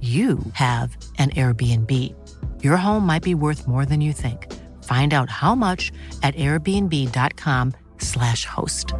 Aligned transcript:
you 0.00 0.38
have 0.52 0.96
an 1.18 1.30
Airbnb. 1.30 2.14
Your 2.62 2.76
home 2.76 3.04
might 3.04 3.24
be 3.24 3.34
worth 3.34 3.66
more 3.66 3.84
than 3.84 4.00
you 4.00 4.12
think. 4.12 4.46
Find 4.84 5.12
out 5.12 5.28
how 5.28 5.56
much 5.56 5.90
at 6.22 6.36
airbnb.com/slash 6.36 8.44
host. 8.44 8.94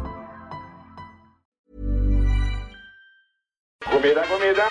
God 3.91 4.01
middag, 4.01 4.25
god 4.29 4.41
middag. 4.41 4.69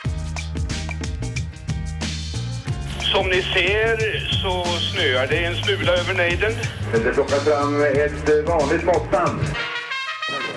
Som 3.00 3.28
ni 3.28 3.42
ser 3.42 3.96
så 4.42 4.64
snöar 4.64 5.26
det 5.26 5.44
en 5.44 5.56
smula 5.56 5.92
över 5.92 6.14
nejden. 6.14 6.52
Det 6.92 7.14
plockar 7.14 7.36
fram 7.36 7.82
ett 7.82 8.48
vanligt 8.48 8.84
måttband. 8.84 9.40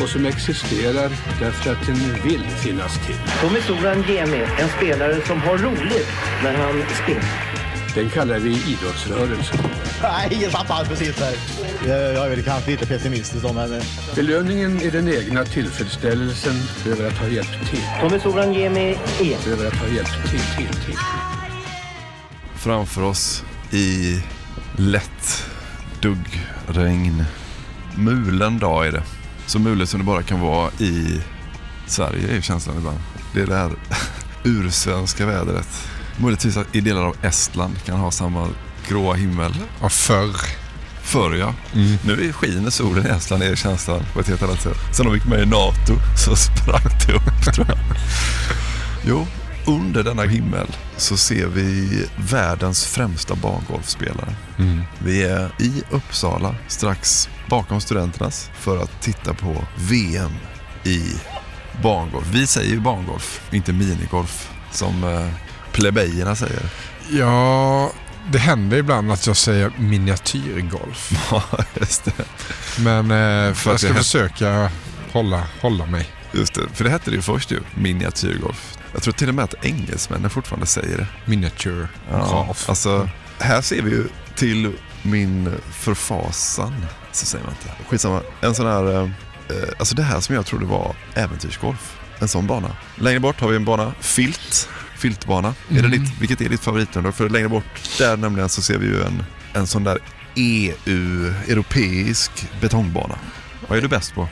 och 0.00 0.08
som 0.08 0.26
existerar 0.26 1.10
därför 1.40 1.72
att 1.72 1.86
den 1.86 1.96
vill 2.24 2.44
finnas 2.50 3.06
till. 3.06 3.16
Tommy 3.40 3.60
Soran 3.60 4.04
Gemi, 4.08 4.44
en 4.60 4.68
spelare 4.68 5.16
som 5.26 5.40
har 5.40 5.58
roligt 5.58 6.08
när 6.42 6.54
han 6.56 6.82
spelar. 7.02 7.48
Den 7.94 8.10
kallar 8.10 8.38
vi 8.38 8.50
idrottsrörelsen. 8.50 9.58
Nej, 10.02 10.38
jag 10.42 10.52
tappade 10.52 10.88
precis 10.88 11.16
där. 11.16 11.34
Jag 11.86 12.26
är 12.26 12.30
väl 12.30 12.42
kanske 12.42 12.70
lite 12.70 12.86
pessimistisk 12.86 13.42
då, 13.42 13.52
men... 13.52 13.72
eh, 13.74 13.82
Belöningen 14.14 14.80
är 14.82 14.90
den 14.90 15.08
egna 15.08 15.44
tillfredsställelsen 15.44 16.54
över 16.86 17.06
att 17.08 17.18
ha 17.18 17.28
hjälpt 17.28 17.70
till. 17.70 17.82
Tommy 18.00 18.18
Soran 18.20 18.54
Gemi 18.54 18.98
är. 19.20 19.52
Över 19.52 19.66
att 19.66 19.76
ha 19.76 19.86
hjälpt 19.88 20.30
till, 20.30 20.40
till, 20.56 20.74
till. 20.84 20.96
Framför 22.56 23.02
oss 23.02 23.44
i 23.70 24.20
lätt 24.76 25.46
duggregn. 26.00 27.24
Mulen 27.94 28.58
dag 28.58 28.86
är 28.86 28.92
det. 28.92 29.02
Så 29.48 29.58
mulet 29.58 29.88
som 29.88 30.00
det 30.00 30.06
bara 30.06 30.22
kan 30.22 30.40
vara 30.40 30.70
i 30.78 31.20
Sverige 31.86 32.36
är 32.36 32.40
känslan 32.40 32.76
ibland. 32.78 32.98
Det 33.34 33.40
är 33.40 33.46
det 33.46 33.56
här 33.56 33.72
ursvenska 34.44 35.26
vädret. 35.26 35.68
Möjligtvis 36.16 36.56
att 36.56 36.76
i 36.76 36.80
delar 36.80 37.02
av 37.02 37.16
Estland 37.22 37.84
kan 37.84 37.98
ha 37.98 38.10
samma 38.10 38.48
gråa 38.88 39.14
himmel. 39.14 39.54
Ja, 39.80 39.88
förr. 39.88 40.36
Förr 41.02 41.34
ja. 41.34 41.54
Nu 42.04 42.32
skiner 42.32 42.70
solen 42.70 43.06
i 43.06 43.08
Estland 43.08 43.42
är 43.42 43.56
känslan 43.56 44.02
på 44.12 44.20
ett 44.20 44.28
helt 44.28 44.42
annat 44.42 44.62
sätt. 44.62 44.76
Sen 44.96 45.06
de 45.06 45.14
gick 45.14 45.26
med 45.26 45.40
i 45.42 45.46
NATO 45.46 45.94
så 46.24 46.36
sprack 46.36 47.06
det 47.06 47.12
upp 47.12 47.44
tror 47.54 47.66
jag. 47.68 47.78
Jo, 49.04 49.26
under 49.66 50.02
denna 50.02 50.22
himmel 50.22 50.66
så 50.96 51.16
ser 51.16 51.46
vi 51.46 52.06
världens 52.16 52.86
främsta 52.86 53.34
barngolfspelare. 53.34 54.34
Mm. 54.58 54.80
Vi 54.98 55.22
är 55.22 55.50
i 55.58 55.82
Uppsala, 55.90 56.54
strax 56.68 57.28
bakom 57.48 57.80
studenternas, 57.80 58.50
för 58.54 58.82
att 58.82 59.02
titta 59.02 59.34
på 59.34 59.64
VM 59.76 60.32
i 60.84 61.02
barngolf. 61.82 62.26
Vi 62.32 62.46
säger 62.46 62.70
ju 62.70 62.80
barngolf, 62.80 63.40
inte 63.50 63.72
minigolf, 63.72 64.50
som 64.72 65.04
eh, 65.04 65.28
plebejerna 65.72 66.36
säger. 66.36 66.62
Ja, 67.10 67.90
det 68.32 68.38
händer 68.38 68.76
ibland 68.76 69.12
att 69.12 69.26
jag 69.26 69.36
säger 69.36 69.70
miniatyrgolf. 69.78 71.12
Ja, 71.30 71.42
just 71.80 72.04
det. 72.04 72.12
Men 72.78 73.10
eh, 73.10 73.54
För 73.54 73.70
jag 73.70 73.80
ska 73.80 73.94
försöka 73.94 74.70
hålla, 75.12 75.44
hålla 75.60 75.86
mig. 75.86 76.08
Just 76.32 76.54
det, 76.54 76.60
för 76.74 76.84
det 76.84 76.90
hette 76.90 77.10
det 77.10 77.16
ju 77.16 77.22
först 77.22 77.50
ju, 77.50 77.60
miniatyrgolf. 77.74 78.78
Jag 78.92 79.02
tror 79.02 79.12
till 79.14 79.28
och 79.28 79.34
med 79.34 79.44
att 79.44 79.54
engelsmännen 79.64 80.30
fortfarande 80.30 80.66
säger 80.66 80.96
det. 80.98 81.06
Miniature 81.24 81.88
Ja, 82.10 82.44
golf. 82.46 82.68
alltså, 82.68 83.08
här 83.38 83.60
ser 83.62 83.82
vi 83.82 83.90
ju 83.90 84.04
till 84.36 84.72
min 85.02 85.54
förfasan, 85.72 86.86
så 87.18 87.26
säger 87.26 87.44
man 87.44 87.54
inte. 87.54 87.74
Skitsamma, 87.88 88.22
en 88.40 88.54
sån 88.54 88.66
här, 88.66 88.94
eh, 88.94 89.02
eh, 89.48 89.68
alltså 89.78 89.94
det 89.94 90.02
här 90.02 90.20
som 90.20 90.34
jag 90.34 90.46
trodde 90.46 90.66
var 90.66 90.94
äventyrsgolf. 91.14 91.94
En 92.18 92.28
sån 92.28 92.46
bana. 92.46 92.76
Längre 92.96 93.20
bort 93.20 93.40
har 93.40 93.48
vi 93.48 93.56
en 93.56 93.64
bana, 93.64 93.92
filt, 94.00 94.68
filtbana. 94.96 95.48
Är 95.48 95.74
det 95.74 95.78
Mm. 95.78 95.90
ditt, 95.90 96.12
vilket 96.20 96.40
är 96.40 96.48
ditt 96.48 96.60
favoritunderlag? 96.60 97.14
För 97.14 97.28
längre 97.28 97.48
bort 97.48 97.98
där 97.98 98.16
nämligen 98.16 98.48
så 98.48 98.62
ser 98.62 98.78
vi 98.78 98.86
ju 98.86 99.02
en, 99.02 99.24
en 99.52 99.66
sån 99.66 99.84
där 99.84 99.98
EU, 100.34 101.34
europeisk 101.48 102.30
betongbana. 102.60 103.18
Vad 103.68 103.78
är 103.78 103.82
du 103.82 103.88
bäst 103.88 104.14
på? 104.14 104.28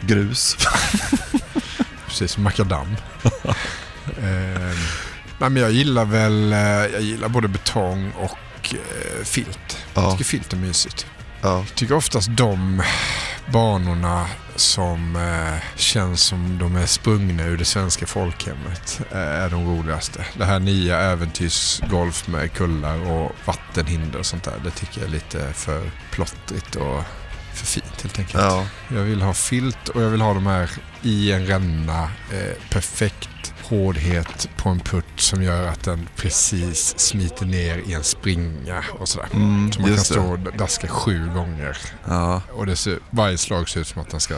Grus? 0.00 0.56
Precis, 2.06 2.38
makadam. 2.38 2.96
eh, 4.06 4.76
men 5.38 5.56
jag 5.56 5.70
gillar 5.70 6.04
väl 6.04 6.52
eh, 6.52 6.58
jag 6.92 7.00
gillar 7.00 7.28
både 7.28 7.48
betong 7.48 8.10
och 8.12 8.74
eh, 8.74 9.24
filt. 9.24 9.78
Jag 9.94 10.04
Ja. 10.04 10.10
tycker 10.12 10.24
filt 10.24 10.52
är 10.52 10.56
mysigt. 10.56 11.06
Ja. 11.42 11.58
Jag 11.58 11.74
tycker 11.74 11.94
oftast 11.94 12.28
de 12.36 12.82
banorna 13.52 14.26
som 14.56 15.16
eh, 15.16 15.76
känns 15.76 16.22
som 16.22 16.58
de 16.58 16.76
är 16.76 16.86
sprungna 16.86 17.44
ur 17.44 17.56
det 17.56 17.64
svenska 17.64 18.06
folkhemmet 18.06 19.00
eh, 19.10 19.18
är 19.18 19.50
de 19.50 19.66
roligaste. 19.66 20.26
Det 20.38 20.44
här 20.44 20.58
nya 20.58 21.00
äventyrsgolf 21.00 22.28
med 22.28 22.52
kullar 22.52 23.10
och 23.10 23.32
vattenhinder 23.44 24.18
och 24.18 24.26
sånt 24.26 24.44
där. 24.44 24.60
Det 24.64 24.70
tycker 24.70 25.00
jag 25.00 25.08
är 25.08 25.12
lite 25.12 25.52
för 25.52 25.90
plottrigt 26.10 26.76
och 26.76 27.02
för 27.54 27.66
fint 27.66 28.02
helt 28.02 28.18
enkelt. 28.18 28.42
Ja. 28.42 28.66
Jag 28.88 29.02
vill 29.02 29.22
ha 29.22 29.34
filt 29.34 29.88
och 29.88 30.02
jag 30.02 30.08
vill 30.08 30.20
ha 30.20 30.34
de 30.34 30.46
här 30.46 30.70
i 31.02 31.32
en 31.32 31.46
ränna. 31.46 32.02
Eh, 32.02 32.70
perfekt 32.70 33.28
hårdhet 33.68 34.48
på 34.56 34.68
en 34.68 34.80
putt 34.80 35.04
som 35.16 35.42
gör 35.42 35.66
att 35.68 35.84
den 35.84 36.08
precis 36.16 36.98
smiter 36.98 37.46
ner 37.46 37.78
i 37.78 37.92
en 37.92 38.04
springa 38.04 38.84
och 38.98 39.08
sådär. 39.08 39.28
Mm, 39.32 39.72
så 39.72 39.80
man 39.80 39.90
kan 39.90 40.04
stå 40.04 40.32
och 40.32 40.38
daska 40.38 40.88
sju 40.88 41.30
gånger. 41.34 41.78
Ja. 42.04 42.42
Och 42.52 42.66
det 42.66 42.76
ser, 42.76 42.98
varje 43.10 43.38
slag 43.38 43.68
ser 43.68 43.80
ut 43.80 43.86
som 43.86 44.02
att 44.02 44.10
den 44.10 44.20
ska 44.20 44.34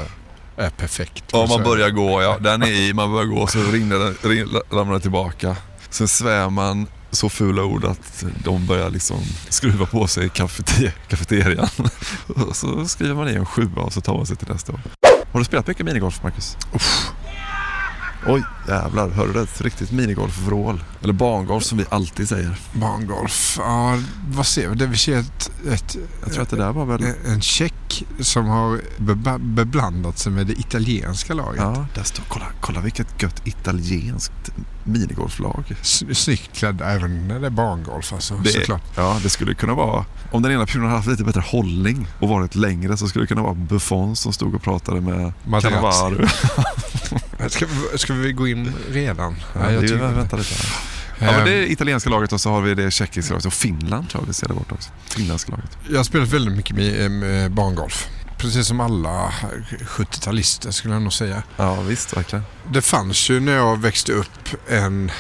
är 0.57 0.71
perfekt. 0.71 1.25
Ja, 1.33 1.47
man 1.49 1.63
börjar 1.63 1.91
gå, 1.91 2.23
ja. 2.23 2.39
Den 2.41 2.63
är 2.63 2.71
i, 2.71 2.95
man 2.95 3.13
börjar 3.13 3.27
gå 3.27 3.47
så 3.47 3.59
rinner 3.59 3.99
den, 3.99 4.49
ramlar 4.71 4.93
den 4.93 5.01
tillbaka. 5.01 5.57
Sen 5.91 6.09
svär 6.09 6.51
man 6.51 6.87
så 7.11 7.29
fula 7.29 7.65
ord 7.65 7.85
att 7.85 8.25
de 8.45 8.67
börjar 8.67 8.91
liksom 8.91 9.19
skruva 9.49 9.87
på 9.87 10.07
sig 10.07 10.27
i 10.27 10.29
kafete- 10.29 10.93
kafeterian. 11.09 11.69
Och 12.27 12.57
så 12.57 12.89
skriver 12.89 13.15
man 13.15 13.29
i 13.29 13.35
en 13.35 13.47
sjua 13.47 13.83
och 13.83 13.93
så 13.93 14.01
tar 14.01 14.15
man 14.17 14.27
sig 14.27 14.37
till 14.37 14.49
nästa 14.49 14.73
år. 14.73 14.81
Har 15.33 15.39
du 15.39 15.45
spelat 15.45 15.67
mycket 15.67 15.87
minigolf, 15.87 16.23
Marcus? 16.23 16.57
Oj, 18.27 18.43
jävlar. 18.69 19.09
Hörde 19.11 19.33
du 19.33 19.39
det? 19.39 19.43
Ett 19.43 19.61
riktigt 19.61 19.93
minigolfvrål. 19.93 20.85
Eller 21.03 21.13
barngolf 21.13 21.65
som 21.65 21.79
vi 21.79 21.85
alltid 21.89 22.29
säger. 22.29 22.59
Barngolf. 22.73 23.57
Ja, 23.59 23.99
vad 24.29 24.47
ser 24.47 24.69
vi? 24.69 24.75
Det 24.75 24.87
vi 24.87 24.97
ser 24.97 25.19
ett, 25.19 25.51
ett, 25.73 25.97
Jag 26.23 26.33
tror 26.33 26.43
att 26.43 26.49
det 26.51 26.57
där 26.57 26.73
var 26.73 26.85
väl... 26.85 27.05
en 27.27 27.41
check 27.41 28.05
som 28.21 28.47
har 28.47 28.81
beblandat 29.39 30.19
sig 30.19 30.33
med 30.33 30.47
det 30.47 30.53
italienska 30.61 31.35
laget. 31.35 31.61
Ja, 31.63 31.87
där 31.95 32.03
står... 32.03 32.25
Kolla, 32.29 32.47
kolla 32.61 32.81
vilket 32.81 33.23
gött 33.23 33.47
italienskt 33.47 34.33
minigolflag. 34.85 35.65
Snyggt 36.13 36.57
klädda 36.57 36.85
även 36.91 37.29
när 37.29 37.41
det 37.41 37.47
är 37.47 37.51
barngolf 37.51 38.13
alltså, 38.13 38.35
Det, 38.37 38.49
såklart. 38.51 38.83
ja, 38.97 39.19
det 39.23 39.29
skulle 39.29 39.55
kunna 39.55 39.75
vara... 39.75 40.05
Om 40.33 40.43
den 40.43 40.53
ena 40.53 40.67
personen 40.67 40.85
hade 40.85 40.97
haft 40.97 41.09
lite 41.09 41.25
bättre 41.25 41.45
hållning 41.47 42.07
och 42.21 42.29
varit 42.29 42.55
längre 42.55 42.97
så 42.97 43.09
skulle 43.09 43.23
det 43.23 43.27
kunna 43.29 43.43
vara 43.43 43.55
Buffon 43.55 44.17
som 44.17 44.33
stod 44.33 44.55
och 44.55 44.63
pratade 44.63 45.01
med 45.01 45.33
Materazzi. 45.45 45.99
Cannavaro. 46.01 46.27
Ska, 47.51 47.67
vi- 47.93 47.99
ska 47.99 48.13
vi 48.13 48.33
gå 48.33 48.49
in 48.49 48.73
redan? 48.91 49.37
Ja, 49.55 49.71
jag 49.73 49.83
det 49.83 49.95
vänta 49.97 50.37
lite. 50.37 50.55
Ja, 51.23 51.33
men 51.33 51.45
det 51.45 51.53
är 51.53 51.71
italienska 51.73 52.11
laget 52.11 52.33
och 52.33 52.41
så 52.41 52.51
har 52.51 52.61
vi 52.61 52.75
det 52.75 52.91
tjeckiska 52.91 53.33
laget 53.35 53.47
och 53.47 53.53
Finland 53.53 54.11
tror 54.11 54.23
jag 54.23 54.27
vi 54.29 54.33
ser 54.35 54.49
där 54.49 54.55
borta 54.55 54.75
också. 54.75 54.91
Finländska 55.09 55.53
laget. 55.53 55.79
Jag 55.91 55.97
har 55.97 56.05
spelat 56.05 56.29
väldigt 56.29 56.57
mycket 56.57 56.77
med, 56.77 57.11
med 57.11 57.51
barngolf. 57.53 58.09
Precis 58.39 58.67
som 58.67 58.81
alla 58.81 59.33
70-talister 59.87 60.71
skulle 60.71 60.95
jag 60.95 61.03
nog 61.03 61.13
säga. 61.13 61.43
Ja, 61.57 61.81
visst, 61.81 62.17
verkligen. 62.17 62.45
Det 62.73 62.83
fanns 62.83 63.31
ju 63.31 63.41
när 63.41 63.53
jag 63.53 63.81
växte 63.81 64.13
upp 64.13 64.49
en 64.69 65.11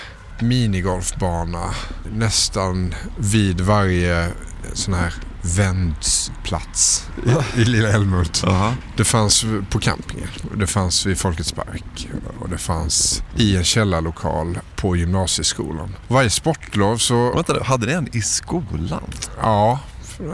minigolfbana 0.40 1.64
nästan 2.12 2.94
vid 3.18 3.60
varje 3.60 4.28
sån 4.72 4.94
här 4.94 5.14
vändsplats 5.42 7.08
i, 7.56 7.60
i 7.60 7.64
Lilla 7.64 7.88
Älmhult. 7.88 8.42
Jaha. 8.46 8.74
Det 8.96 9.04
fanns 9.04 9.44
på 9.70 9.78
campingen, 9.78 10.28
det 10.56 10.66
fanns 10.66 11.06
vid 11.06 11.18
Folkets 11.18 11.52
Park 11.52 12.08
och 12.40 12.48
det 12.48 12.58
fanns 12.58 13.22
i 13.36 13.56
en 13.56 13.64
källarlokal 13.64 14.58
på 14.76 14.96
gymnasieskolan. 14.96 15.96
Varje 16.08 16.30
sportlov 16.30 16.96
så... 16.96 17.34
Vänta, 17.34 17.64
hade 17.64 17.86
ni 17.86 17.92
en 17.92 18.16
i 18.16 18.22
skolan? 18.22 19.02
Ja. 19.40 19.80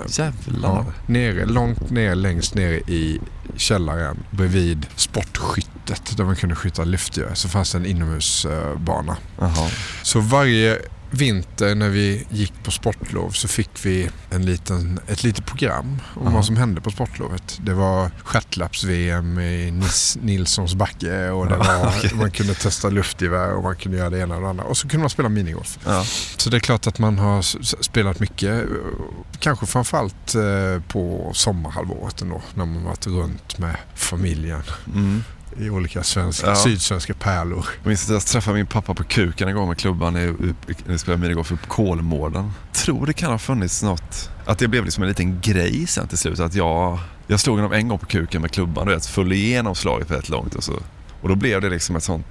Jävlar. 0.06 0.69
Ja, 0.69 0.84
nere, 1.06 1.46
långt 1.46 1.90
ner, 1.90 2.14
längst 2.14 2.55
ner 2.55 2.73
i 2.73 3.20
källaren 3.56 4.25
bredvid 4.31 4.87
sportskyttet 4.96 6.17
där 6.17 6.25
man 6.25 6.37
kunde 6.37 6.55
skjuta 6.55 6.84
luftgevär 6.84 7.34
så 7.34 7.49
fanns 7.49 7.73
det 7.73 7.78
en 7.78 7.87
inomhusbana. 7.87 9.17
Jaha. 9.38 9.70
Så 10.02 10.20
varje 10.20 10.78
vinter 11.11 11.75
när 11.75 11.88
vi 11.88 12.26
gick 12.31 12.53
på 12.64 12.70
sportlov 12.70 13.31
så 13.31 13.49
fick 13.49 13.70
vi 13.87 14.08
en 14.31 14.44
liten, 14.47 15.00
ett 15.08 15.23
litet 15.23 15.47
program 15.47 15.99
om 16.14 16.26
Aha. 16.26 16.37
vad 16.37 16.44
som 16.44 16.56
hände 16.56 16.81
på 16.81 16.91
sportlovet. 16.91 17.58
Det 17.62 17.75
var 17.75 18.11
stjärtlaps-VM 18.25 19.38
i 19.38 19.70
Nis, 19.70 20.19
Nilssons 20.23 20.75
backe 20.75 21.29
och 21.31 21.47
det 21.47 21.56
var, 21.56 21.87
okej. 21.99 22.11
man 22.14 22.31
kunde 22.31 22.55
testa 22.55 22.88
luftgevär 22.88 23.53
och 23.53 23.62
man 23.62 23.76
kunde 23.76 23.99
göra 23.99 24.11
det 24.11 24.19
ena 24.19 24.37
och 24.37 24.43
det 24.43 24.49
andra. 24.49 24.64
Och 24.64 24.76
så 24.76 24.88
kunde 24.88 25.03
man 25.03 25.11
spela 25.11 25.29
minigolf. 25.29 25.79
Ja. 25.85 26.05
Så 26.37 26.50
det 26.50 26.56
är 26.56 26.61
klart 26.61 26.87
att 26.87 26.99
man 26.99 27.19
har 27.19 27.43
spelat 27.82 28.20
mycket. 28.20 28.50
eh, 28.62 28.67
Kanske 29.38 29.67
framförallt 29.67 30.35
eh, 30.35 30.82
på 30.88 31.31
sommarhalvåret 31.35 32.23
ändå. 32.23 32.43
När 32.55 32.64
man 32.64 32.85
varit 32.85 33.06
runt 33.06 33.59
med 33.59 33.76
familjen 33.94 34.62
Mm. 34.94 35.25
I 35.61 35.70
olika 35.70 36.03
svenska, 36.03 36.47
Ja. 36.47 36.55
sydsvenska 36.56 37.14
pärlor. 37.14 37.67
Jag 37.82 37.87
minns 37.88 38.05
att 38.05 38.11
jag 38.11 38.23
träffade 38.26 38.56
min 38.56 38.67
pappa 38.67 38.94
på 38.94 39.05
kuken 39.05 39.49
en 39.49 39.55
gång 39.55 39.69
med 39.69 39.79
klubban 39.79 40.17
i- 40.17 40.20
i- 40.20 40.55
när 40.85 40.93
vi 40.93 40.99
spelade 40.99 41.23
minigolf 41.23 41.53
upp 41.53 41.69
Kolmården. 41.69 42.50
Tror 42.73 43.06
det 43.06 43.12
kan 43.12 43.31
ha 43.31 43.38
funnits 43.38 43.82
något, 43.82 44.31
att 44.47 44.58
det 44.58 44.69
blev 44.69 44.85
liksom 44.85 45.03
en 45.03 45.08
liten 45.08 45.41
grej 45.41 45.87
sen 45.87 46.08
till 46.08 46.19
slut. 46.19 46.41
Att 46.41 46.55
jag, 46.55 46.99
jag 47.26 47.41
slog 47.41 47.56
honom 47.56 47.73
en 47.73 47.88
gång 47.88 47.99
på 47.99 48.06
kuken 48.06 48.43
med 48.43 48.50
klubban 48.50 48.88
och 48.88 48.94
vet, 48.94 49.06
föll 49.06 49.32
igenom 49.32 49.75
slaget 49.75 50.11
rätt 50.11 50.29
långt. 50.29 50.55
Och, 50.55 50.64
så. 50.64 50.73
och 51.20 51.29
då 51.29 51.35
blev 51.35 51.61
det 51.61 51.69
liksom 51.70 51.97
ett 51.97 52.05
sånt, 52.05 52.26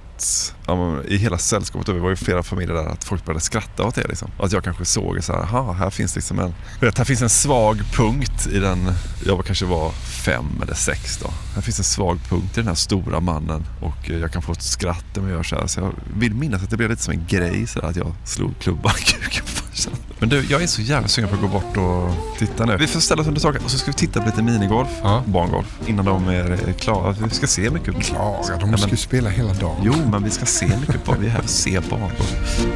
ja, 0.66 0.76
men 0.76 1.04
i 1.06 1.16
hela 1.16 1.38
sällskapet, 1.38 1.86
det 1.86 2.00
var 2.00 2.10
ju 2.10 2.16
flera 2.16 2.42
familjer 2.42 2.74
där, 2.74 2.86
att 2.86 3.04
folk 3.04 3.24
började 3.24 3.40
skratta 3.40 3.84
åt 3.84 3.94
det. 3.94 4.08
Liksom. 4.08 4.30
Att 4.40 4.52
jag 4.52 4.64
kanske 4.64 4.84
såg 4.84 5.24
så 5.24 5.32
här, 5.32 5.72
här 5.72 5.90
finns 5.90 6.14
liksom 6.14 6.38
en, 6.38 6.54
vet, 6.80 6.98
här 6.98 7.04
finns 7.04 7.22
en 7.22 7.28
svag 7.28 7.82
punkt 7.92 8.46
i 8.52 8.58
den, 8.58 8.92
jag 9.26 9.44
kanske 9.44 9.64
var 9.64 9.90
fem 10.24 10.62
eller 10.62 10.74
sex 10.74 11.18
då. 11.22 11.30
Här 11.54 11.62
finns 11.62 11.78
en 11.78 11.84
svag 11.84 12.18
punkt 12.28 12.58
i 12.58 12.60
den 12.60 12.68
här 12.68 12.74
stora 12.74 13.20
mannen 13.20 13.64
och 13.80 14.10
eh, 14.10 14.18
jag 14.18 14.32
kan 14.32 14.42
få 14.42 14.52
ett 14.52 14.62
skratt 14.62 15.18
om 15.18 15.28
jag 15.28 15.36
gör 15.36 15.42
så 15.42 15.56
här. 15.56 15.66
Så 15.66 15.80
jag 15.80 15.92
vill 16.16 16.34
minnas 16.34 16.62
att 16.62 16.70
det 16.70 16.76
blev 16.76 16.90
lite 16.90 17.02
som 17.02 17.12
en 17.12 17.26
grej 17.28 17.66
så 17.66 17.80
där, 17.80 17.88
att 17.88 17.96
jag 17.96 18.14
slog 18.24 18.58
klubban 18.58 18.92
kuken. 18.92 19.44
Men 20.18 20.28
du, 20.28 20.44
jag 20.50 20.62
är 20.62 20.66
så 20.66 20.82
jävla 20.82 21.08
sugen 21.08 21.28
på 21.28 21.34
att 21.34 21.40
gå 21.40 21.48
bort 21.48 21.76
och 21.76 22.38
titta 22.38 22.64
nu. 22.64 22.76
Vi 22.76 22.86
får 22.86 23.00
ställa 23.00 23.22
oss 23.22 23.28
under 23.28 23.40
taket 23.40 23.64
och 23.64 23.70
så 23.70 23.78
ska 23.78 23.90
vi 23.90 23.92
titta 23.96 24.20
på 24.20 24.26
lite 24.26 24.42
minigolf, 24.42 24.88
barngolf, 25.24 25.78
innan 25.86 26.04
de 26.04 26.28
är 26.28 26.72
klara. 26.72 27.12
Vi 27.22 27.30
ska 27.30 27.46
se 27.46 27.70
mycket. 27.70 28.02
Klara? 28.02 28.56
De 28.60 28.70
måste 28.70 28.90
ju 28.90 28.96
spela 28.96 29.30
hela 29.30 29.52
dagen. 29.52 29.76
Jo, 29.82 29.94
men 30.10 30.24
vi 30.24 30.30
ska 30.30 30.46
se 30.46 30.66
mycket 30.80 31.04
på. 31.04 31.14
Vi 31.20 31.26
är 31.26 31.30
här 31.30 31.38
för 31.38 31.44
att 31.44 31.50
se 31.50 31.80
barngolf. 31.80 32.66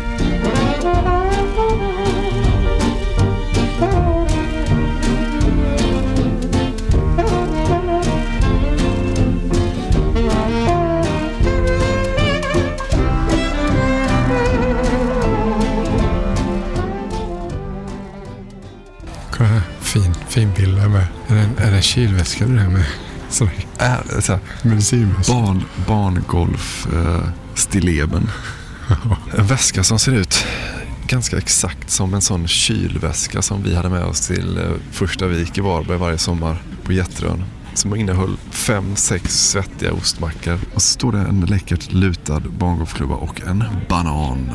Kolla 19.31 19.49
här. 19.49 19.63
Fin, 19.81 20.15
fin 20.29 20.53
bild 20.57 20.77
där 20.77 20.89
med. 20.89 21.07
Är 21.29 21.35
det 21.35 21.41
en, 21.41 21.59
är 21.59 21.71
det 21.71 21.83
kylväska 21.83 22.47
du 22.47 22.59
är 22.59 22.69
med? 22.69 22.85
Är, 23.79 24.21
så 24.21 24.33
här, 24.33 24.41
Medicinväska. 24.63 25.33
barn, 25.33 25.65
barngolf, 25.87 26.87
eh, 26.95 27.29
stilleben. 27.55 28.31
En 29.39 29.47
väska 29.47 29.85
som 29.85 29.99
ser 29.99 30.13
ut 30.13 30.45
ganska 31.07 31.39
exakt 31.39 31.91
som 31.91 32.15
en 32.15 32.21
sån 32.21 32.49
kylväska 32.49 33.43
som 33.43 33.63
vi 33.63 33.75
hade 33.75 33.89
med 33.89 34.05
oss 34.05 34.27
till 34.27 34.59
eh, 34.59 34.65
första 34.93 35.27
vik 35.27 35.59
i 35.59 35.61
Varberg 35.61 35.99
varje 35.99 36.19
sommar 36.19 36.63
på 36.85 36.93
Jätterön. 36.93 37.45
Som 37.75 37.97
innehöll 37.97 38.37
fem, 38.51 38.97
sex 38.97 39.49
svettiga 39.51 39.93
ostmackor. 39.93 40.59
Och 40.75 40.83
så 40.83 40.89
står 40.89 41.13
det 41.13 41.19
en 41.19 41.41
läckert 41.41 41.93
lutad 41.93 42.41
barngolfklubba 42.41 43.15
och 43.15 43.41
en 43.47 43.65
banan. 43.89 44.51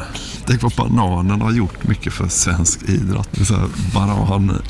Tänk 0.46 0.62
vad 0.64 0.72
bananen 0.72 1.42
har 1.42 1.52
gjort 1.52 1.88
mycket 1.88 2.14
för 2.14 2.28
svensk 2.28 2.84
idrott. 2.90 3.38
Är 3.38 3.44
så 3.46 3.56
här, 3.56 3.68
banan, 3.94 4.62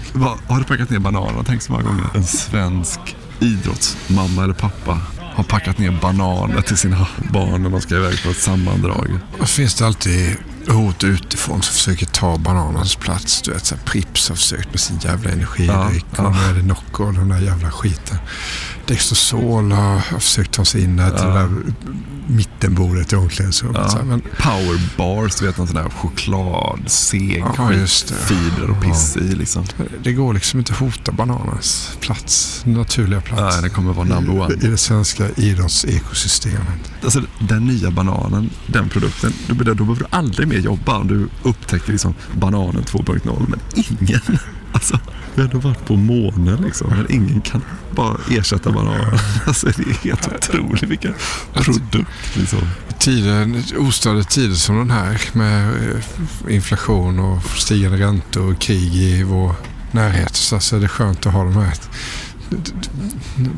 har 0.48 0.58
du 0.58 0.64
packat 0.64 0.90
ner 0.90 1.00
bananen? 1.00 1.44
Tänk 1.46 1.62
så 1.62 1.72
många 1.72 1.84
gånger. 1.84 2.06
En 2.16 2.24
svensk 2.24 3.16
idrottsmamma 3.40 4.44
eller 4.44 4.54
pappa 4.54 5.02
har 5.36 5.44
packat 5.44 5.78
ner 5.78 5.92
bananer 6.02 6.62
till 6.62 6.78
sina 6.78 7.08
barn 7.32 7.64
när 7.64 7.70
de 7.70 7.82
ska 7.82 7.96
iväg 7.96 8.24
på 8.24 8.30
ett 8.30 8.42
sammandrag. 8.42 9.20
Och 9.40 9.50
finns 9.50 9.76
det 9.76 9.86
alltid 9.86 10.38
hot 10.68 11.04
utifrån 11.04 11.62
som 11.62 11.74
försöker 11.74 12.06
ta 12.06 12.38
bananens 12.38 12.96
plats. 12.96 13.42
Du 13.42 13.52
vet, 13.52 13.66
så 13.66 13.76
här, 13.76 13.84
Prips 13.84 14.30
har 14.30 14.36
försökt 14.36 14.70
med 14.72 14.80
sin 14.80 15.00
jävla 15.00 15.30
energidryck. 15.30 16.06
Ja, 16.18 16.24
och 16.24 16.36
ja. 16.36 16.40
nu 16.40 16.50
är 16.50 16.54
det 16.54 16.68
Nocco 16.68 17.04
och 17.04 17.14
den 17.14 17.30
där 17.30 17.40
jävla 17.40 17.72
skiten. 17.72 18.18
Dextrosol 18.88 19.72
har, 19.72 19.96
har 20.00 20.20
försökt 20.20 20.52
ta 20.52 20.66
sig 20.66 20.84
in 20.84 20.98
där 20.98 21.10
till 21.10 21.20
Ja. 21.26 21.28
det 21.34 21.40
där 21.40 21.50
mittenbordet 22.28 23.14
i 23.14 23.16
omklädningsrummet. 23.16 23.82
Ja. 23.84 23.90
Så 23.90 23.98
här, 23.98 24.04
Men 24.06 24.22
Power 24.22 24.80
bars, 24.98 25.36
du 25.36 25.46
vet 25.46 25.58
någon 25.58 25.68
sån 25.68 25.76
där 25.76 25.90
chokladseg 25.90 27.44
Ja, 27.58 27.74
just 27.74 28.08
det. 28.08 28.16
fibrer 28.16 28.70
och 28.70 28.82
piss 28.84 29.18
i 29.18 29.36
liksom. 29.36 29.66
det 30.04 30.14
går 30.14 30.34
liksom 30.34 30.60
inte 30.60 30.74
att 30.74 30.80
hota 30.80 31.12
bananens 31.12 31.98
plats, 32.00 32.62
naturliga 32.66 33.22
plats. 33.22 33.56
Nej, 33.56 33.64
det 33.64 33.70
kommer 33.70 33.94
vara 33.94 34.08
number 34.08 34.40
one. 34.42 34.54
I 34.54 34.68
det 34.68 34.78
svenska 34.78 35.30
idrottsekosystemet. 35.36 36.92
Alltså 37.04 37.22
den 37.40 37.66
nya 37.66 37.92
bananen, 37.92 38.50
den 38.68 38.90
produkten, 38.90 39.34
då, 39.48 39.54
då 39.54 39.74
behöver 39.74 39.96
du 40.00 40.06
aldrig 40.10 40.48
mer 40.48 40.60
jobba 40.60 40.98
om 40.98 41.08
du 41.08 41.30
upptäcker 41.44 41.92
liksom 41.92 42.14
bananen 42.40 42.84
2.0. 42.84 43.46
Men 43.50 43.60
ingen, 44.00 44.22
alltså 44.76 45.00
vi 45.36 45.42
har 45.42 45.50
ändå 45.50 45.60
varit 45.68 45.86
på 45.86 45.96
månen 45.96 46.62
liksom. 46.62 46.90
Men 46.90 47.12
ingen 47.12 47.42
kan 47.42 47.62
bara 47.96 48.18
ersätta 48.32 48.72
bananen. 48.72 49.20
Alltså 49.48 49.68
det 49.68 49.84
är 49.84 49.94
helt 50.04 50.28
otroligt 50.36 50.84
vilken 50.84 51.14
produkt 51.54 52.36
liksom. 52.36 52.60
Tider, 53.00 53.64
ostörda 53.80 54.24
tider 54.24 54.56
som 54.56 54.78
den 54.78 54.92
här 54.92 55.22
med 55.34 55.70
eh, 55.70 56.56
inflation 56.56 57.20
och 57.20 57.44
stigande 57.44 57.98
räntor 57.98 58.52
och 58.54 58.60
krig 58.62 58.96
i 58.96 59.24
vår 59.24 59.56
närhet 59.92 60.36
så 60.36 60.56
alltså 60.56 60.76
är 60.76 60.80
det 60.80 60.88
skönt 60.88 61.26
att 61.26 61.34
ha 61.34 61.44
de 61.44 61.54
här 61.56 61.74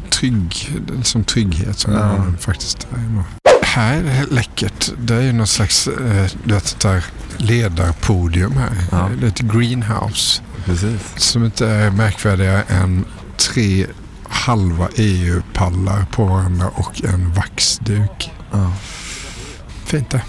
trygg, 0.10 0.70
som 1.04 1.24
trygghet 1.24 1.80
som 1.80 1.94
Ja. 1.94 2.00
bananen 2.00 2.38
faktiskt 2.38 2.88
är. 2.92 3.24
Här 3.66 3.98
är 3.98 4.04
det 4.04 4.26
läckert. 4.36 4.92
Det 5.00 5.16
är 5.16 5.22
ju 5.22 5.34
någon 5.34 5.48
slags 5.48 5.88
eh, 5.88 6.28
du 6.44 6.54
vet, 6.54 6.80
där 6.80 7.04
ledarpodium 7.38 8.58
här. 8.58 8.72
Ja. 8.92 9.10
Det 9.20 9.26
är 9.26 9.30
ett 9.30 9.40
greenhouse 9.40 10.42
Precis. 10.68 11.14
som 11.16 11.46
inte 11.46 11.68
är 11.68 11.92
märkvärdigare 11.92 12.62
än 12.62 13.06
tre 13.38 13.88
halva 14.24 14.90
EU-pallar 14.96 16.06
på 16.12 16.26
varandra 16.26 16.68
och 16.76 17.04
en 17.04 17.34
vaxduk. 17.34 18.32
Ja. 18.52 18.74
Fint 19.86 20.10
det. 20.10 20.22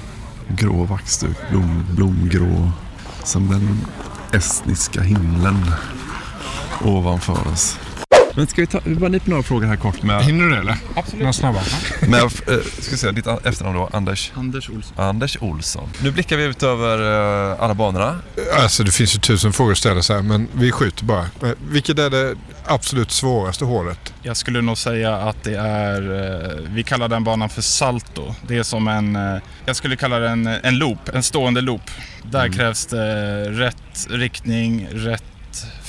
Grå 0.48 0.84
vaxduk, 0.84 1.36
blom, 1.50 1.84
blomgrå. 1.90 2.70
Som 3.24 3.48
den 3.48 3.80
estniska 4.32 5.00
himlen 5.00 5.70
ovanför 6.84 7.48
oss. 7.48 7.78
Men 8.38 8.46
ska 8.46 8.60
vi 8.60 8.66
ta, 8.66 8.80
vi 8.84 8.94
bara 8.94 9.10
nypa 9.10 9.30
några 9.30 9.42
frågor 9.42 9.66
här 9.66 9.76
kort 9.76 10.02
med... 10.02 10.24
Hinner 10.24 10.44
du 10.44 10.50
det 10.50 10.56
eller? 10.56 10.76
Absolut. 10.94 11.20
Några 11.20 11.32
snabba? 11.32 11.60
med 12.08 12.22
eh, 12.22 12.28
ska 12.78 12.90
vi 12.90 12.96
säga 12.96 13.12
ditt 13.12 13.26
efternamn 13.26 13.76
då? 13.76 13.88
Anders? 13.92 14.32
Anders 14.34 14.70
Olsson. 14.70 14.92
Anders 15.04 15.36
Olsson. 15.40 15.88
Nu 16.02 16.10
blickar 16.10 16.36
vi 16.36 16.44
ut 16.44 16.62
över 16.62 17.52
eh, 17.52 17.62
alla 17.62 17.74
banorna. 17.74 18.18
Alltså 18.60 18.84
det 18.84 18.90
finns 18.90 19.16
ju 19.16 19.20
tusen 19.20 19.52
frågor 19.52 19.72
att 19.72 19.78
ställa 19.78 20.02
sig 20.02 20.22
men 20.22 20.48
vi 20.52 20.72
skjuter 20.72 21.04
bara. 21.04 21.20
Eh, 21.20 21.50
Vilket 21.70 21.98
är 21.98 22.10
det 22.10 22.34
absolut 22.64 23.10
svåraste 23.10 23.64
hålet? 23.64 24.12
Jag 24.22 24.36
skulle 24.36 24.60
nog 24.60 24.78
säga 24.78 25.16
att 25.16 25.44
det 25.44 25.56
är, 25.56 26.02
eh, 26.02 26.56
vi 26.70 26.82
kallar 26.82 27.08
den 27.08 27.24
banan 27.24 27.48
för 27.48 27.62
salto. 27.62 28.34
Det 28.46 28.56
är 28.56 28.62
som 28.62 28.88
en, 28.88 29.16
eh, 29.16 29.42
jag 29.66 29.76
skulle 29.76 29.96
kalla 29.96 30.18
det 30.18 30.28
en, 30.28 30.46
en 30.46 30.78
loop, 30.78 31.08
en 31.14 31.22
stående 31.22 31.60
loop. 31.60 31.90
Där 32.22 32.48
krävs 32.48 32.86
det 32.86 33.44
rätt 33.50 34.06
riktning, 34.10 34.88
rätt 34.92 35.24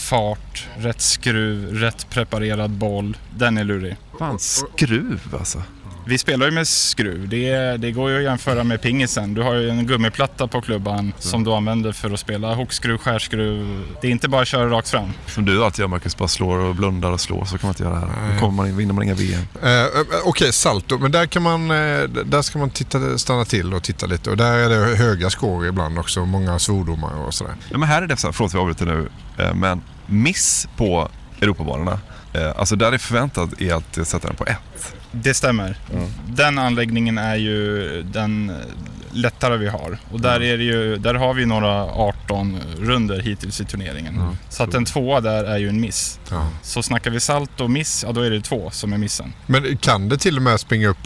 fart, 0.10 0.68
rätt 0.78 1.02
skruv, 1.02 1.74
rätt 1.74 2.10
preparerad 2.10 2.72
boll. 2.72 3.18
Den 3.38 3.58
är 3.58 3.64
lurig. 3.64 3.96
Fan, 4.20 4.40
skruv 4.40 5.36
alltså. 5.40 5.64
Vi 6.10 6.18
spelar 6.18 6.46
ju 6.46 6.52
med 6.52 6.68
skruv. 6.68 7.30
Det, 7.30 7.78
det 7.78 7.92
går 7.92 8.10
ju 8.10 8.18
att 8.18 8.24
jämföra 8.24 8.64
med 8.64 8.82
pingisen. 8.82 9.34
Du 9.34 9.42
har 9.42 9.54
ju 9.54 9.70
en 9.70 9.88
gummiplatta 9.88 10.48
på 10.48 10.62
klubban 10.62 11.14
som 11.20 11.44
du 11.44 11.52
använder 11.52 11.92
för 11.92 12.12
att 12.12 12.20
spela 12.20 12.56
hookskruv, 12.56 12.98
skärskruv. 12.98 13.86
Det 14.02 14.08
är 14.08 14.12
inte 14.12 14.30
bara 14.30 14.42
att 14.42 14.48
köra 14.48 14.70
rakt 14.70 14.90
fram. 14.90 15.10
Som 15.28 15.46
du 15.46 15.64
alltid 15.64 15.80
gör 15.80 15.88
Marcus, 15.88 16.18
bara 16.18 16.28
slår 16.28 16.58
och 16.58 16.76
blundar 16.76 17.12
och 17.12 17.22
slår. 17.22 17.46
Så 17.46 17.58
kan 17.58 17.68
man 17.68 17.72
inte 17.72 17.84
göra 17.84 17.96
här. 17.96 18.34
Då 18.34 18.40
kommer 18.40 18.54
man 18.54 18.68
in, 18.68 18.78
vinner 18.78 18.94
man 18.94 19.04
inga 19.04 19.14
VM. 19.14 19.42
Eh, 19.64 19.70
eh, 19.72 19.88
Okej, 20.24 20.54
salto. 20.54 20.98
Men 20.98 21.12
där, 21.12 21.26
kan 21.26 21.44
man, 21.44 21.72
eh, 21.72 22.04
där 22.26 22.42
ska 22.42 22.60
man 22.60 22.70
titta, 22.70 23.18
stanna 23.18 23.46
till 23.46 23.74
och 23.74 23.84
titta 23.84 24.06
lite. 24.06 24.30
Och 24.30 24.38
där 24.38 24.58
är 24.58 24.70
det 24.70 24.96
höga 24.96 25.30
score 25.30 25.68
ibland 25.68 26.00
också. 26.00 26.26
Många 26.26 26.60
svordomar 26.60 27.14
och 27.28 27.34
sådär. 27.34 27.54
Ja, 27.70 27.78
men 27.78 27.90
här 27.90 28.02
är 28.02 28.08
det 28.08 28.18
så 28.18 28.28
här, 28.28 28.32
förlåt 28.32 28.50
att 28.50 28.56
vi 28.56 28.60
avbryter 28.60 28.86
nu, 28.86 29.10
eh, 29.38 29.54
men 29.54 29.82
miss 30.06 30.68
på 30.78 31.10
Europabanorna. 31.42 32.00
Alltså 32.56 32.76
där 32.76 32.92
är 32.92 32.98
förväntat 32.98 33.62
är 33.62 33.74
att 33.74 34.08
sätta 34.08 34.28
den 34.28 34.36
på 34.36 34.46
ett. 34.46 34.96
Det 35.12 35.34
stämmer. 35.34 35.76
Den 36.28 36.58
anläggningen 36.58 37.18
är 37.18 37.36
ju 37.36 38.04
den 38.04 38.52
lättare 39.12 39.58
vi 39.58 39.68
har. 39.68 39.98
Och 40.12 40.22
där, 40.22 40.42
är 40.42 40.58
det 40.58 40.64
ju, 40.64 40.98
där 40.98 41.14
har 41.14 41.34
vi 41.34 41.46
några 41.46 41.84
18 41.84 42.60
runder 42.78 43.20
hittills 43.20 43.62
i 43.62 43.66
turneringen. 43.66 44.38
så 44.50 44.64
att 44.64 44.74
en 44.74 44.86
tvåa 44.86 45.22
där 45.22 45.44
är 45.44 45.58
ju 45.58 45.70
en 45.70 45.82
miss. 45.82 46.20
Ja. 46.32 46.48
Så 46.62 46.84
snackar 46.84 47.12
vi 47.12 47.20
salt 47.20 47.62
och 47.62 47.72
miss, 47.72 48.04
ja 48.08 48.12
då 48.12 48.22
är 48.22 48.30
det 48.30 48.42
två 48.42 48.70
som 48.72 48.94
är 48.94 48.98
missen. 48.98 49.34
Men 49.46 49.78
kan 49.78 50.10
det 50.10 50.18
till 50.18 50.38
och 50.38 50.42
med 50.42 50.60
springa 50.60 50.88
upp, 50.88 50.98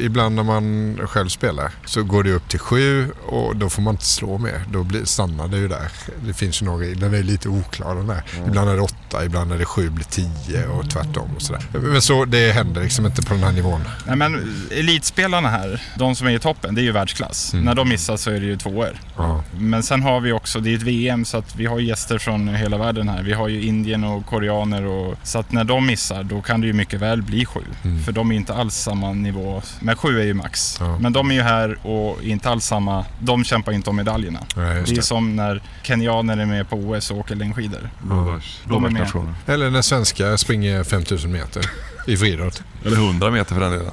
ibland 0.00 0.34
när 0.34 0.42
man 0.42 0.98
själv 1.06 1.28
spelar, 1.28 1.72
så 1.84 2.02
går 2.02 2.24
det 2.24 2.32
upp 2.32 2.48
till 2.48 2.58
sju 2.58 3.10
och 3.26 3.56
då 3.56 3.70
får 3.70 3.82
man 3.82 3.94
inte 3.94 4.06
slå 4.06 4.38
mer. 4.38 4.62
Då 4.72 4.82
blir, 4.82 5.04
stannar 5.04 5.48
det 5.48 5.56
ju 5.56 5.68
där. 5.68 5.88
Det 6.26 6.34
finns 6.34 6.62
ju 6.62 6.66
några 6.66 6.86
den 6.86 7.14
är 7.14 7.22
lite 7.22 7.48
oklar 7.48 7.94
den 7.94 8.06
där. 8.06 8.22
Ibland 8.46 8.70
är 8.70 8.74
det 8.74 8.82
åtta, 8.82 9.24
ibland 9.24 9.52
är 9.52 9.58
det 9.58 9.64
sju, 9.64 9.90
blir 9.90 10.04
tio 10.04 10.66
och 10.66 10.90
tvärtom 10.90 11.30
och 11.36 11.42
sådär. 11.42 11.62
Men 11.72 12.02
så 12.02 12.24
det 12.24 12.52
händer 12.52 12.82
liksom 12.82 13.06
inte 13.06 13.22
på 13.22 13.34
den 13.34 13.42
här 13.42 13.52
nivån. 13.52 13.80
Nej 14.06 14.16
men 14.16 14.54
elitspelarna 14.70 15.48
här, 15.48 15.82
de 15.98 16.14
som 16.14 16.26
är 16.26 16.30
i 16.30 16.38
toppen, 16.38 16.74
det 16.74 16.80
är 16.80 16.82
ju 16.82 16.92
världsklass. 16.92 17.37
När 17.54 17.74
de 17.74 17.88
missar 17.88 18.16
så 18.16 18.30
är 18.30 18.40
det 18.40 18.46
ju 18.46 18.56
tvåor. 18.56 19.00
Ja. 19.16 19.44
Men 19.58 19.82
sen 19.82 20.02
har 20.02 20.20
vi 20.20 20.32
också, 20.32 20.60
det 20.60 20.70
är 20.70 20.76
ett 20.76 20.82
VM 20.82 21.24
så 21.24 21.36
att 21.38 21.56
vi 21.56 21.66
har 21.66 21.78
gäster 21.78 22.18
från 22.18 22.48
hela 22.48 22.78
världen 22.78 23.08
här. 23.08 23.22
Vi 23.22 23.32
har 23.32 23.48
ju 23.48 23.62
Indien 23.62 24.04
och 24.04 24.26
koreaner 24.26 24.84
och 24.84 25.14
så 25.22 25.38
att 25.38 25.52
när 25.52 25.64
de 25.64 25.86
missar 25.86 26.22
då 26.22 26.42
kan 26.42 26.60
det 26.60 26.66
ju 26.66 26.72
mycket 26.72 27.00
väl 27.00 27.22
bli 27.22 27.44
sju. 27.44 27.60
För 28.04 28.12
de 28.12 28.32
är 28.32 28.36
inte 28.36 28.54
alls 28.54 28.74
samma 28.74 29.12
nivå. 29.12 29.62
Men 29.80 29.96
sju 29.96 30.20
är 30.20 30.24
ju 30.24 30.34
max. 30.34 30.76
Ja. 30.80 30.98
Men 30.98 31.12
de 31.12 31.30
är 31.30 31.34
ju 31.34 31.42
här 31.42 31.86
och 31.86 32.22
inte 32.22 32.50
alls 32.50 32.64
samma, 32.64 33.04
de 33.18 33.44
kämpar 33.44 33.72
inte 33.72 33.90
om 33.90 33.96
medaljerna. 33.96 34.40
Nej, 34.56 34.76
just 34.76 34.86
det 34.86 34.94
är 34.94 34.96
det. 34.96 35.02
som 35.02 35.36
när 35.36 35.62
kenyaner 35.82 36.36
är 36.36 36.46
med 36.46 36.70
på 36.70 36.76
OS 36.76 37.10
och 37.10 37.18
åker 37.18 37.34
längdskidor. 37.34 37.90
Då 38.02 38.40
De 38.64 38.84
är 38.84 38.90
med. 38.90 39.08
Eller 39.46 39.70
när 39.70 39.82
svenskar 39.82 40.36
springer 40.36 40.84
5000 40.84 41.32
meter 41.32 41.64
i 42.06 42.16
friidrott. 42.16 42.62
Eller 42.84 42.96
100 42.96 43.30
meter 43.30 43.54
för 43.54 43.60
den 43.60 43.70
delen. 43.70 43.92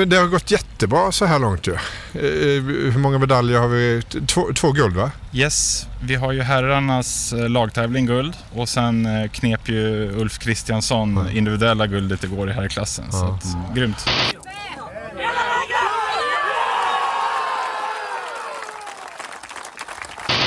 Eh, 0.00 0.06
Det 0.06 0.16
har 0.16 0.26
gått 0.26 0.50
jättebra 0.50 1.12
så 1.12 1.24
här 1.24 1.38
långt 1.38 1.66
ju. 1.66 1.72
Eh, 1.72 1.80
Hur 2.92 2.98
många 2.98 3.18
medaljer 3.18 3.58
har 3.60 3.68
vi? 3.68 4.02
Två, 4.26 4.52
två 4.54 4.72
guld 4.72 4.96
va? 4.96 5.10
Yes, 5.32 5.86
vi 6.02 6.14
har 6.14 6.32
ju 6.32 6.42
herrarnas 6.42 7.32
eh, 7.32 7.48
lagtävling 7.48 8.06
guld 8.06 8.36
och 8.54 8.68
sen 8.68 9.06
eh, 9.06 9.30
knep 9.30 9.68
ju 9.68 10.10
Ulf 10.16 10.38
Kristiansson 10.38 11.28
individuella 11.32 11.86
guldet 11.86 12.24
igår 12.24 12.50
i 12.50 12.52
herrklassen. 12.52 13.04
Så 13.12 13.24
att, 13.24 13.74
grymt. 13.74 14.06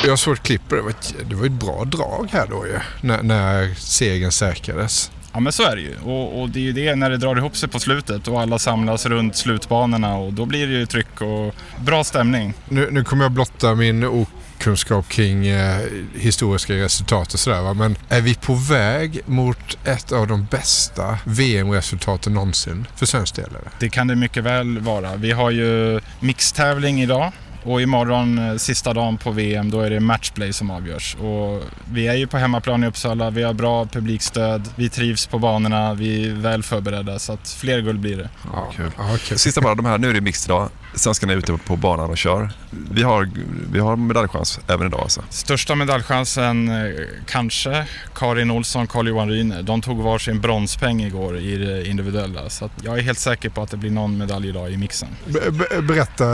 Jag 0.06 0.20
såg 0.20 0.34
ett 0.34 0.44
klipp 0.44 0.62
och 0.72 0.76
det 0.78 0.82
var 0.82 0.90
ett, 0.90 1.16
det 1.30 1.36
var 1.36 1.46
ett 1.46 1.52
bra 1.52 1.86
drag 1.86 2.28
här 2.32 2.48
då 2.50 2.68
ju. 2.68 2.80
När, 3.02 3.24
när 3.24 3.74
segern 3.76 4.32
säkrades. 4.32 5.12
Ja 5.34 5.40
men 5.40 5.54
så 5.54 5.64
är 5.64 5.76
det 5.76 5.82
ju. 5.82 5.96
Och, 6.04 6.42
och 6.42 6.50
det 6.50 6.60
är 6.60 6.64
ju 6.64 6.74
det 6.74 6.96
när 6.96 7.10
det 7.10 7.18
drar 7.18 7.38
ihop 7.38 7.58
sig 7.58 7.70
på 7.70 7.80
slutet 7.80 8.28
och 8.28 8.42
alla 8.42 8.60
samlas 8.60 9.06
runt 9.06 9.36
slutbanorna 9.36 10.16
och 10.18 10.34
då 10.34 10.46
blir 10.46 10.68
det 10.68 10.74
ju 10.74 10.86
tryck 10.86 11.22
och 11.22 11.56
bra 11.86 12.04
stämning. 12.04 12.54
Nu, 12.70 12.90
nu 12.92 13.04
kommer 13.04 13.24
jag 13.24 13.32
blotta 13.32 13.76
min 13.76 14.04
okunskap 14.04 15.10
kring 15.10 15.48
eh, 15.48 15.80
historiska 16.16 16.74
resultat 16.74 17.34
och 17.34 17.40
sådär 17.40 17.62
va. 17.62 17.74
Men 17.74 17.96
är 18.10 18.22
vi 18.22 18.36
på 18.36 18.54
väg 18.54 19.22
mot 19.26 19.78
ett 19.86 20.12
av 20.12 20.28
de 20.28 20.48
bästa 20.52 21.18
VM-resultaten 21.26 22.34
någonsin 22.34 22.88
för 22.96 23.06
svensk 23.06 23.36
del? 23.36 23.46
eller? 23.46 23.62
Det 23.80 23.90
kan 23.90 24.08
det 24.08 24.16
mycket 24.16 24.44
väl 24.44 24.80
vara. 24.80 25.16
Vi 25.16 25.32
har 25.32 25.52
ju 25.52 26.00
mixtävling 26.20 27.02
idag 27.02 27.32
och 27.64 27.82
imorgon 27.82 28.38
eh, 28.38 28.56
sista 28.58 28.94
dagen 28.94 29.18
på 29.18 29.32
VM 29.32 29.72
då 29.72 29.82
är 29.82 29.90
det 29.90 30.00
matchplay 30.00 30.54
som 30.54 30.72
avgörs. 30.72 31.16
Och 31.16 31.64
vi 31.92 32.08
är 32.08 32.14
ju 32.14 32.28
på 32.28 32.38
hemmaplan 32.38 32.84
i 32.84 32.88
Uppsala, 32.88 33.30
vi 33.30 33.44
har 33.44 33.54
bra 33.54 33.86
publikstöd, 33.86 34.70
vi 34.76 34.90
trivs 34.90 35.28
på 35.28 35.40
banorna, 35.40 35.94
vi 35.94 36.30
är 36.30 36.34
väl 36.34 36.64
förberedda 36.64 37.20
så 37.20 37.34
att 37.34 37.50
fler 37.50 37.80
guld 37.80 38.00
blir 38.00 38.18
det. 38.18 38.30
Ja, 38.54 38.72
Kul. 38.76 38.92
ja, 38.98 39.18
kul. 39.28 39.38
Sista 39.38 39.62
bara, 39.62 39.76
de 39.76 39.86
här, 39.86 39.98
nu 39.98 40.10
är 40.10 40.14
det 40.14 40.22
mixed 40.22 40.48
idag. 40.50 40.70
Svenskarna 40.96 41.34
är 41.34 41.38
ute 41.38 41.58
på 41.58 41.76
banan 41.76 42.10
och 42.10 42.18
kör. 42.18 42.50
Vi 42.92 43.04
har, 43.04 43.30
vi 43.72 43.80
har 43.80 43.96
medaljchans 43.96 44.60
även 44.68 44.88
idag 44.88 45.00
alltså. 45.02 45.24
Största 45.30 45.76
medaljchansen 45.76 46.70
eh, 46.70 46.92
kanske 47.28 47.86
Karin 48.16 48.52
Olsson, 48.52 48.88
Carl-Johan 48.88 49.30
Ryner. 49.30 49.64
De 49.64 49.82
tog 49.82 49.98
varsin 50.04 50.42
bronspeng 50.42 51.04
igår 51.04 51.38
i 51.38 51.58
det 51.58 51.88
individuella. 51.88 52.50
Så 52.50 52.66
att 52.66 52.72
jag 52.84 52.98
är 53.00 53.02
helt 53.04 53.20
säker 53.20 53.50
på 53.50 53.62
att 53.62 53.72
det 53.72 53.78
blir 53.78 53.92
någon 53.92 54.18
medalj 54.18 54.50
idag 54.50 54.72
i 54.72 54.78
mixen. 54.78 55.10
Be- 55.26 55.52
be- 55.52 55.82
Berätta 55.82 56.26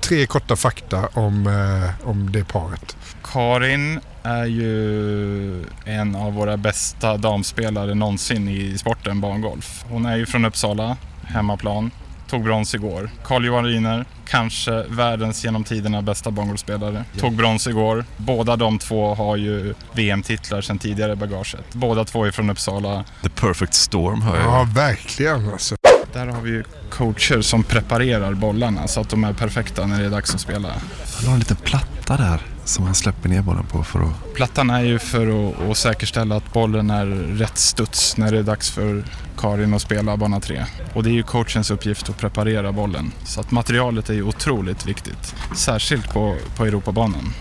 tre 0.00 0.26
korta 0.26 0.56
fakta 0.56 1.08
om, 1.12 1.46
eh, 1.46 2.08
om 2.08 2.32
det 2.32 2.44
paret. 2.44 2.96
Karin 3.24 4.00
är 4.22 4.44
ju 4.44 5.64
en 5.84 6.16
av 6.16 6.32
våra 6.34 6.56
bästa 6.56 7.16
damspelare 7.16 7.94
någonsin 7.94 8.48
i 8.48 8.78
sporten 8.78 9.20
bangolf. 9.20 9.84
Hon 9.88 10.06
är 10.06 10.16
ju 10.16 10.26
från 10.26 10.44
Uppsala, 10.44 10.96
hemmaplan. 11.24 11.90
Tog 12.30 12.44
brons 12.44 12.74
igår. 12.74 13.10
Carl-Johan 13.24 13.64
Ryner, 13.64 14.04
kanske 14.26 14.84
världens 14.88 15.44
genom 15.44 15.64
tiderna 15.64 16.02
bästa 16.02 16.30
bangolfspelare. 16.30 17.04
Tog 17.18 17.36
brons 17.36 17.66
igår. 17.66 18.04
Båda 18.16 18.56
de 18.56 18.78
två 18.78 19.14
har 19.14 19.36
ju 19.36 19.74
VM-titlar 19.92 20.60
sedan 20.60 20.78
tidigare 20.78 21.12
i 21.12 21.16
bagaget. 21.16 21.72
Båda 21.72 22.04
två 22.04 22.24
är 22.24 22.30
från 22.30 22.50
Uppsala. 22.50 23.04
The 23.22 23.28
perfect 23.28 23.74
storm 23.74 24.22
hör 24.22 24.36
jag. 24.36 24.44
Ja, 24.44 24.68
verkligen 24.74 25.52
alltså. 25.52 25.76
Där 26.12 26.26
har 26.26 26.40
vi 26.40 26.50
ju 26.50 26.64
coacher 26.90 27.40
som 27.40 27.62
preparerar 27.62 28.34
bollarna 28.34 28.88
så 28.88 29.00
att 29.00 29.08
de 29.08 29.24
är 29.24 29.32
perfekta 29.32 29.86
när 29.86 30.00
det 30.00 30.06
är 30.06 30.10
dags 30.10 30.34
att 30.34 30.40
spela. 30.40 30.68
Han 31.16 31.26
har 31.26 31.32
en 31.32 31.38
liten 31.38 31.56
platta 31.56 32.16
där 32.16 32.40
som 32.70 32.84
han 32.84 32.94
släpper 32.94 33.28
ner 33.28 33.42
bollen 33.42 33.64
på 33.64 33.84
för 33.84 34.00
att... 34.00 34.34
Plattan 34.34 34.70
är 34.70 34.80
ju 34.80 34.98
för 34.98 35.48
att, 35.48 35.70
att 35.70 35.76
säkerställa 35.76 36.36
att 36.36 36.52
bollen 36.52 36.90
är 36.90 37.06
rätt 37.38 37.58
studs 37.58 38.16
när 38.16 38.32
det 38.32 38.38
är 38.38 38.42
dags 38.42 38.70
för 38.70 39.04
Karin 39.38 39.74
att 39.74 39.82
spela 39.82 40.16
bana 40.16 40.40
3. 40.40 40.64
Och 40.94 41.02
det 41.02 41.10
är 41.10 41.12
ju 41.12 41.22
coachens 41.22 41.70
uppgift 41.70 42.08
att 42.08 42.18
preparera 42.18 42.72
bollen. 42.72 43.12
Så 43.24 43.40
att 43.40 43.50
materialet 43.50 44.10
är 44.10 44.14
ju 44.14 44.22
otroligt 44.22 44.86
viktigt. 44.86 45.34
Särskilt 45.56 46.12
på, 46.12 46.36
på 46.56 46.64
Europabanan. 46.66 47.32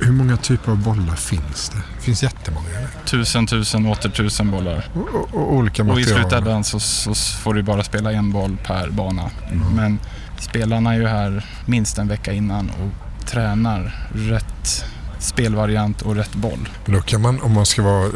Hur 0.00 0.12
många 0.12 0.36
typer 0.36 0.70
av 0.72 0.78
bollar 0.78 1.14
finns 1.16 1.68
det? 1.68 1.82
Det 1.96 2.02
finns 2.02 2.22
jättemånga. 2.22 2.68
eller? 2.68 2.88
Tusen, 3.06 3.46
tusen, 3.46 3.86
åter 3.86 4.08
tusen 4.10 4.50
bollar. 4.50 4.84
Och, 4.94 5.14
och, 5.14 5.34
och 5.34 5.54
olika 5.54 5.82
Och 5.82 5.88
i 5.88 5.92
material. 5.92 6.20
slutändan 6.20 6.64
så, 6.64 6.80
så 6.80 7.14
får 7.14 7.54
du 7.54 7.62
bara 7.62 7.84
spela 7.84 8.12
en 8.12 8.30
boll 8.32 8.56
per 8.66 8.90
bana. 8.90 9.30
Men 9.74 9.98
spelarna 10.38 10.94
är 10.94 10.98
ju 10.98 11.06
här 11.06 11.46
minst 11.66 11.98
en 11.98 12.08
vecka 12.08 12.32
innan 12.32 12.70
och 12.70 13.09
tränar 13.30 14.08
rätt 14.14 14.84
spelvariant 15.18 16.02
och 16.02 16.16
rätt 16.16 16.34
boll. 16.34 16.68
Men 16.84 16.94
Då 16.94 17.00
kan 17.00 17.20
man, 17.20 17.40
om 17.40 17.52
man 17.52 17.66
ska 17.66 17.82
vara 17.82 18.10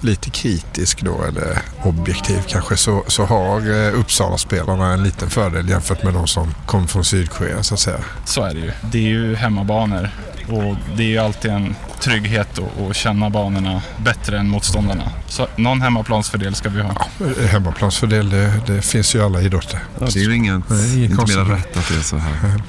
lite 0.00 0.30
kritisk 0.30 1.02
då, 1.02 1.24
eller 1.24 1.58
objektiv 1.82 2.42
kanske, 2.48 2.76
så, 2.76 3.04
så 3.06 3.24
har 3.24 3.86
eh, 3.86 4.00
Uppsala-spelarna 4.00 4.92
en 4.92 5.02
liten 5.02 5.30
fördel 5.30 5.68
jämfört 5.68 6.02
med 6.02 6.14
de 6.14 6.26
som 6.26 6.54
kom 6.66 6.88
från 6.88 7.04
Sydkorea 7.04 7.62
så 7.62 7.74
att 7.74 7.80
säga. 7.80 7.98
Så 8.24 8.42
är 8.42 8.54
det 8.54 8.60
ju. 8.60 8.72
Det 8.90 8.98
är 8.98 9.08
ju 9.08 9.34
hemmabanor 9.34 10.10
och 10.48 10.76
det 10.96 11.02
är 11.02 11.08
ju 11.08 11.18
alltid 11.18 11.50
en 11.50 11.74
trygghet 12.00 12.58
att, 12.90 12.96
känna 12.96 13.30
banorna 13.30 13.82
bättre 14.04 14.38
än 14.38 14.48
motståndarna. 14.48 15.12
Så 15.28 15.46
någon 15.56 15.82
hemmaplansfördel 15.82 16.54
ska 16.54 16.68
vi 16.68 16.82
ha. 16.82 17.06
Eh, 17.20 17.46
Hemmaplansfördel, 17.46 18.30
det, 18.30 18.52
det 18.66 18.82
finns 18.82 19.14
ju 19.14 19.18
i 19.18 19.22
alla 19.22 19.40
idrotter. 19.40 19.80
Ja, 19.98 20.06
det 20.06 20.20
är 20.20 20.24
ju 20.24 20.36
inget, 20.36 20.68
Nej, 20.68 20.96
ingen 20.96 21.10
inte 21.20 21.36
mer 21.36 21.44
rätt 21.44 21.76
att 21.76 21.88
det 21.88 21.94
är 21.94 22.02
så 22.02 22.16
här. 22.16 22.62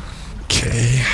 Okej. 0.43 1.05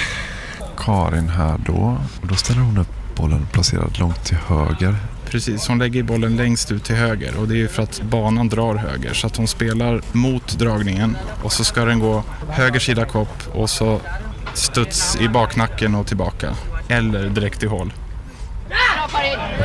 Karin 0.88 1.30
här 1.30 1.58
då. 1.66 1.98
Och 2.22 2.28
då 2.28 2.36
ställer 2.36 2.62
hon 2.62 2.78
upp 2.78 3.16
bollen 3.16 3.48
placerad 3.52 4.00
långt 4.00 4.26
till 4.26 4.38
höger. 4.38 4.96
Precis, 5.26 5.68
hon 5.68 5.80
lägger 5.80 6.04
bollen 6.04 6.36
längst 6.36 6.72
ut 6.72 6.84
till 6.84 6.96
höger 6.96 7.38
och 7.38 7.48
det 7.48 7.54
är 7.54 7.58
ju 7.58 7.68
för 7.68 7.84
att 7.84 8.02
banan 8.02 8.50
drar 8.50 8.76
höger 8.76 9.14
så 9.14 9.28
att 9.28 9.36
hon 9.36 9.48
spelar 9.48 10.02
mot 10.12 10.60
dragningen 10.60 11.18
och 11.44 11.52
så 11.52 11.64
ska 11.64 11.86
den 11.86 12.00
gå 12.00 12.24
höger 12.50 12.80
sida 12.80 13.06
kopp 13.06 13.44
och 13.54 13.70
så 13.70 14.00
studs 14.54 15.18
i 15.22 15.30
baknacken 15.30 15.96
och 15.96 16.08
tillbaka 16.08 16.56
eller 16.88 17.30
direkt 17.30 17.64
i 17.64 17.68
hål. 17.68 17.94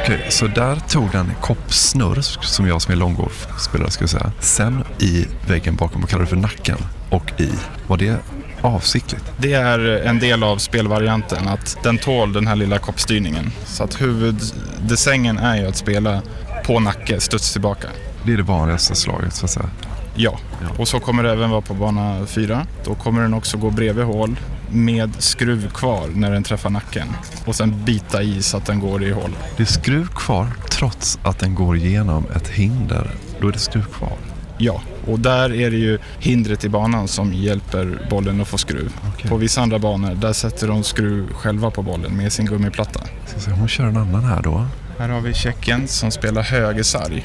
Okej, 0.02 0.26
så 0.30 0.46
där 0.46 0.76
tog 0.76 1.10
den 1.10 1.32
koppsnurr 1.40 2.20
som 2.42 2.66
jag 2.68 2.82
som 2.82 2.92
är 2.92 2.96
långgolfspelare 2.96 3.90
skulle 3.90 4.08
säga. 4.08 4.32
Sen 4.40 4.84
i 4.98 5.26
väggen 5.48 5.76
bakom, 5.76 6.00
vad 6.00 6.10
kallar 6.10 6.22
du 6.22 6.28
för 6.28 6.36
nacken? 6.36 6.78
Och 7.10 7.40
i. 7.40 7.50
Var 7.86 7.96
det 7.96 8.18
avsiktligt? 8.62 9.24
Det 9.36 9.52
är 9.52 9.78
en 9.78 10.18
del 10.18 10.42
av 10.42 10.58
spelvarianten 10.58 11.48
att 11.48 11.76
den 11.82 11.98
tål 11.98 12.32
den 12.32 12.46
här 12.46 12.56
lilla 12.56 12.78
koppstyrningen. 12.78 13.52
Så 13.64 13.84
att 13.84 14.00
huvuddesängen 14.00 15.38
är 15.38 15.56
ju 15.56 15.66
att 15.66 15.76
spela 15.76 16.22
på 16.66 16.80
nacke, 16.80 17.20
studs 17.20 17.52
tillbaka. 17.52 17.88
Det 18.24 18.32
är 18.32 18.36
det 18.36 18.42
vanligaste 18.42 18.94
slaget 18.94 19.34
så 19.34 19.44
att 19.44 19.50
säga. 19.50 19.70
Ja, 20.14 20.38
och 20.78 20.88
så 20.88 21.00
kommer 21.00 21.22
det 21.22 21.32
även 21.32 21.50
vara 21.50 21.60
på 21.60 21.74
bana 21.74 22.26
4. 22.26 22.66
Då 22.84 22.94
kommer 22.94 23.22
den 23.22 23.34
också 23.34 23.56
gå 23.56 23.70
bredvid 23.70 24.04
hål 24.04 24.36
med 24.70 25.10
skruv 25.18 25.70
kvar 25.70 26.08
när 26.14 26.30
den 26.30 26.42
träffar 26.42 26.70
nacken 26.70 27.08
och 27.44 27.54
sen 27.54 27.84
bita 27.84 28.22
i 28.22 28.42
så 28.42 28.56
att 28.56 28.66
den 28.66 28.80
går 28.80 29.04
i 29.04 29.10
hål. 29.10 29.30
Det 29.56 29.62
är 29.62 29.66
skruv 29.66 30.06
kvar 30.06 30.46
trots 30.70 31.18
att 31.22 31.38
den 31.38 31.54
går 31.54 31.76
igenom 31.76 32.26
ett 32.36 32.48
hinder. 32.48 33.10
Då 33.40 33.48
är 33.48 33.52
det 33.52 33.58
skruv 33.58 33.84
kvar. 33.84 34.31
Ja, 34.62 34.82
och 35.06 35.20
där 35.20 35.54
är 35.54 35.70
det 35.70 35.76
ju 35.76 35.98
hindret 36.18 36.64
i 36.64 36.68
banan 36.68 37.08
som 37.08 37.34
hjälper 37.34 38.06
bollen 38.10 38.40
att 38.40 38.48
få 38.48 38.58
skruv. 38.58 38.92
Okej. 39.14 39.30
På 39.30 39.36
vissa 39.36 39.60
andra 39.60 39.78
banor 39.78 40.14
där 40.14 40.32
sätter 40.32 40.68
de 40.68 40.82
skruv 40.82 41.32
själva 41.32 41.70
på 41.70 41.82
bollen 41.82 42.16
med 42.16 42.32
sin 42.32 42.46
gummiplatta. 42.46 43.00
Ska 43.26 43.40
se, 43.40 43.50
hon 43.50 43.68
kör 43.68 43.84
en 43.84 43.96
annan 43.96 44.24
här 44.24 44.42
då. 44.42 44.66
Här 44.98 45.08
har 45.08 45.20
vi 45.20 45.34
Tjeckien 45.34 45.88
som 45.88 46.10
spelar 46.10 46.42
högersarg. 46.42 47.24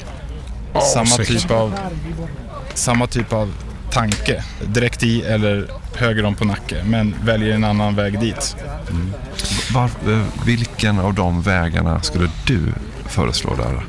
samma, 0.94 1.06
snyggt. 1.06 1.30
typ 1.30 1.50
av, 1.50 1.74
samma 2.74 3.06
typ 3.06 3.32
av 3.32 3.52
tanke. 3.90 4.44
Direkt 4.66 5.02
i 5.02 5.22
eller 5.22 5.66
höger 5.94 6.24
om 6.24 6.34
på 6.34 6.44
nacke, 6.44 6.84
men 6.84 7.14
väljer 7.24 7.54
en 7.54 7.64
annan 7.64 7.94
väg 7.94 8.20
dit. 8.20 8.56
Var, 9.74 9.84
eh, 9.84 10.22
vilken 10.46 10.98
av 10.98 11.14
de 11.14 11.42
vägarna 11.42 12.02
skulle 12.02 12.30
du 12.46 12.60
föreslå 13.06 13.54
där? 13.54 13.84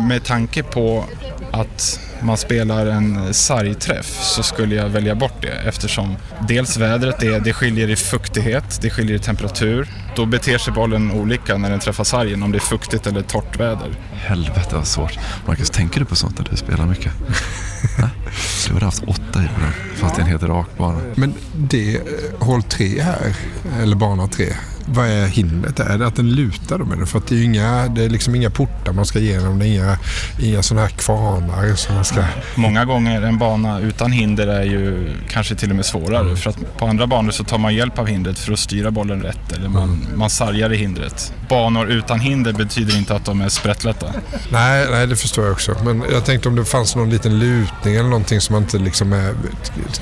Med 0.00 0.24
tanke 0.24 0.62
på 0.62 1.04
att 1.52 2.00
man 2.24 2.36
spelar 2.36 2.86
en 2.86 3.34
sargträff 3.34 4.22
så 4.22 4.42
skulle 4.42 4.74
jag 4.74 4.88
välja 4.88 5.14
bort 5.14 5.42
det 5.42 5.68
eftersom 5.68 6.16
dels 6.48 6.76
vädret 6.76 7.22
är, 7.22 7.40
det 7.40 7.52
skiljer 7.52 7.90
i 7.90 7.96
fuktighet, 7.96 8.78
det 8.82 8.90
skiljer 8.90 9.16
i 9.16 9.18
temperatur. 9.18 9.88
Då 10.16 10.26
beter 10.26 10.58
sig 10.58 10.72
bollen 10.72 11.10
olika 11.10 11.56
när 11.56 11.70
den 11.70 11.80
träffar 11.80 12.04
sargen 12.04 12.42
om 12.42 12.52
det 12.52 12.58
är 12.58 12.60
fuktigt 12.60 13.06
eller 13.06 13.22
torrt 13.22 13.60
väder. 13.60 13.94
Helvete 14.12 14.76
vad 14.76 14.86
svårt. 14.86 15.18
Marcus, 15.46 15.70
tänker 15.70 16.00
du 16.00 16.06
på 16.06 16.16
sånt 16.16 16.38
när 16.38 16.46
du 16.50 16.56
spelar 16.56 16.86
mycket? 16.86 17.12
Du 18.68 18.72
hade 18.72 18.84
haft 18.84 19.04
åtta 19.04 19.38
i 19.38 19.48
den, 19.60 19.72
fast 19.96 20.14
det 20.14 20.20
är 20.20 20.24
en 20.24 20.30
helt 20.30 20.42
rak 20.42 20.66
bana. 20.78 21.00
Men 21.14 21.34
det, 21.56 21.94
eh, 21.94 22.00
hål 22.38 22.62
tre 22.62 23.00
här, 23.00 23.36
eller 23.82 23.96
bana 23.96 24.28
tre. 24.28 24.46
Vad 24.86 25.06
är 25.06 25.26
hindret? 25.26 25.80
Är 25.80 25.98
det 25.98 26.06
att 26.06 26.16
den 26.16 26.30
lutar 26.30 26.78
då 26.78 26.84
det? 26.84 27.06
För 27.06 27.18
att 27.18 27.26
det 27.26 27.34
är 27.34 27.38
ju 27.38 27.44
inga, 27.44 27.88
det 27.88 28.04
är 28.04 28.08
liksom 28.08 28.34
inga 28.34 28.50
portar 28.50 28.92
man 28.92 29.06
ska 29.06 29.18
igenom. 29.18 29.58
Det 29.58 29.66
är 29.66 29.68
inga, 29.68 29.98
inga 30.40 30.62
sådana 30.62 30.86
här 30.86 30.92
kvarnar 30.92 31.74
som 31.74 31.94
man 31.94 32.04
ska... 32.04 32.24
Många 32.54 32.84
gånger 32.84 33.22
en 33.22 33.38
bana 33.38 33.80
utan 33.80 34.12
hinder 34.12 34.46
är 34.46 34.64
ju 34.64 35.10
kanske 35.28 35.54
till 35.54 35.70
och 35.70 35.76
med 35.76 35.86
svårare. 35.86 36.36
För 36.36 36.50
att 36.50 36.78
på 36.78 36.86
andra 36.86 37.06
banor 37.06 37.30
så 37.30 37.44
tar 37.44 37.58
man 37.58 37.74
hjälp 37.74 37.98
av 37.98 38.06
hindret 38.06 38.38
för 38.38 38.52
att 38.52 38.58
styra 38.58 38.90
bollen 38.90 39.22
rätt 39.22 39.52
eller 39.52 39.68
man, 39.68 40.06
man 40.14 40.30
sargar 40.30 40.72
i 40.72 40.76
hindret. 40.76 41.32
Banor 41.48 41.90
utan 41.90 42.20
hinder 42.20 42.52
betyder 42.52 42.96
inte 42.96 43.14
att 43.14 43.24
de 43.24 43.40
är 43.40 43.48
sprättlätta. 43.48 44.06
Nej, 44.48 44.86
nej, 44.90 45.06
det 45.06 45.16
förstår 45.16 45.44
jag 45.44 45.52
också. 45.52 45.76
Men 45.84 46.04
jag 46.12 46.24
tänkte 46.24 46.48
om 46.48 46.56
det 46.56 46.64
fanns 46.64 46.96
någon 46.96 47.10
liten 47.10 47.38
lutning 47.38 47.94
eller 47.94 48.08
någonting 48.08 48.40
som 48.40 48.52
man 48.52 48.62
inte 48.62 48.78
liksom 48.78 49.12
är, 49.12 49.34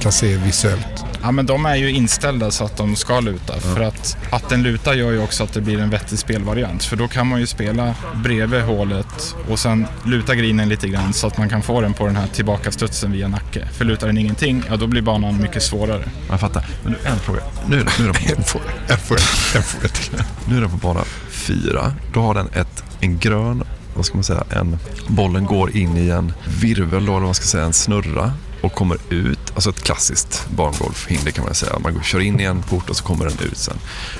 kan 0.00 0.12
se 0.12 0.36
visuellt. 0.36 1.04
Ja, 1.22 1.30
men 1.30 1.46
de 1.46 1.66
är 1.66 1.76
ju 1.76 1.90
inställda 1.90 2.50
så 2.50 2.64
att 2.64 2.76
de 2.76 2.96
ska 2.96 3.20
luta. 3.20 3.60
För 3.60 3.80
att, 3.80 4.16
att 4.30 4.48
den 4.48 4.62
lutar 4.62 4.94
gör 4.94 5.10
ju 5.10 5.22
också 5.22 5.44
att 5.44 5.52
det 5.52 5.60
blir 5.60 5.80
en 5.80 5.90
vettig 5.90 6.18
spelvariant. 6.18 6.84
För 6.84 6.96
då 6.96 7.08
kan 7.08 7.26
man 7.26 7.40
ju 7.40 7.46
spela 7.46 7.94
bredvid 8.14 8.62
hålet 8.62 9.34
och 9.48 9.58
sen 9.58 9.86
luta 10.04 10.34
grinen 10.34 10.68
lite 10.68 10.88
grann 10.88 11.12
så 11.12 11.26
att 11.26 11.38
man 11.38 11.48
kan 11.48 11.62
få 11.62 11.80
den 11.80 11.94
på 11.94 12.06
den 12.06 12.16
här 12.16 12.26
tillbakastudsen 12.26 13.12
via 13.12 13.28
nacke. 13.28 13.68
För 13.72 13.84
lutar 13.84 14.06
den 14.06 14.18
ingenting, 14.18 14.62
ja 14.68 14.76
då 14.76 14.86
blir 14.86 15.02
banan 15.02 15.40
mycket 15.42 15.62
svårare. 15.62 16.04
Jag 16.28 16.40
fattar. 16.40 16.66
Men 16.82 16.92
nu, 16.92 16.98
en 17.04 17.18
fråga. 17.18 17.40
Nu, 17.66 17.76
nu, 17.98 18.04
är 18.04 18.08
En 18.36 18.44
fråga, 18.44 18.64
en 18.88 18.98
fråga, 18.98 19.20
en 19.56 19.62
fråga 19.62 19.88
till. 19.88 20.24
nu 20.48 20.56
är 20.56 20.60
den 20.60 20.70
på 20.70 20.76
bana 20.76 21.04
fyra. 21.30 21.94
Då 22.14 22.20
har 22.20 22.34
den 22.34 22.48
ett, 22.54 22.84
en 23.00 23.18
grön, 23.18 23.64
vad 23.94 24.06
ska 24.06 24.14
man 24.14 24.24
säga, 24.24 24.44
en, 24.50 24.78
bollen 25.08 25.44
går 25.44 25.76
in 25.76 25.96
i 25.96 26.08
en 26.08 26.32
virvel 26.60 26.90
då, 26.90 26.96
eller 26.96 27.12
vad 27.12 27.22
man 27.22 27.34
ska 27.34 27.44
säga, 27.44 27.64
en 27.64 27.72
snurra 27.72 28.32
och 28.62 28.72
kommer 28.72 28.98
ut. 29.10 29.52
Alltså 29.54 29.70
ett 29.70 29.82
klassiskt 29.82 30.46
barngolfhinder 30.56 31.30
kan 31.30 31.44
man 31.44 31.54
säga. 31.54 31.78
Man 31.78 32.02
kör 32.02 32.20
in 32.20 32.40
i 32.40 32.44
en 32.44 32.62
port 32.62 32.90
och 32.90 32.96
så 32.96 33.04
kommer 33.04 33.24
den 33.24 33.38
ut 33.50 33.58
sen. 33.58 33.76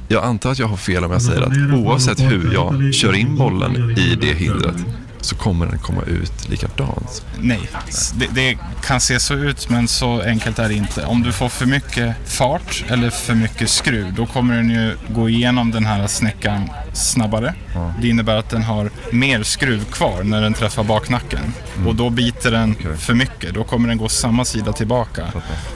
Jag 0.08 0.24
antar 0.24 0.52
att 0.52 0.58
jag 0.58 0.66
har 0.66 0.76
fel 0.76 1.04
om 1.04 1.12
jag 1.12 1.22
säger 1.22 1.42
att 1.42 1.74
oavsett 1.74 2.20
hur 2.20 2.54
jag 2.54 2.94
kör 2.94 3.12
in 3.12 3.36
bollen 3.36 3.98
i 3.98 4.14
det 4.20 4.34
hindret 4.34 4.76
så 5.20 5.34
kommer 5.36 5.66
den 5.66 5.78
komma 5.78 6.02
ut 6.02 6.48
likadant. 6.48 7.24
Nej, 7.40 7.70
det, 8.14 8.26
det 8.34 8.58
kan 8.82 9.00
se 9.00 9.20
så 9.20 9.34
ut 9.34 9.68
men 9.68 9.88
så 9.88 10.20
enkelt 10.22 10.58
är 10.58 10.68
det 10.68 10.74
inte. 10.74 11.04
Om 11.04 11.22
du 11.22 11.32
får 11.32 11.48
för 11.48 11.66
mycket 11.66 12.16
fart 12.26 12.84
eller 12.88 13.10
för 13.10 13.34
mycket 13.34 13.70
skruv 13.70 14.14
då 14.14 14.26
kommer 14.26 14.56
den 14.56 14.70
ju 14.70 14.96
gå 15.14 15.28
igenom 15.28 15.70
den 15.70 15.86
här 15.86 16.06
snäckan 16.06 16.70
snabbare. 16.92 17.54
Det 18.00 18.08
innebär 18.08 18.36
att 18.36 18.50
den 18.50 18.62
har 18.62 18.90
mer 19.10 19.42
skruv 19.42 19.84
kvar 19.84 20.22
när 20.22 20.42
den 20.42 20.54
träffar 20.54 20.84
baknacken. 20.84 21.52
Och 21.86 21.94
då 21.94 22.10
biter 22.10 22.50
den 22.50 22.74
för 22.98 23.14
mycket. 23.14 23.54
Då 23.54 23.64
kommer 23.64 23.88
den 23.88 23.98
gå 23.98 24.08
samma 24.08 24.44
sida 24.44 24.72
tillbaka. 24.72 25.32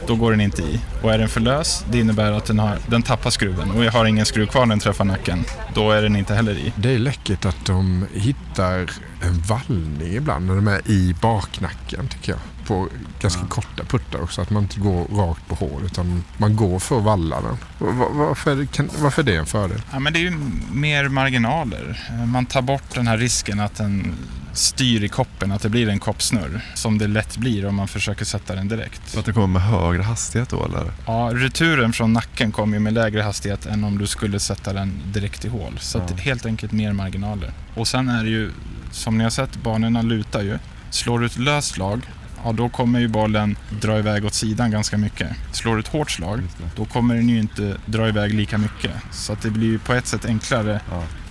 Då 0.06 0.16
går 0.16 0.30
den 0.30 0.40
inte 0.40 0.62
i. 0.62 0.80
Och 1.02 1.12
är 1.12 1.18
den 1.18 1.28
för 1.28 1.40
lös, 1.40 1.84
det 1.90 1.98
innebär 1.98 2.32
att 2.32 2.44
den, 2.44 2.58
har, 2.58 2.78
den 2.86 3.02
tappar 3.02 3.30
skruven. 3.30 3.70
Och 3.70 3.84
jag 3.84 3.92
har 3.92 4.04
ingen 4.04 4.26
skruv 4.26 4.46
kvar 4.46 4.66
när 4.66 4.72
den 4.72 4.80
träffar 4.80 5.04
nacken. 5.04 5.44
Då 5.74 5.90
är 5.90 6.02
den 6.02 6.16
inte 6.16 6.34
heller 6.34 6.52
i. 6.52 6.72
Det 6.76 6.94
är 6.94 6.98
läckert 6.98 7.44
att 7.44 7.66
de 7.66 8.06
hittar 8.14 8.90
en 9.22 9.40
vallning 9.48 10.14
ibland 10.14 10.46
när 10.46 10.54
de 10.54 10.68
är 10.68 10.90
i 10.90 11.14
baknacken 11.20 12.08
tycker 12.08 12.32
jag. 12.32 12.40
På 12.66 12.88
ganska 13.20 13.46
korta 13.46 13.84
puttar 13.84 14.20
också. 14.22 14.42
Att 14.42 14.50
man 14.50 14.62
inte 14.62 14.80
går 14.80 15.04
rakt 15.04 15.48
på 15.48 15.54
hål 15.54 15.82
utan 15.84 16.24
man 16.36 16.56
går 16.56 16.78
för 16.78 16.98
att 16.98 17.04
valla 17.04 17.40
den. 17.40 17.56
Va- 17.78 17.92
va- 17.92 18.08
Varför 18.12 18.56
det, 18.56 18.66
kan, 18.66 18.90
varför 18.98 19.22
är 19.22 19.26
det 19.26 19.36
en 19.36 19.46
fördel? 19.46 19.82
Ja, 19.92 19.98
men 19.98 20.12
det 20.12 20.18
är 20.18 20.20
ju 20.20 20.38
mer 20.72 21.08
marginaler. 21.08 22.10
Man 22.26 22.46
tar 22.46 22.62
bort 22.62 22.94
den 22.94 23.06
här 23.06 23.16
risken 23.18 23.60
att 23.60 23.74
den 23.74 24.14
styr 24.52 25.04
i 25.04 25.08
koppen, 25.08 25.52
att 25.52 25.62
det 25.62 25.68
blir 25.68 25.88
en 25.88 25.98
koppsnurr. 25.98 26.60
Som 26.74 26.98
det 26.98 27.06
lätt 27.06 27.36
blir 27.36 27.66
om 27.66 27.74
man 27.74 27.88
försöker 27.88 28.24
sätta 28.24 28.54
den 28.54 28.68
direkt. 28.68 29.02
Så 29.08 29.18
att 29.18 29.24
den 29.24 29.34
kommer 29.34 29.46
med 29.46 29.62
högre 29.62 30.02
hastighet 30.02 30.48
då 30.48 30.64
eller? 30.64 30.92
Ja, 31.06 31.30
returen 31.34 31.92
från 31.92 32.12
nacken 32.12 32.52
kommer 32.52 32.74
ju 32.76 32.80
med 32.80 32.92
lägre 32.92 33.22
hastighet 33.22 33.66
än 33.66 33.84
om 33.84 33.98
du 33.98 34.06
skulle 34.06 34.40
sätta 34.40 34.72
den 34.72 35.00
direkt 35.12 35.44
i 35.44 35.48
hål. 35.48 35.78
Så 35.80 35.98
att 35.98 36.20
helt 36.20 36.46
enkelt 36.46 36.72
mer 36.72 36.92
marginaler. 36.92 37.52
Och 37.74 37.88
sen 37.88 38.08
är 38.08 38.24
det 38.24 38.30
ju, 38.30 38.50
som 38.92 39.18
ni 39.18 39.24
har 39.24 39.30
sett, 39.30 39.56
banorna 39.62 40.02
lutar 40.02 40.42
ju. 40.42 40.58
Slår 40.90 41.18
du 41.18 41.26
ett 41.26 41.38
löst 41.38 41.68
slag, 41.74 42.00
ja 42.44 42.52
då 42.52 42.68
kommer 42.68 43.00
ju 43.00 43.08
bollen 43.08 43.56
dra 43.80 43.98
iväg 43.98 44.24
åt 44.24 44.34
sidan 44.34 44.70
ganska 44.70 44.98
mycket. 44.98 45.28
Slår 45.52 45.74
du 45.74 45.80
ett 45.80 45.88
hårt 45.88 46.10
slag, 46.10 46.42
då 46.76 46.84
kommer 46.84 47.14
den 47.14 47.28
ju 47.28 47.38
inte 47.38 47.76
dra 47.86 48.08
iväg 48.08 48.34
lika 48.34 48.58
mycket. 48.58 48.92
Så 49.12 49.32
att 49.32 49.42
det 49.42 49.50
blir 49.50 49.66
ju 49.66 49.78
på 49.78 49.92
ett 49.92 50.06
sätt 50.06 50.24
enklare 50.24 50.80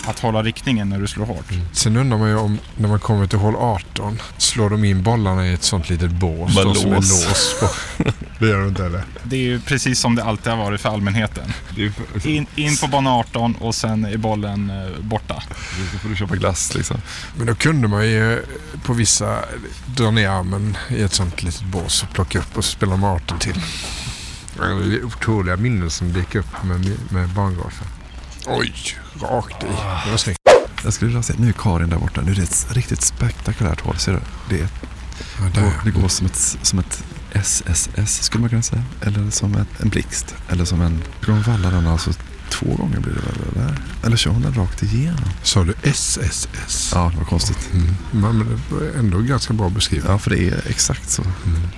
att 0.06 0.20
hålla 0.20 0.44
riktningen 0.44 0.90
när 0.90 1.00
du 1.00 1.08
slår 1.08 1.26
hårt. 1.26 1.46
Sen 1.72 1.98
undrar 1.98 2.18
man 2.18 2.30
ju 2.30 2.36
om 2.36 2.60
när 2.78 2.90
man 2.90 3.00
kommer 3.00 3.28
till 3.28 3.40
hål 3.40 3.56
18 3.56 4.22
slår 4.38 4.70
de 4.70 4.84
in 4.84 5.04
bollarna 5.04 5.48
i 5.48 5.54
ett 5.54 5.64
sånt 5.64 5.90
litet 5.90 6.12
bås 6.12 6.56
då, 6.56 6.76
som 6.76 6.92
är 6.92 6.96
lås. 6.96 7.56
på. 7.60 7.70
Det 8.40 8.48
gör 8.48 8.60
de 8.60 8.68
inte 8.68 8.86
eller? 8.86 9.04
Det 9.24 9.36
är 9.36 9.40
ju 9.40 9.60
precis 9.60 10.00
som 10.00 10.16
det 10.16 10.24
alltid 10.24 10.52
har 10.54 10.58
varit 10.58 10.82
för 10.82 10.90
allmänheten. 10.90 11.54
In, 12.24 12.48
in 12.56 12.78
på 12.78 12.88
bana 12.88 13.14
18 13.14 13.56
och 13.56 13.76
sen 13.76 14.06
är 14.06 14.18
bollen 14.18 14.70
eh, 14.70 15.02
borta. 15.02 15.44
Så 15.92 16.00
får 16.00 16.10
du 16.10 16.16
köpa 16.16 16.36
glass 16.36 16.76
liksom. 16.76 16.98
Men 17.38 17.48
då 17.48 17.56
kunde 17.56 17.88
man 17.88 18.08
ju 18.08 18.44
på 18.84 18.94
vissa 18.94 19.40
dra 19.86 20.12
ner 20.12 20.30
armen 20.30 20.78
i 20.90 21.02
ett 21.02 21.14
sånt 21.14 21.44
litet 21.44 21.64
bås 21.64 22.04
och 22.04 22.14
plocka 22.14 22.40
upp 22.40 22.58
och 22.58 22.66
spela 22.66 22.98
med 22.98 23.10
18 23.10 23.40
till. 23.40 23.62
Det 24.58 24.64
är 24.64 25.04
otroliga 25.06 25.58
minnen 25.58 25.90
som 25.90 26.14
dyker 26.14 26.40
upp 26.40 26.64
med, 26.64 26.92
med 27.10 27.30
barngolfen. 27.30 27.88
Oj, 28.48 28.74
rakt 29.22 29.64
i. 29.64 29.68
Det 30.06 30.12
var 30.12 30.18
snyggt. 30.18 30.40
Jag 30.84 30.94
skulle 30.94 31.08
vilja 31.08 31.24
säga, 31.24 31.40
nu 31.40 31.50
är 31.50 31.54
Karin 31.54 31.90
där 31.90 31.98
borta. 31.98 32.22
Nu 32.22 32.32
är 32.32 32.36
det 32.36 32.44
ett 32.44 32.68
riktigt 32.72 33.02
spektakulärt 33.02 33.82
hål. 33.82 33.98
Ser 33.98 34.12
du? 34.14 34.20
Det, 34.50 34.62
är, 34.62 34.68
Ja, 35.40 35.46
det, 35.54 35.62
går, 35.62 35.72
det 35.86 35.92
går 35.92 36.08
som 36.08 36.26
ett, 36.26 36.58
som 36.62 36.80
ett 36.80 37.04
SSS 37.34 38.24
skulle 38.24 38.42
man 38.42 38.50
kunna 38.50 38.62
säga. 38.62 38.84
Eller 39.02 39.30
som 39.30 39.56
ett, 39.56 39.82
en 39.82 39.90
blixt. 39.90 40.36
Eller 40.50 40.66
som 40.66 40.82
en... 40.82 41.02
Ska 41.22 41.32
hon 41.32 41.42
valla 41.42 41.70
den 41.70 41.88
alltså 41.88 42.12
två 42.50 42.76
gånger 42.76 43.00
blir 43.00 43.14
det 43.14 43.20
väl? 43.20 43.36
Eller, 43.56 43.78
eller 44.06 44.18
kör 44.18 44.32
hon 44.32 44.42
den 44.42 44.54
rakt 44.54 44.84
igenom? 44.84 45.30
Sa 45.44 45.64
du 45.64 45.74
SSS? 45.84 46.92
Ja, 46.94 47.10
det 47.14 47.18
var 47.18 47.26
konstigt. 47.26 47.70
Mm. 47.74 47.96
Men 48.12 48.38
men 48.38 48.48
det 48.70 48.76
var 48.76 49.00
ändå 49.00 49.20
ganska 49.20 49.54
bra 49.54 49.70
beskrivet. 49.70 50.06
Ja, 50.10 50.18
för 50.20 50.30
det 50.30 50.48
är 50.48 50.62
exakt 50.70 51.10
så. 51.10 51.24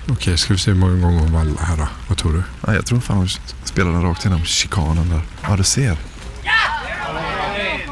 Okej, 0.09 0.37
ska 0.37 0.53
vi 0.53 0.59
se 0.59 0.71
hur 0.71 0.77
många 0.77 1.01
gånger 1.01 1.19
hon 1.19 1.31
vallar 1.31 1.61
här 1.61 1.77
då? 1.77 1.87
Vad 2.07 2.17
tror 2.17 2.33
du? 2.33 2.43
Ja, 2.67 2.73
jag 2.73 2.85
tror 2.85 2.99
fan 2.99 3.17
hon 3.17 3.27
spelar 3.63 3.91
den 3.91 4.01
rakt 4.01 4.25
igenom 4.25 4.45
chikanen 4.45 5.09
där. 5.09 5.21
Ja, 5.41 5.55
du 5.55 5.63
ser. 5.63 5.97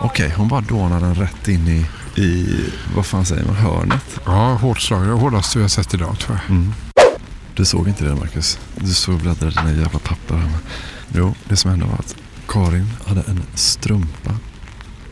Okej, 0.05 0.33
hon 0.37 0.47
bara 0.47 0.61
dånar 0.61 0.99
den 0.99 1.15
rätt 1.15 1.47
in 1.47 1.67
i, 1.67 1.85
i 2.21 2.59
vad 2.95 3.05
fan 3.05 3.25
säger 3.25 3.45
man, 3.45 3.55
hörnet. 3.55 4.19
Ja, 4.25 4.53
hårt 4.53 4.81
slag. 4.81 5.07
Det 5.07 5.11
hårdaste 5.11 5.57
vi 5.57 5.63
har 5.63 5.69
sett 5.69 5.93
idag 5.93 6.19
tror 6.19 6.37
jag. 6.37 6.57
Mm. 6.57 6.73
Du 7.55 7.65
såg 7.65 7.87
inte 7.87 8.03
det 8.03 8.15
Marcus. 8.15 8.59
Du 8.75 8.93
såg 8.93 9.19
bläddra 9.19 9.49
dina 9.49 9.71
jävla 9.71 9.99
papper. 9.99 10.49
Jo, 11.13 11.35
det 11.49 11.55
som 11.55 11.71
hände 11.71 11.85
var 11.85 11.93
att 11.93 12.15
Karin 12.47 12.89
hade 13.05 13.21
en 13.21 13.43
strumpa, 13.53 14.37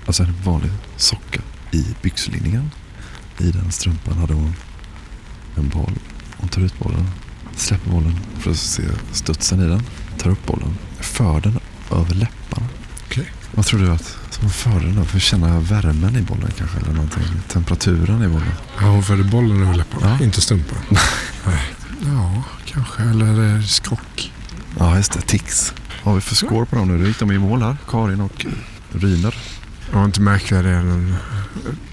alltså 0.06 0.23
en 0.23 0.36
vanlig 0.43 0.71
socka 0.97 1.41
i 1.71 1.86
byxlinningen. 2.01 2.71
I 3.38 3.51
den 3.51 3.71
strumpan 3.71 4.17
hade 4.17 4.34
hon 4.34 4.56
en 5.56 5.69
boll. 5.69 5.93
Hon 6.38 6.49
tar 6.49 6.62
ut 6.62 6.79
bollen, 6.79 7.08
släpper 7.56 7.91
bollen 7.91 8.19
för 8.39 8.51
att 8.51 8.58
se 8.58 8.84
studsen 9.12 9.62
i 9.62 9.67
den. 9.67 9.84
Tar 10.17 10.29
upp 10.29 10.45
bollen, 10.45 10.77
för 10.99 11.41
den 11.41 11.60
över 11.91 12.15
läpparna. 12.15 12.67
Okej. 13.06 13.32
Vad 13.56 13.65
tror 13.65 13.79
du 13.79 13.91
att 13.91 14.22
hon 14.43 14.51
förde 14.51 14.86
den? 14.91 15.06
För 15.06 15.17
att 15.17 15.23
känna 15.23 15.60
värmen 15.60 16.15
i 16.15 16.21
bollen 16.21 16.51
kanske 16.58 16.77
eller 16.77 16.93
någonting. 16.93 17.23
Temperaturen 17.47 18.23
i 18.23 18.27
bollen. 18.27 18.51
Ja, 18.82 18.86
hon 18.88 19.03
förde 19.03 19.23
bollen 19.23 19.62
över 19.63 19.73
läpparna, 19.75 20.17
Ja. 20.19 20.25
inte 20.25 20.41
strumpan. 20.41 20.77
Nej. 21.45 21.63
Ja, 22.06 22.43
kanske. 22.65 23.03
Eller 23.03 23.58
det 23.58 23.63
skrock? 23.63 24.32
Ja, 24.79 24.97
just 24.97 25.12
det. 25.13 25.21
Tics. 25.21 25.73
Vad 26.03 26.12
har 26.12 26.15
vi 26.15 26.21
för 26.21 26.36
score 26.36 26.65
på 26.65 26.75
dem 26.75 26.88
nu? 26.88 26.97
Då 26.97 27.08
gick 27.08 27.19
de 27.19 27.32
i 27.32 27.38
mål 27.39 27.62
här. 27.62 27.77
Karin 27.89 28.21
och 28.21 28.45
Ryner. 28.91 29.36
Det 29.89 29.95
var 29.97 30.06
inte 30.06 30.21
märkvärdigare 30.21 30.77
än... 30.77 31.15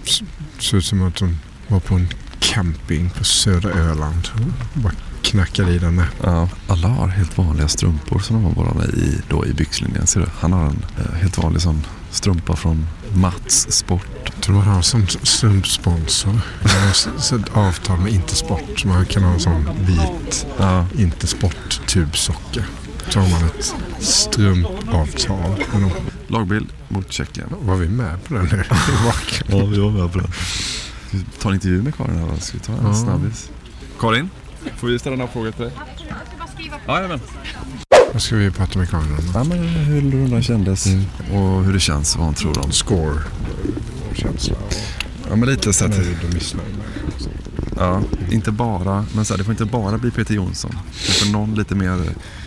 s- 0.06 0.22
Såg 0.58 0.78
ut 0.78 0.84
som 0.84 1.02
att 1.02 1.18
hon 1.18 1.38
var 1.68 1.80
på 1.80 1.94
en 1.94 2.08
camping 2.40 3.10
på 3.10 3.24
södra 3.24 3.70
Öland. 3.70 4.28
Bara 4.74 4.92
knackade 5.22 5.72
i 5.72 5.78
den 5.78 5.94
med. 5.94 6.06
Ja, 6.22 6.48
alla 6.68 6.88
har 6.88 7.08
helt 7.08 7.38
vanliga 7.38 7.68
strumpor 7.68 8.18
som 8.18 8.36
de 8.36 8.44
har 8.44 8.52
bollarna 8.52 8.84
i, 8.84 9.20
då 9.28 9.46
i 9.46 9.52
byxlinjen. 9.52 10.06
Ser 10.06 10.20
du? 10.20 10.26
Han 10.40 10.52
har 10.52 10.64
en 10.66 10.82
eh, 10.98 11.14
helt 11.20 11.38
vanlig 11.38 11.62
sån 11.62 11.86
strumpa 12.10 12.56
från 12.56 12.86
Mats 13.14 13.72
Sport. 13.72 14.06
Jag 14.24 14.42
tror 14.42 14.54
man 14.56 14.64
har 14.64 14.82
som 14.82 15.06
strumpsponsor. 15.06 16.32
Man 16.32 16.40
har 16.72 17.38
ett 17.38 17.56
avtal 17.56 17.98
med 18.00 18.12
Intersport. 18.12 18.80
Så 18.80 18.88
man 18.88 19.06
kan 19.06 19.22
ha 19.22 19.32
en 19.32 19.40
sån 19.40 19.68
vit 19.80 20.46
Ja. 20.58 20.86
Intersport 20.98 21.80
tubsocka. 21.86 22.64
Så 23.08 23.20
har 23.20 23.28
man 23.30 23.44
ett 23.44 23.74
strumpavtal 24.04 25.64
med 25.72 25.82
dem. 25.82 25.90
Lagbild 26.28 26.66
mot 26.88 27.12
Tjeckien. 27.12 27.48
Var 27.60 27.76
vi 27.76 27.88
med 27.88 28.24
på 28.24 28.34
den 28.34 28.44
nu? 28.52 28.64
Ja, 29.48 29.64
vi 29.66 29.78
var 29.78 29.90
med 29.90 30.12
på 30.12 30.18
det. 30.18 30.26
Ska 31.08 31.16
vi 31.16 31.24
ta 31.40 31.48
en 31.48 31.54
intervju 31.54 31.82
med 31.82 31.94
Karin 31.96 32.18
här 32.18 32.28
då? 32.28 32.36
Ska 32.40 32.58
vi 32.58 32.64
ta 32.64 32.72
en 32.72 32.78
Ja. 32.86 32.94
snabbis? 32.94 33.50
Karin, 34.00 34.30
får 34.76 34.86
vi 34.88 34.98
ställa 34.98 35.16
några 35.16 35.30
frågor 35.32 35.50
till 35.50 35.62
dig? 35.64 35.72
Jajamän. 36.88 37.20
Vad 38.12 38.22
ska 38.22 38.36
vi 38.36 38.50
prata 38.50 38.78
med 38.78 38.90
Karin 38.90 39.12
om? 39.18 39.30
Ja, 39.34 39.44
men 39.44 39.58
hur 39.58 40.00
rundan 40.10 40.42
kändes 40.42 40.86
och 41.32 41.64
hur 41.64 41.72
det 41.72 41.80
känns 41.80 42.16
vad 42.16 42.24
hon 42.24 42.34
tror 42.34 42.64
om. 42.64 42.72
Score. 42.72 43.18
Och 44.10 44.16
känsla. 44.16 44.56
Och 44.56 44.74
Ja, 45.30 45.36
men 45.36 45.48
lite 45.48 45.72
så 45.72 45.84
att... 45.84 45.90
nöjd 45.90 46.16
och 46.28 46.34
missnöjd. 46.34 46.74
Ja, 47.76 48.02
inte 48.30 48.50
bara, 48.50 49.06
men 49.14 49.24
så 49.24 49.32
här, 49.32 49.38
det 49.38 49.44
får 49.44 49.52
inte 49.52 49.64
bara 49.64 49.98
bli 49.98 50.10
Peter 50.10 50.34
Jonsson. 50.34 50.78
Det 51.06 51.12
får 51.12 51.32
någon 51.32 51.54
lite 51.54 51.74
mer 51.74 52.02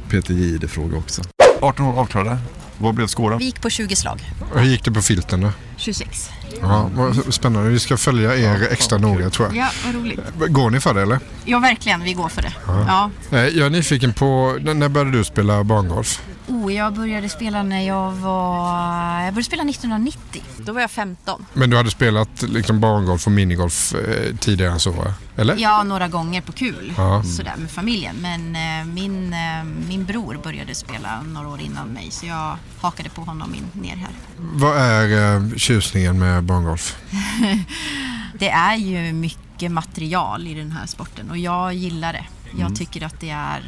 Peter 0.10 0.34
Jihde-fråga 0.34 0.98
också. 0.98 1.22
18 1.62 1.86
år 1.86 2.00
avklarade. 2.00 2.38
Vad 2.84 2.94
blev 2.96 3.08
skåren? 3.08 3.38
Vi 3.38 3.46
gick 3.46 3.62
på 3.62 3.70
20 3.70 3.96
slag. 3.96 4.20
Hur 4.56 4.64
gick 4.64 4.84
det 4.86 4.92
på 4.92 5.02
filten 5.02 5.42
då? 5.42 5.52
26. 5.78 6.30
Ja, 6.62 6.90
vad 6.96 7.34
spännande. 7.34 7.70
Vi 7.70 7.80
ska 7.80 7.98
följa 7.98 8.36
er 8.38 8.68
extra 8.72 8.98
noga 8.98 9.30
tror 9.30 9.48
jag. 9.48 9.58
Ja, 9.58 9.70
vad 9.86 9.96
roligt. 9.96 10.20
Går 10.50 10.70
ni 10.70 10.80
för 10.80 10.94
det 10.94 11.02
eller? 11.02 11.20
Ja, 11.46 11.60
verkligen. 11.60 12.04
Vi 12.04 12.14
går 12.14 12.30
för 12.30 12.42
det. 12.42 12.54
Ja. 12.68 13.10
Eh, 13.32 13.40
Jag 13.40 13.66
är 13.66 13.70
nyfiken 13.70 14.14
på, 14.14 14.58
när 14.62 14.74
när 14.74 14.90
började 14.90 15.18
du 15.18 15.24
spela 15.24 15.64
barngolf? 15.64 16.22
Oh, 16.54 16.74
jag 16.74 16.94
började 16.94 17.30
spela 17.30 17.64
när 17.64 17.82
jag 17.82 18.12
var... 18.12 19.22
Jag 19.24 19.34
började 19.34 19.44
spela 19.44 19.64
1990. 19.64 20.44
Då 20.58 20.74
var 20.74 20.82
jag 20.82 20.92
15. 20.92 21.46
Men 21.54 21.70
du 21.70 21.78
hade 21.78 21.92
spelat 21.92 22.42
liksom 22.42 22.80
barngolf 22.80 23.26
och 23.26 23.32
minigolf 23.32 23.94
eh, 23.96 24.36
tidigare 24.36 24.72
än 24.72 24.80
så 24.80 24.92
va? 24.92 25.14
Eller? 25.36 25.56
Ja, 25.58 25.84
några 25.84 26.08
gånger 26.08 26.42
på 26.42 26.52
kul. 26.52 26.94
Ja. 26.98 27.24
Sådär 27.24 27.54
med 27.58 27.72
familjen. 27.72 28.16
Men 28.22 28.56
eh, 28.56 28.86
min, 28.86 29.34
eh, 29.34 29.64
min 29.88 30.06
bror 30.06 30.40
började 30.44 30.76
spela 30.76 31.22
några 31.22 31.48
år 31.48 31.62
innan 31.62 31.88
mig. 31.88 32.12
Så 32.12 32.26
jag 32.26 32.58
hakade 32.82 33.10
på 33.10 33.22
honom 33.22 33.56
in, 33.56 33.82
ner 33.82 33.96
här. 33.96 34.12
Vad 34.38 34.78
är 34.78 35.36
eh, 35.36 35.56
tjusningen 35.56 36.20
med 36.20 36.44
barngolf? 36.44 36.98
Det 38.40 38.50
är 38.50 38.76
ju 38.76 39.14
mycket 39.14 39.72
material 39.72 40.48
i 40.48 40.54
den 40.54 40.72
här 40.72 40.86
sporten 40.86 41.30
och 41.30 41.38
jag 41.38 41.74
gillar 41.74 42.14
det. 42.14 42.26
Jag 42.56 42.60
Mm. 42.62 42.76
tycker 42.76 43.06
att 43.06 43.20
det 43.20 43.30
är 43.30 43.60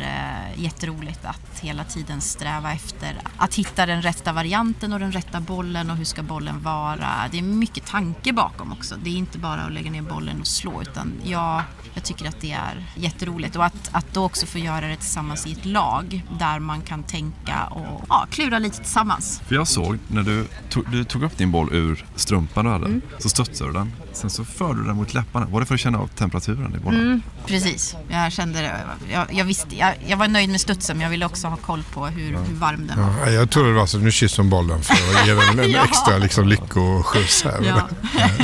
eh, 0.55 0.63
jätteroligt 0.63 1.25
att 1.25 1.59
hela 1.59 1.83
tiden 1.83 2.21
sträva 2.21 2.71
efter 2.73 3.17
att 3.37 3.55
hitta 3.55 3.85
den 3.85 4.01
rätta 4.01 4.33
varianten 4.33 4.93
och 4.93 4.99
den 4.99 5.11
rätta 5.11 5.39
bollen 5.39 5.89
och 5.89 5.97
hur 5.97 6.05
ska 6.05 6.23
bollen 6.23 6.61
vara. 6.63 7.09
Det 7.31 7.37
är 7.37 7.41
mycket 7.41 7.85
tanke 7.85 8.33
bakom 8.33 8.71
också. 8.71 8.95
Det 9.03 9.09
är 9.09 9.15
inte 9.17 9.37
bara 9.37 9.61
att 9.61 9.71
lägga 9.71 9.91
ner 9.91 10.01
bollen 10.01 10.39
och 10.39 10.47
slå 10.47 10.81
utan 10.81 11.13
jag, 11.23 11.61
jag 11.93 12.03
tycker 12.03 12.27
att 12.27 12.41
det 12.41 12.51
är 12.51 12.85
jätteroligt 12.95 13.55
och 13.55 13.65
att, 13.65 13.89
att 13.91 14.13
då 14.13 14.23
också 14.23 14.45
få 14.45 14.57
göra 14.57 14.87
det 14.87 14.95
tillsammans 14.95 15.47
i 15.47 15.51
ett 15.51 15.65
lag 15.65 16.23
där 16.39 16.59
man 16.59 16.81
kan 16.81 17.03
tänka 17.03 17.63
och 17.67 18.05
ja, 18.09 18.25
klura 18.31 18.59
lite 18.59 18.77
tillsammans. 18.77 19.41
För 19.47 19.55
jag 19.55 19.67
såg 19.67 19.97
när 20.07 20.23
du 20.23 20.47
tog, 20.69 20.91
du 20.91 21.03
tog 21.03 21.23
upp 21.23 21.37
din 21.37 21.51
boll 21.51 21.69
ur 21.73 22.05
strumpan 22.15 22.65
du 22.65 22.71
hade, 22.71 22.85
Mm. 22.85 23.01
så 23.19 23.29
studsade 23.29 23.69
du 23.71 23.77
den. 23.77 23.93
Sen 24.15 24.29
så 24.29 24.45
förde 24.45 24.79
du 24.81 24.87
den 24.87 24.95
mot 24.95 25.13
läpparna. 25.13 25.45
Var 25.45 25.59
det 25.59 25.65
för 25.65 25.73
att 25.73 25.79
känna 25.79 25.97
av 25.99 26.07
temperaturen 26.07 26.75
i 26.75 26.79
bollen? 26.79 27.01
Mm, 27.01 27.21
precis, 27.45 27.95
jag 28.09 28.31
kände 28.31 28.61
det. 28.61 28.71
Jag, 29.13 29.33
jag, 29.33 29.45
visste, 29.45 29.75
jag, 29.75 29.93
jag 30.07 30.17
var 30.17 30.27
nöjd 30.27 30.49
med 30.49 30.61
studsen 30.61 30.97
men 30.97 31.03
jag 31.03 31.09
ville 31.11 31.25
också 31.25 31.47
ha 31.47 31.55
koll 31.55 31.83
på 31.93 32.07
hur, 32.07 32.37
hur 32.47 32.55
varm 32.55 32.87
den 32.87 32.99
var. 33.01 33.13
Ja, 33.25 33.31
jag 33.31 33.49
trodde 33.51 33.69
det 33.69 33.75
var 33.75 33.85
så 33.85 33.97
nu 33.97 34.11
kysser 34.11 34.37
hon 34.43 34.49
bollen 34.49 34.81
för 34.81 34.93
att 34.93 35.27
ge 35.27 35.33
den 35.33 35.59
en 35.59 35.71
Ja. 35.75 35.85
extra 35.85 36.17
liksom, 36.17 36.47
lyckoskjuts 36.47 37.43
här. 37.43 37.63
Ja. 37.63 37.87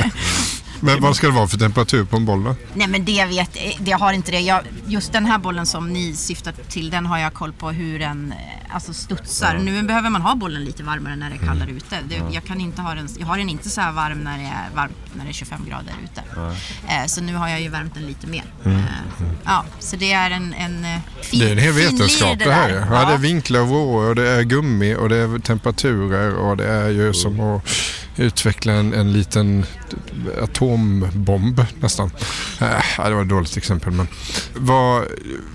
Men 0.80 1.00
vad 1.02 1.16
ska 1.16 1.26
det 1.26 1.32
vara 1.32 1.48
för 1.48 1.58
temperatur 1.58 2.04
på 2.04 2.16
en 2.16 2.24
boll 2.26 2.44
då? 2.44 2.56
Nej 2.74 2.86
men 2.88 3.04
det 3.04 3.24
vet 3.24 3.56
det 3.78 3.92
har 3.92 4.12
inte 4.12 4.30
det. 4.30 4.40
Jag, 4.40 4.60
just 4.86 5.12
den 5.12 5.26
här 5.26 5.38
bollen 5.38 5.66
som 5.66 5.92
ni 5.92 6.16
syftar 6.16 6.54
till 6.68 6.90
den 6.90 7.06
har 7.06 7.18
jag 7.18 7.34
koll 7.34 7.52
på 7.52 7.70
hur 7.70 7.98
den 7.98 8.34
alltså 8.72 8.94
studsar. 8.94 9.58
Nu 9.58 9.82
behöver 9.82 10.10
man 10.10 10.22
ha 10.22 10.34
bollen 10.34 10.64
lite 10.64 10.82
varmare 10.82 11.16
när 11.16 11.30
det 11.30 11.36
är 11.36 11.46
kallare 11.46 11.70
ute. 11.70 11.98
Det, 12.08 12.22
jag, 12.32 12.44
kan 12.44 12.60
inte 12.60 12.82
ha 12.82 12.94
den, 12.94 13.08
jag 13.18 13.26
har 13.26 13.38
den 13.38 13.48
inte 13.48 13.70
så 13.70 13.80
här 13.80 13.92
varm 13.92 14.18
när 14.18 14.38
det 14.38 14.44
är, 14.44 14.76
varmt, 14.76 14.96
när 15.14 15.24
det 15.24 15.30
är 15.30 15.32
25 15.32 15.64
grader 15.68 15.94
ute. 16.04 16.22
Eh, 16.88 17.06
så 17.06 17.20
nu 17.20 17.34
har 17.34 17.48
jag 17.48 17.60
ju 17.60 17.68
värmt 17.68 17.94
den 17.94 18.06
lite 18.06 18.26
mer. 18.26 18.44
Mm. 18.64 18.78
Eh, 18.78 18.84
ja, 19.44 19.64
så 19.78 19.96
det 19.96 20.12
är 20.12 20.30
en, 20.30 20.54
en 20.54 20.84
eh, 20.84 21.00
fin, 21.22 21.40
Det 21.40 21.48
är 21.48 21.52
en 21.52 21.58
hel 21.58 21.72
vetenskap 21.72 22.38
det 22.38 22.52
här. 22.52 22.68
där. 22.68 22.86
Ja. 22.90 23.02
Ja, 23.02 23.08
det 23.08 23.14
är 23.14 23.18
vinklar 23.18 23.60
och 23.60 23.68
vrår 23.68 24.08
och 24.08 24.14
det 24.14 24.28
är 24.28 24.42
gummi 24.42 24.94
och 24.94 25.08
det 25.08 25.16
är 25.16 25.38
temperaturer 25.38 26.34
och 26.34 26.56
det 26.56 26.68
är 26.68 26.88
ju 26.88 27.12
som 27.14 27.40
att 27.40 27.68
utveckla 28.16 28.72
en, 28.72 28.94
en 28.94 29.12
liten 29.12 29.64
atombomb 30.42 31.64
nästan. 31.80 32.10
Äh, 32.60 33.04
det 33.08 33.14
var 33.14 33.22
ett 33.22 33.28
dåligt 33.28 33.56
exempel 33.56 33.92
men 33.92 34.06
vad, 34.56 35.04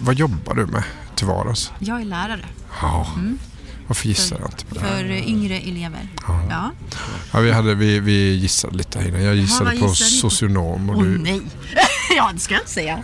vad 0.01 0.15
jobbar 0.15 0.53
du 0.55 0.65
med 0.65 0.83
till 1.15 1.27
vardags? 1.27 1.71
Jag 1.79 2.01
är 2.01 2.05
lärare. 2.05 2.45
Ja, 2.81 3.07
Mm. 3.15 3.37
varför 3.87 4.07
gissar 4.07 4.37
jag 4.39 4.49
inte 4.49 4.65
på 4.65 4.75
det? 4.75 4.81
här? 4.81 4.97
För 4.97 5.05
yngre 5.29 5.57
elever. 5.59 6.07
Ja. 6.27 6.71
Ja, 7.33 7.39
vi, 7.39 7.51
hade, 7.51 7.75
vi, 7.75 7.99
vi 7.99 8.35
gissade 8.35 8.77
lite 8.77 8.99
här 8.99 9.07
innan. 9.07 9.23
Jag 9.23 9.35
gissade 9.35 9.69
vad 9.69 9.79
på 9.79 9.87
gissade 9.87 10.09
socionom. 10.09 10.89
Och 10.89 10.95
Åh 10.97 11.03
du, 11.03 11.17
nej! 11.17 11.41
Ja, 12.17 12.29
det 12.33 12.39
ska 12.39 12.53
jag 12.53 12.61
inte 12.61 12.71
säga. 12.71 13.03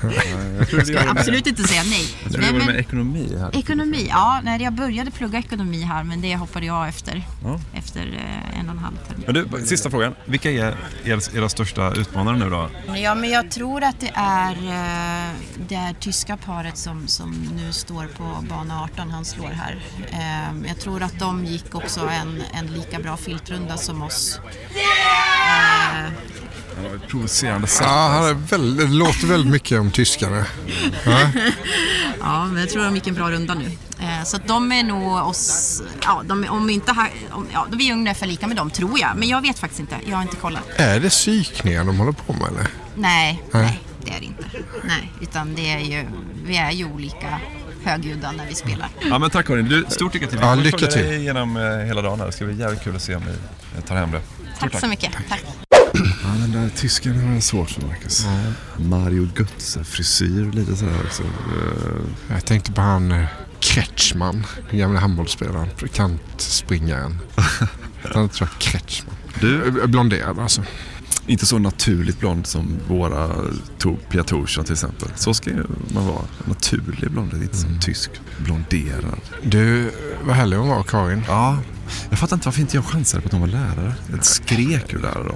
Jag 0.71 0.88
ska 0.88 1.10
absolut 1.10 1.47
inte 1.47 1.63
säga 1.63 1.84
nej. 1.84 2.08
Jag 2.23 2.32
tror 2.32 2.41
Nej, 2.41 2.52
var 2.52 2.58
men- 2.60 2.67
med 2.67 2.80
ekonomi 2.80 3.38
här. 3.39 3.56
Ekonomi, 3.58 4.08
ja. 4.10 4.41
Nej, 4.43 4.62
jag 4.63 4.73
började 4.73 5.12
plugga 5.12 5.39
ekonomi 5.39 5.82
här 5.82 6.04
men 6.04 6.21
det 6.21 6.36
hoppade 6.36 6.65
jag 6.65 6.88
efter. 6.88 7.23
Ja. 7.43 7.60
Efter 7.73 8.02
eh, 8.02 8.60
en 8.60 8.69
och 8.69 8.76
en 8.76 8.80
halv 8.84 8.95
termin. 9.08 9.23
Men 9.26 9.36
du, 9.60 9.65
sista 9.65 9.89
frågan. 9.89 10.15
Vilka 10.26 10.52
är 10.52 10.76
era, 11.04 11.19
era 11.34 11.49
största 11.49 11.91
utmanare 11.93 12.38
nu 12.38 12.49
då? 12.49 12.69
Ja, 12.95 13.15
men 13.15 13.30
jag 13.30 13.52
tror 13.52 13.84
att 13.84 13.99
det 13.99 14.12
är 14.15 14.52
eh, 14.52 15.32
det 15.67 15.76
är 15.76 15.93
tyska 15.93 16.38
paret 16.38 16.78
som, 16.78 17.08
som 17.08 17.32
nu 17.56 17.71
står 17.73 18.06
på 18.17 18.43
bana 18.49 18.82
18, 18.84 19.12
han 19.12 19.26
slår 19.26 19.49
här. 19.49 19.80
Eh, 20.12 20.67
Jag 20.67 20.80
tror 20.80 21.04
att 21.04 21.19
de 21.19 21.45
gick 21.45 21.76
också 21.76 21.99
en, 22.10 22.41
en 22.54 22.67
lika 22.67 22.99
bra 22.99 23.17
filtrunda 23.17 23.78
som 23.78 24.02
oss. 24.02 24.39
Provocerande 27.08 27.68
sätt. 27.68 27.86
ja, 27.90 28.08
han 28.08 28.26
är 28.26 28.34
väldigt, 28.34 28.88
det 28.90 28.94
låter 28.94 29.28
väldigt 29.28 29.52
mycket 29.52 29.80
om 29.80 29.92
tyskarna. 29.92 30.46
Ja. 31.06 31.20
Ja, 32.20 32.46
men 32.46 32.58
jag 32.62 32.70
tror 32.70 32.84
de 32.84 32.96
gick 32.96 33.08
en 33.08 33.14
bra 33.16 33.32
runda 33.32 33.54
nu. 33.54 33.66
Eh, 34.00 34.24
Så 34.26 34.36
att 34.36 34.48
de 34.48 34.72
är 34.72 34.84
nog 34.84 35.14
oss, 35.28 35.82
ja, 36.04 36.24
de, 36.26 36.46
om 36.50 36.68
vi 36.68 36.74
inte 36.74 36.92
om, 37.32 37.48
ja, 37.54 37.68
vi 37.72 37.90
är 37.90 37.94
ungefär 37.94 38.28
lika 38.28 38.48
med 38.48 38.58
dem 38.58 38.70
tror 38.70 39.00
jag. 39.00 39.10
Men 39.16 39.28
jag 39.30 39.42
vet 39.42 39.60
faktiskt 39.60 39.80
inte, 39.80 39.96
jag 40.08 40.16
har 40.16 40.22
inte 40.22 40.36
kollat. 40.36 40.64
Är 40.76 41.00
det 41.00 41.10
psykningar 41.10 41.84
de 41.84 41.98
håller 42.00 42.12
på 42.12 42.34
med 42.34 42.48
eller? 42.48 42.68
Nej, 42.96 43.44
Nej. 43.52 43.64
nej, 43.64 43.80
det 44.06 44.12
är 44.12 44.20
det 44.20 44.26
inte. 44.26 44.44
Nej, 44.84 45.12
utan 45.22 45.56
det 45.56 45.70
är 45.74 45.80
ju, 45.80 46.06
vi 46.46 46.58
är 46.58 46.72
ju 46.72 46.86
olika 46.86 47.40
högljudda 47.84 48.32
när 48.32 48.46
vi 48.46 48.56
spelar. 48.56 48.90
Ja 49.10 49.20
men 49.20 49.30
tack 49.30 49.48
Karin. 49.48 49.66
Du, 49.70 49.86
stort 49.90 50.14
lycka 50.14 50.28
till. 50.28 50.38
Vi 50.38 50.44
Ja, 50.46 50.56
lycka 50.56 50.88
till. 50.88 51.22
genom 51.22 51.58
eh, 51.58 51.78
hela 51.78 52.02
dagen 52.02 52.20
här. 52.20 52.26
Det 52.26 52.32
ska 52.32 52.46
bli 52.46 52.56
jävligt 52.60 52.84
kul 52.84 52.96
att 52.96 53.02
se 53.02 53.16
om 53.16 53.24
ni 53.24 53.32
eh, 53.78 53.84
tar 53.84 53.96
hem 53.96 54.12
det. 54.12 54.22
Stort 54.58 54.72
Tack 54.72 54.82
så 54.82 54.88
mycket. 54.88 55.12
Tack. 55.30 55.44
Ja, 55.93 56.29
den 56.39 56.51
där 56.51 56.69
tysken 56.69 57.19
har 57.27 57.34
jag 57.34 57.43
svårt 57.43 57.69
för 57.69 57.82
Marcus. 57.88 58.25
Mario 58.77 59.29
Götze-frisyr 59.38 60.51
lite 60.51 60.75
sådär 60.75 60.97
också. 61.06 61.23
Eh, 61.23 62.01
Jag 62.36 62.45
tänkte 62.45 62.71
på 62.71 62.82
han 62.82 63.12
eh, 63.12 63.25
Kretschmann, 63.60 64.45
den 64.69 64.79
gamla 64.79 64.99
handbollsspelaren, 64.99 65.67
kantspringaren. 65.93 67.19
Han 68.13 68.29
tror 68.29 68.49
jag 68.51 68.60
Kretschmann. 68.62 69.15
Du? 69.39 69.88
Blonderad 69.88 70.39
alltså. 70.39 70.63
Inte 71.27 71.45
så 71.45 71.60
naturligt 71.60 72.19
blond 72.19 72.47
som 72.47 72.79
våra 72.88 73.32
to 73.77 73.95
Pia 74.10 74.23
Thorsson 74.23 74.63
till 74.63 74.73
exempel. 74.73 75.10
Så 75.15 75.34
ska 75.34 75.49
ju 75.49 75.63
man 75.93 76.08
vara. 76.08 76.21
Naturlig 76.45 77.12
blond, 77.12 77.34
inte 77.34 77.58
som 77.58 77.79
tysk 77.79 78.12
blonderad. 78.38 79.19
Du, 79.43 79.91
vad 80.23 80.36
härlig 80.36 80.58
hon 80.58 80.67
var, 80.69 80.84
Karin. 80.84 81.23
Ja, 81.27 81.58
jag 82.10 82.19
fattar 82.19 82.36
inte 82.36 82.48
varför 82.48 82.62
inte 82.62 82.78
jag 82.78 82.86
chansade 82.86 83.22
på 83.22 83.28
att 83.28 83.32
hon 83.32 83.41
var 83.41 83.48
lärare. 83.48 83.96
Jag 84.12 84.26
skrek 84.26 84.93
ju 84.93 85.02
lärare 85.02 85.32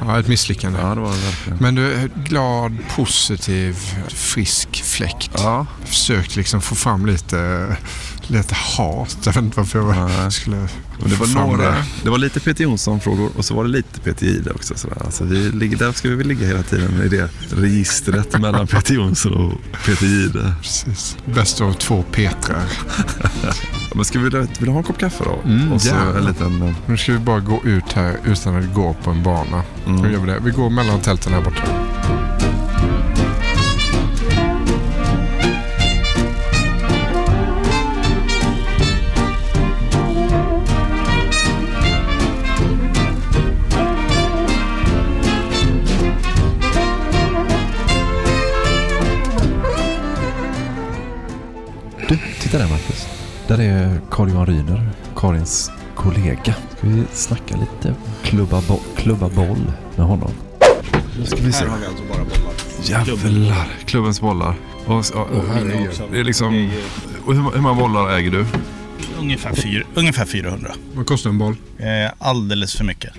Ja, 0.00 0.18
ett 0.20 0.28
misslyckande. 0.28 0.80
Ja, 0.80 0.94
det 0.94 1.00
var 1.00 1.10
verkligen. 1.10 1.58
Men 1.60 1.74
du 1.74 1.92
är 1.92 2.10
glad, 2.24 2.76
positiv, 2.96 3.76
frisk 4.08 4.82
fläkt. 4.84 5.30
Ja. 5.34 5.66
Försökt 5.84 6.36
liksom 6.36 6.60
få 6.60 6.74
fram 6.74 7.06
lite, 7.06 7.66
lite 8.26 8.54
hat. 8.54 9.16
Jag 9.24 9.32
vet 9.32 9.44
inte 9.44 9.60
varför 9.60 9.94
jag 10.22 10.32
skulle 10.32 10.68
Och 11.02 11.08
det, 11.08 11.16
var 11.16 11.46
några, 11.46 11.74
det. 12.02 12.10
var 12.10 12.18
lite 12.18 12.40
Peter 12.40 12.64
Jonsson-frågor 12.64 13.30
och 13.36 13.44
så 13.44 13.54
var 13.54 13.64
det 13.64 13.70
lite 13.70 14.00
Peter 14.00 14.26
Jihde 14.26 14.50
också. 14.50 14.74
Sådär. 14.76 14.96
Alltså 15.04 15.24
vi 15.24 15.50
ligger, 15.50 15.76
där 15.76 15.92
ska 15.92 16.08
vi 16.08 16.14
väl 16.14 16.26
ligga 16.26 16.46
hela 16.46 16.62
tiden 16.62 17.02
i 17.02 17.08
det 17.08 17.28
registret 17.50 18.38
mellan 18.40 18.66
Peter 18.66 18.94
Jonsson 18.94 19.32
och 19.32 19.52
Peter 19.86 20.06
Jihde. 20.06 20.54
Precis. 20.62 21.16
Bäst 21.24 21.60
av 21.60 21.72
två 21.72 22.04
Petrar. 22.12 22.64
Men 23.94 24.04
ska 24.04 24.18
vi, 24.18 24.28
vill 24.28 24.48
du 24.58 24.70
ha 24.70 24.78
en 24.78 24.84
kopp 24.84 24.98
kaffe 24.98 25.24
då? 25.24 25.50
Mm, 25.50 25.72
och 25.72 25.82
så 25.82 25.94
en 25.94 26.24
liten... 26.24 26.74
Nu 26.86 26.96
ska 26.96 27.12
vi 27.12 27.18
bara 27.18 27.40
gå 27.40 27.60
ut 27.64 27.92
här 27.92 28.16
utan 28.24 28.56
att 28.56 28.74
gå 28.74 28.96
på 29.04 29.10
en 29.10 29.22
bana. 29.22 29.62
Mm. 29.86 30.12
Gör 30.12 30.20
vi 30.20 30.26
det. 30.26 30.38
Vi 30.44 30.50
går 30.50 30.70
mellan 30.70 31.00
tälten 31.00 31.32
här 31.32 31.42
borta. 31.42 31.91
Titta 52.52 52.64
där 52.64 52.70
Marcus. 52.70 53.06
Där 53.48 53.60
är 53.60 54.00
Carl-Johan 54.10 54.46
Ryner, 54.46 54.90
Karins 55.16 55.70
kollega. 55.96 56.54
Ska 56.76 56.86
vi 56.86 57.04
snacka 57.12 57.56
lite 57.56 57.94
klubba, 58.22 58.62
bo 58.68 58.80
klubba 58.96 59.28
boll 59.28 59.72
med 59.96 60.06
honom? 60.06 60.30
Nu 61.18 61.26
ska 61.26 61.36
vi 61.36 61.52
se. 61.52 61.64
Här 61.64 61.70
har 61.70 61.78
vi 61.78 61.86
alltså 61.86 62.04
bara 62.04 62.24
bollar. 62.24 62.52
Jävlar, 62.82 63.68
klubbens 63.86 64.20
bollar. 64.20 64.54
Och, 64.86 64.96
och, 64.96 65.30
och, 65.30 65.44
det 66.12 66.20
är 66.20 66.24
liksom... 66.24 66.70
Och 67.26 67.34
hur, 67.34 67.42
hur 67.54 67.60
många 67.60 67.74
bollar 67.74 68.18
äger 68.18 68.30
du? 68.30 68.46
Ungefär, 69.18 69.54
fyra, 69.54 69.84
ungefär 69.94 70.24
400. 70.26 70.72
Vad 70.94 71.06
kostar 71.06 71.30
en 71.30 71.38
boll? 71.38 71.56
Eh, 71.78 72.12
alldeles 72.18 72.76
för 72.76 72.84
mycket. 72.84 73.12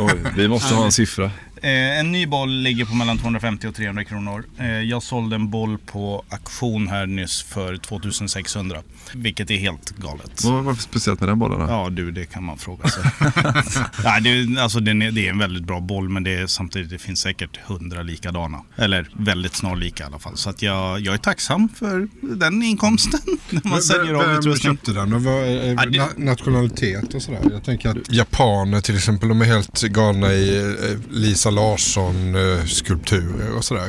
Oj, 0.00 0.14
vi 0.36 0.48
måste 0.48 0.74
ha 0.74 0.84
en 0.84 0.92
siffra. 0.92 1.30
Eh, 1.62 1.98
en 1.98 2.12
ny 2.12 2.26
boll 2.26 2.50
ligger 2.62 2.84
på 2.84 2.94
mellan 2.94 3.18
250 3.18 3.66
och 3.68 3.74
300 3.74 4.04
kronor. 4.04 4.44
Eh, 4.58 4.66
jag 4.66 5.02
sålde 5.02 5.36
en 5.36 5.50
boll 5.50 5.78
på 5.78 6.24
auktion 6.28 6.88
här 6.88 7.06
nyss 7.06 7.42
för 7.42 7.76
2600. 7.76 8.82
Vilket 9.14 9.50
är 9.50 9.56
helt 9.56 9.90
galet. 9.98 10.44
Vad 10.44 10.64
var 10.64 10.72
det 10.72 10.78
speciellt 10.78 11.20
med 11.20 11.28
den 11.28 11.38
bollen? 11.38 11.58
då? 11.60 11.66
Ja 11.66 11.88
du, 11.90 12.10
det 12.10 12.24
kan 12.24 12.44
man 12.44 12.58
fråga 12.58 12.88
sig. 12.88 13.02
Nej, 14.04 14.20
det, 14.22 14.30
är- 14.30 14.60
alltså, 14.62 14.80
det 14.80 14.90
är 14.90 15.18
en 15.30 15.38
väldigt 15.38 15.64
bra 15.64 15.80
boll 15.80 16.08
men 16.08 16.24
det 16.24 16.34
är, 16.34 16.46
samtidigt 16.46 16.90
det 16.90 16.98
finns 16.98 17.20
säkert 17.20 17.56
hundra 17.66 18.02
likadana. 18.02 18.60
Eller 18.76 19.08
väldigt 19.12 19.54
snarlika 19.54 20.04
i 20.04 20.06
alla 20.06 20.18
fall. 20.18 20.36
Så 20.36 20.50
att 20.50 20.62
jag, 20.62 21.00
jag 21.00 21.14
är 21.14 21.18
tacksam 21.18 21.68
för 21.68 22.08
den 22.20 22.62
inkomsten. 22.62 23.20
När 23.50 23.68
man 23.70 23.82
säljer 23.82 24.14
av 24.14 24.26
Vem 24.26 24.38
utrustning. 24.38 24.72
köpte 24.76 24.92
den 24.92 25.12
och 25.12 25.22
vad 25.24 25.34
är, 25.34 25.74
Ja, 25.74 25.86
det- 25.86 25.98
na- 25.98 26.24
nationalitet 26.24 27.14
och 27.14 27.22
sådär? 27.22 27.40
Jag 27.52 27.64
tänker 27.64 27.88
att 27.88 27.96
japaner 28.12 28.80
till 28.80 28.96
exempel, 28.96 29.28
de 29.28 29.40
är 29.40 29.44
helt 29.46 29.82
galna 29.82 30.32
i 30.32 30.58
eh, 30.58 30.98
Lisa 31.46 31.60
Larsson-skulpturer 31.60 33.56
och 33.56 33.64
sådär. 33.64 33.88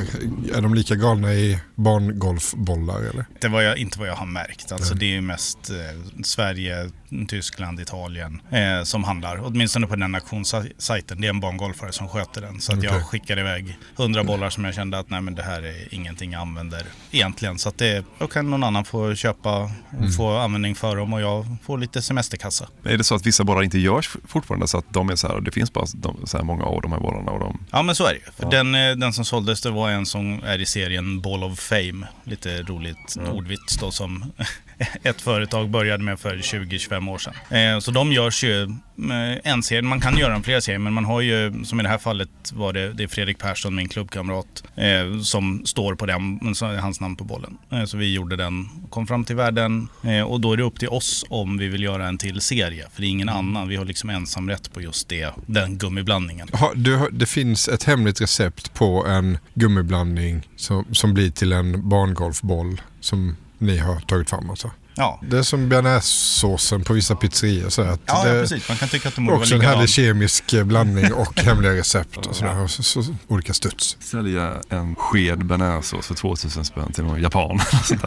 Är 0.54 0.62
de 0.62 0.74
lika 0.74 0.94
galna 0.94 1.32
i 1.34 1.58
barngolfbollar 1.74 3.00
eller? 3.00 3.26
Det 3.40 3.48
var 3.48 3.62
jag, 3.62 3.78
inte 3.78 3.98
vad 3.98 4.08
jag 4.08 4.14
har 4.16 4.26
märkt. 4.26 4.72
Alltså, 4.72 4.94
det 4.94 5.04
är 5.04 5.10
ju 5.10 5.20
mest 5.20 5.70
eh, 5.70 5.76
Sverige, 6.22 6.90
Tyskland, 7.28 7.80
Italien 7.80 8.40
eh, 8.50 8.82
som 8.84 9.04
handlar. 9.04 9.40
Åtminstone 9.46 9.86
på 9.86 9.96
den 9.96 10.14
auktionssajten. 10.14 11.20
Det 11.20 11.26
är 11.26 11.30
en 11.30 11.40
barngolfare 11.40 11.92
som 11.92 12.08
sköter 12.08 12.40
den. 12.40 12.60
Så 12.60 12.72
att 12.72 12.82
jag 12.82 12.92
Okej. 12.92 13.04
skickade 13.04 13.40
iväg 13.40 13.78
100 13.98 14.24
bollar 14.24 14.50
som 14.50 14.64
jag 14.64 14.74
kände 14.74 14.98
att 14.98 15.10
nej, 15.10 15.20
men 15.20 15.34
det 15.34 15.42
här 15.42 15.62
är 15.62 15.94
ingenting 15.94 16.32
jag 16.32 16.40
använder 16.40 16.82
egentligen. 17.10 17.58
Så 17.58 17.68
att 17.68 17.78
det, 17.78 18.04
då 18.18 18.26
kan 18.26 18.50
någon 18.50 18.64
annan 18.64 18.84
få 18.84 19.14
köpa 19.14 19.58
och 19.62 19.70
Mm. 19.98 20.10
få 20.10 20.36
användning 20.36 20.74
för 20.74 20.96
dem 20.96 21.12
och 21.12 21.20
jag 21.20 21.56
får 21.62 21.78
lite 21.78 22.02
semesterkassa. 22.02 22.68
Är 22.84 22.98
det 22.98 23.04
så 23.04 23.14
att 23.14 23.26
vissa 23.26 23.44
bollar 23.44 23.62
inte 23.62 23.78
görs 23.78 24.16
fortfarande 24.28 24.68
så 24.68 24.78
att 24.78 24.84
de 24.92 25.08
är 25.10 25.16
så 25.16 25.28
här 25.28 25.40
det 25.40 25.50
finns 25.50 25.72
bara 25.72 25.84
de, 25.94 26.26
så 26.26 26.36
här 26.36 26.44
många 26.44 26.64
av 26.64 26.82
de 26.82 26.92
här 26.92 27.00
bollarna 27.00 27.30
och 27.32 27.40
de... 27.40 27.47
Ja 27.70 27.82
men 27.82 27.94
så 27.94 28.06
är 28.06 28.12
det 28.12 28.18
ju. 28.18 28.24
Ja. 28.36 28.48
den, 28.48 28.74
eh, 28.74 28.96
den 28.96 29.12
som 29.12 29.24
såldes 29.24 29.60
det 29.60 29.70
var 29.70 29.90
en 29.90 30.06
som 30.06 30.42
är 30.44 30.58
i 30.58 30.66
serien 30.66 31.20
Ball 31.20 31.44
of 31.44 31.58
Fame. 31.58 32.06
Lite 32.24 32.62
roligt 32.62 33.16
ordvits 33.32 33.76
då 33.76 33.90
som 33.90 34.32
ett 35.02 35.20
företag 35.20 35.70
började 35.70 36.04
med 36.04 36.20
för 36.20 36.36
20-25 36.36 37.10
år 37.10 37.18
sedan. 37.18 37.34
Eh, 37.50 37.78
så 37.78 37.90
de 37.90 38.12
görs 38.12 38.44
ju 38.44 38.62
eh, 38.62 39.52
en 39.52 39.62
serie, 39.62 39.82
man 39.82 40.00
kan 40.00 40.18
göra 40.18 40.34
en 40.34 40.42
flera 40.42 40.60
serier 40.60 40.78
men 40.78 40.92
man 40.92 41.04
har 41.04 41.20
ju, 41.20 41.64
som 41.64 41.80
i 41.80 41.82
det 41.82 41.88
här 41.88 41.98
fallet 41.98 42.28
var 42.52 42.72
det, 42.72 42.92
det 42.92 43.02
är 43.02 43.08
Fredrik 43.08 43.38
Persson, 43.38 43.74
min 43.74 43.88
klubbkamrat, 43.88 44.64
eh, 44.76 45.20
som 45.20 45.66
står 45.66 45.94
på 45.94 46.06
den, 46.06 46.54
hans 46.80 47.00
namn 47.00 47.16
på 47.16 47.24
bollen. 47.24 47.58
Så 47.86 47.96
vi 47.96 48.14
gjorde 48.14 48.36
den, 48.36 48.68
kom 48.90 49.06
fram 49.06 49.24
till 49.24 49.36
världen 49.36 49.88
och 50.26 50.40
då 50.40 50.52
är 50.52 50.56
det 50.56 50.62
upp 50.62 50.78
till 50.78 50.88
oss 50.88 51.24
om 51.28 51.58
vi 51.58 51.68
vill 51.68 51.82
göra 51.82 52.08
en 52.08 52.18
till 52.18 52.40
serie. 52.40 52.86
För 52.92 53.00
det 53.00 53.06
är 53.06 53.10
ingen 53.10 53.28
annan, 53.28 53.68
vi 53.68 53.76
har 53.76 53.84
liksom 53.84 54.10
ensamrätt 54.10 54.72
på 54.72 54.80
just 54.80 55.08
det, 55.08 55.32
den 55.46 55.78
gummiblandningen. 55.78 56.48
Ha, 56.52 56.72
du, 56.74 57.08
det 57.12 57.26
finns 57.26 57.68
ett 57.68 57.84
hemligt 57.84 58.20
recept 58.20 58.74
på 58.74 59.06
en 59.06 59.38
gummiblandning 59.54 60.48
som, 60.56 60.84
som 60.92 61.14
blir 61.14 61.30
till 61.30 61.52
en 61.52 61.88
barngolfboll 61.88 62.80
som 63.00 63.36
ni 63.58 63.78
har 63.78 64.00
tagit 64.00 64.30
fram 64.30 64.50
alltså? 64.50 64.70
Ja. 64.98 65.20
Det 65.22 65.38
är 65.38 65.42
som 65.42 65.68
bearnaisesåsen 65.68 66.84
på 66.84 66.92
vissa 66.92 67.16
pizzerior. 67.16 67.68
Så 67.68 67.82
att 67.82 68.00
Ja, 68.06 68.24
det 68.24 68.34
ja, 68.34 68.42
precis. 68.42 68.68
Man 68.68 68.78
kan 68.78 68.88
tycka 68.88 69.08
att 69.08 69.14
de 69.14 69.26
vara 69.26 69.36
Också 69.36 69.54
en 69.54 69.60
härlig 69.60 69.88
kemisk 69.88 70.52
eh, 70.52 70.64
blandning 70.64 71.12
och 71.12 71.40
hemliga 71.40 71.74
recept 71.74 72.26
och 72.26 72.36
sådär. 72.36 72.62
Och 72.62 72.70
så, 72.70 72.82
så, 72.82 73.14
olika 73.28 73.54
studs. 73.54 73.96
Sälja 74.00 74.56
en 74.68 74.94
sked 74.96 75.46
bearnaisesås 75.46 76.06
för 76.06 76.14
2000 76.14 76.64
spänn 76.64 76.92
till 76.92 77.04
någon 77.04 77.22
japan. 77.22 77.60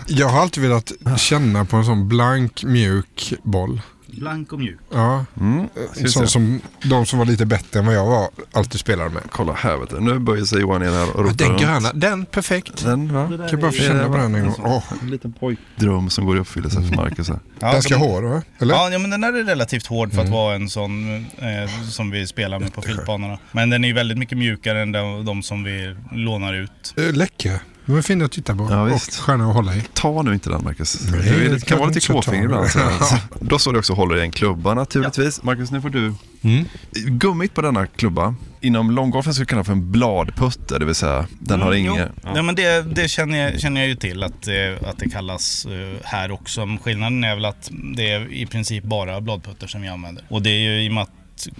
Jag 0.08 0.30
har 0.30 0.42
alltid 0.42 0.64
velat 0.64 0.92
känna 1.18 1.66
på 1.66 1.78
en 1.78 1.86
sån 1.86 2.08
blank, 2.08 2.64
mjuk 2.64 3.34
boll. 3.44 3.82
Blank 4.19 4.54
och 4.54 4.60
mjuk. 4.60 4.80
Ja, 4.93 5.26
Mm. 5.39 5.67
en 6.00 6.10
sån 6.10 6.28
som 6.28 6.62
de 6.84 7.06
som 7.06 7.19
var 7.19 7.26
lite 7.26 7.45
bättre 7.45 7.80
än 7.80 7.86
vad 7.86 7.95
jag 7.95 8.06
var 8.06 8.30
alltid 8.52 8.80
spelade 8.80 9.10
med. 9.10 9.24
Kolla 9.32 9.54
här 9.54 9.78
vet 9.78 9.89
du. 9.89 10.00
Nu 10.00 10.19
böjer 10.19 10.45
sig 10.45 10.60
Johan 10.62 10.82
ner 10.82 10.91
här 10.91 11.15
och 11.17 11.24
rotar 11.24 11.36
Den 11.36 11.47
runt. 11.50 11.62
gröna, 11.62 11.93
den 11.93 12.26
perfekt. 12.26 12.84
Den 12.86 13.13
va? 13.13 13.28
Kan 13.28 13.47
jag 13.52 13.60
bara 13.60 13.71
få 13.71 13.78
känna 13.78 14.08
på 14.08 14.17
den 14.17 14.36
en 14.36 14.45
gång? 14.45 14.56
Åh. 14.65 14.84
En 15.02 15.10
liten 15.10 15.34
pojkdröm 15.34 16.10
som 16.10 16.26
går 16.26 16.38
i 16.38 16.39
uppfyllelse 16.39 16.82
för 16.82 16.95
Marcus 16.95 17.30
här. 17.30 17.39
Ja, 17.60 17.71
Ganska 17.71 17.93
så 17.95 18.00
de- 18.00 18.10
hård 18.12 18.24
va? 18.24 18.41
Eller? 18.60 18.74
Ja, 18.74 18.89
ja, 18.89 19.00
men 19.00 19.10
den 19.10 19.24
här 19.24 19.34
är 19.34 19.43
relativt 19.43 19.88
hård 19.88 20.12
för 20.13 20.21
att 20.21 20.28
Mm. 20.28 20.38
vara 20.39 20.56
en 20.56 20.69
sån 20.69 21.15
eh, 21.15 21.82
som 21.89 22.12
vi 22.12 22.28
spelar 22.28 22.60
med 22.60 22.74
på 22.74 22.82
fältbanorna. 22.82 23.38
Men 23.52 23.69
den 23.69 23.84
är 23.84 23.88
ju 23.88 23.93
väldigt 23.93 24.17
mycket 24.17 24.38
mjukare 24.38 24.82
än 24.82 24.91
de, 24.91 25.26
de 25.26 25.43
som 25.43 25.63
vi 25.63 25.95
lånar 26.12 26.54
ut. 26.54 26.93
Eh, 26.97 27.13
Läckra. 27.13 27.52
De 27.91 27.97
är 27.97 28.01
fina 28.01 28.25
att 28.25 28.32
titta 28.32 28.56
på 28.56 28.67
Ja, 28.69 28.82
och 28.82 28.91
visst. 28.91 29.15
sköna 29.17 29.47
att 29.49 29.56
hålla 29.56 29.75
i. 29.75 29.84
Ta 29.93 30.21
nu 30.21 30.34
inte 30.34 30.49
den 30.49 30.63
Marcus. 30.63 31.12
Nej, 31.12 31.21
du 31.21 31.45
är, 31.45 31.49
det 31.49 31.65
kan 31.65 31.77
vara 31.77 31.88
lite 31.88 31.97
jag 31.99 32.04
klåfingrig 32.04 32.43
ibland. 32.45 32.69
Så. 32.69 32.80
Då 33.39 33.60
står 33.60 33.73
det 33.73 33.80
också 33.80 33.93
håller 33.93 34.17
i 34.17 34.21
en 34.21 34.32
klubba 34.32 34.73
naturligtvis. 34.73 35.43
Marcus, 35.43 35.71
nu 35.71 35.82
får 35.82 35.89
du. 35.89 36.13
Mm. 36.41 36.65
Gummit 36.93 37.54
på 37.54 37.62
denna 37.62 37.88
klubba. 37.88 38.36
Inom 38.62 38.91
långgolfen 38.91 39.34
skulle 39.34 39.45
kalla 39.45 39.63
för 39.63 39.71
en 39.71 39.91
bladputter, 39.91 40.80
det 40.80 40.86
vill 40.86 40.95
säga 40.95 41.25
den 41.39 41.62
har 41.62 41.71
Mm, 41.73 41.86
jo. 41.86 41.93
ingen... 41.93 42.10
Ja. 42.36 42.41
men 42.43 42.56
det, 42.56 42.82
det 42.95 43.08
känner, 43.08 43.38
jag, 43.38 43.60
känner 43.60 43.82
jag 43.82 43.88
ju 43.88 43.95
till 43.95 44.23
att, 44.23 44.47
eh, 44.47 44.89
att 44.89 44.97
det 44.97 45.10
kallas 45.10 45.65
eh, 45.65 45.99
här 46.04 46.32
också. 46.32 46.67
Skillnaden 46.84 47.23
är 47.23 47.36
väl 47.36 47.45
att 47.45 47.69
det 47.95 48.12
är 48.12 48.34
i 48.34 48.45
princip 48.45 48.84
bara 48.84 49.21
bladputter 49.21 49.67
som 49.67 49.82
vi 49.82 49.88
använder. 49.88 50.23
Och 50.30 50.41
det 50.41 50.49
är 50.49 50.60
ju 50.60 50.86
i 50.86 50.89
och 50.89 50.93
med 50.93 51.04
att 51.04 51.12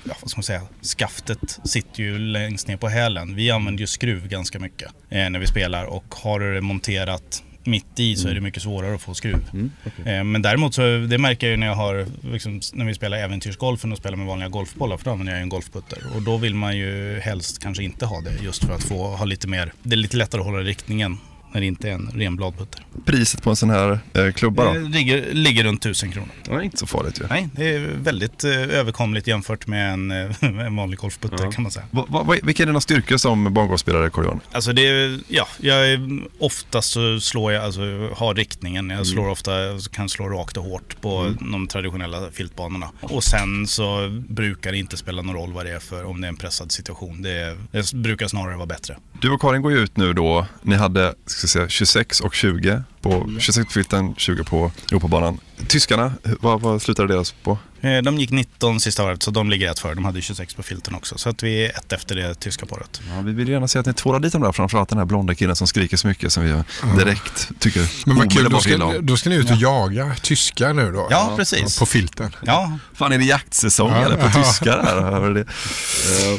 ja, 0.04 0.16
vad 0.22 0.30
ska 0.30 0.38
man 0.38 0.44
säga, 0.44 0.62
skaftet 0.98 1.60
sitter 1.64 2.04
ju 2.04 2.20
längst 2.20 2.68
ner 2.68 2.78
på 2.78 2.88
hälen. 2.88 3.36
Vi 3.36 3.52
använder 3.52 3.82
ju 3.82 3.88
skruv 3.88 4.28
ganska 4.28 4.60
mycket 4.60 4.92
eh, 5.10 5.30
när 5.30 5.40
vi 5.40 5.48
spelar 5.48 5.86
och 5.86 6.16
har 6.22 6.40
du 6.40 6.54
det 6.54 6.62
monterat 6.62 7.44
mitt 7.64 8.00
i 8.00 8.16
så 8.16 8.28
är 8.28 8.34
det 8.34 8.42
mycket 8.42 8.64
svårare 8.64 8.96
att 8.96 9.02
få 9.02 9.14
skruv. 9.14 9.72
Eh, 10.06 10.24
Men 10.24 10.42
däremot 10.42 10.74
så, 10.74 10.82
det 10.82 11.18
märker 11.18 11.48
jag 11.48 11.52
ju 11.52 11.58
när 11.58 11.68
jag 11.68 11.76
har, 11.76 12.08
liksom, 12.34 12.62
när 12.74 12.86
vi 12.86 12.94
spelar 12.94 13.18
äventyrsgolfen 13.18 13.92
och 13.92 13.98
spelar 13.98 14.18
med 14.18 14.28
vanliga 14.28 14.50
golfbollar 14.50 14.98
för 14.98 15.06
då 15.06 15.12
använder 15.12 15.34
jag 15.34 15.42
en 15.42 15.50
golfputter. 15.50 16.00
Och 16.16 16.22
då 16.22 16.38
vill 16.38 16.56
man 16.56 16.78
ju 16.78 17.20
helst 17.20 17.60
kanske 17.60 17.84
inte 17.84 18.06
ha 18.06 18.22
det 18.22 18.44
just 18.44 18.64
för 18.66 18.74
att 18.74 18.84
få 18.84 19.08
ha 19.16 19.26
lite 19.26 19.48
mer, 19.48 19.74
det 19.84 19.96
är 19.96 19.98
lite 19.98 20.18
lättare 20.18 20.42
att 20.42 20.48
hålla 20.48 20.60
riktningen 20.60 21.18
när 21.54 21.62
det 21.62 21.68
inte 21.68 21.90
är 21.90 21.94
en 21.94 22.12
ren 22.16 22.36
bladputter. 22.36 22.86
Priset 23.06 23.44
på 23.44 23.50
en 23.50 23.56
sån 23.56 23.70
här 23.70 24.00
eh, 24.14 24.32
klubba 24.32 24.66
då? 24.66 24.74
Det 24.74 24.80
ligger, 24.80 25.34
ligger 25.34 25.64
runt 25.64 25.82
1000 25.86 26.12
kronor. 26.12 26.30
Det 26.46 26.52
är 26.52 26.62
inte 26.62 26.78
så 26.78 26.88
farligt 26.88 27.20
ju. 27.22 27.28
Nej, 27.30 27.50
det 27.56 27.70
är 27.76 27.80
väldigt 27.80 28.44
eh, 28.44 28.52
överkomligt 28.52 29.28
jämfört 29.28 29.68
med 29.68 29.94
en, 29.94 30.12
eh, 30.12 30.32
en 30.66 30.76
vanlig 30.76 31.00
golfputter 31.00 31.44
Ja. 31.44 31.52
kan 31.52 31.64
man 31.64 31.72
säga. 31.72 31.86
Va, 31.92 32.06
va, 32.10 32.36
vilka 32.44 32.64
är 32.64 32.68
dina 32.68 32.82
styrkor 32.82 33.18
som 33.18 33.54
bangolfspelare, 33.54 34.10
Carl-Johan? 34.10 34.40
Alltså 34.52 34.74
det 34.74 34.88
är, 34.88 35.20
ja, 35.28 35.48
jag 35.60 35.92
är, 35.92 36.20
oftast 36.40 36.92
så 36.92 37.20
slår 37.20 37.52
jag, 37.54 37.64
alltså 37.66 37.82
har 38.16 38.36
riktningen. 38.36 38.90
Jag 38.90 39.08
slår 39.08 39.28
ofta, 39.30 39.52
kan 39.92 40.10
slå 40.10 40.30
rakt 40.30 40.58
och 40.58 40.64
hårt 40.64 41.02
på 41.02 41.18
Mm. 41.22 41.52
de 41.52 41.68
traditionella 41.68 42.32
filtbanorna. 42.32 42.92
Och 43.02 43.24
sen 43.24 43.68
så 43.68 44.10
brukar 44.30 44.72
det 44.72 44.78
inte 44.78 44.98
spela 44.98 45.22
någon 45.22 45.36
roll 45.36 45.54
vad 45.54 45.66
det 45.66 45.72
är 45.72 45.80
för, 45.80 46.04
om 46.06 46.22
det 46.22 46.28
är 46.28 46.30
en 46.30 46.36
pressad 46.36 46.72
situation. 46.72 47.22
Det, 47.22 47.30
är, 47.32 47.58
det 47.72 47.94
brukar 47.94 48.28
snarare 48.28 48.56
vara 48.56 48.66
bättre. 48.66 48.98
Du 49.22 49.30
och 49.30 49.42
Karin 49.42 49.62
går 49.62 49.72
ju 49.72 49.78
ut 49.78 49.98
nu 49.98 50.14
då. 50.14 50.46
Ni 50.62 50.76
hade 50.76 51.14
ska 51.26 51.48
säga, 51.48 51.70
26 51.70 52.22
och 52.22 52.34
20 52.34 52.84
på 53.02 53.30
26 53.40 53.66
på 53.66 53.72
filten, 53.72 54.16
20 54.18 54.44
på 54.44 54.72
Europabanan. 54.92 55.38
Tyskarna, 55.68 56.14
vad, 56.40 56.62
vad 56.62 56.82
slutade 56.82 57.14
deras 57.14 57.32
på? 57.32 57.58
Eh, 57.82 57.98
De 58.02 58.18
gick 58.18 58.30
19 58.32 58.80
sista 58.80 59.04
året, 59.04 59.24
så 59.24 59.32
de 59.32 59.50
ligger 59.50 59.72
ett 59.72 59.80
för. 59.80 59.96
De 59.96 60.06
hade 60.06 60.22
26 60.22 60.54
på 60.54 60.64
filten 60.64 60.96
också. 60.96 61.18
Så 61.18 61.30
att 61.30 61.44
vi 61.44 61.66
är 61.66 61.70
ett 61.70 61.94
efter 61.94 62.16
det 62.16 62.36
tyska 62.36 62.66
paret. 62.66 63.02
Ja, 63.16 63.22
vi 63.22 63.32
vill 63.32 63.48
gärna 63.50 63.68
se 63.68 63.80
att 63.80 63.86
ni 63.86 63.94
tvålar 63.94 64.20
dit 64.20 64.34
dem 64.34 64.42
där, 64.42 64.52
framförallt 64.52 64.90
den 64.90 64.98
här 64.98 65.06
blonda 65.06 65.36
killen 65.36 65.56
som 65.56 65.68
skriker 65.68 65.98
så 65.98 66.08
mycket 66.08 66.34
som 66.34 66.44
vi 66.44 66.64
direkt 66.98 67.50
tycker 67.60 67.90
Men 68.06 68.18
vad 68.18 68.32
kul, 68.34 68.50
då 68.50 68.60
ska, 68.60 68.78
då 69.02 69.18
ska 69.18 69.30
ni 69.30 69.36
ut 69.36 69.52
och 69.52 69.58
jaga 69.58 70.16
tyskar 70.22 70.74
nu 70.74 70.92
då? 70.92 71.08
Ja, 71.10 71.34
precis. 71.38 71.80
På 71.80 71.86
filten. 71.86 72.36
Ja. 72.46 72.78
Fan, 72.94 73.12
är 73.12 73.18
det 73.18 73.26
jaktsäsong 73.26 73.92
Ja. 73.92 74.06
eller 74.06 74.18
på 74.18 74.30
tyskar 74.44 74.84
här? 74.84 75.38
Eh, 75.38 75.46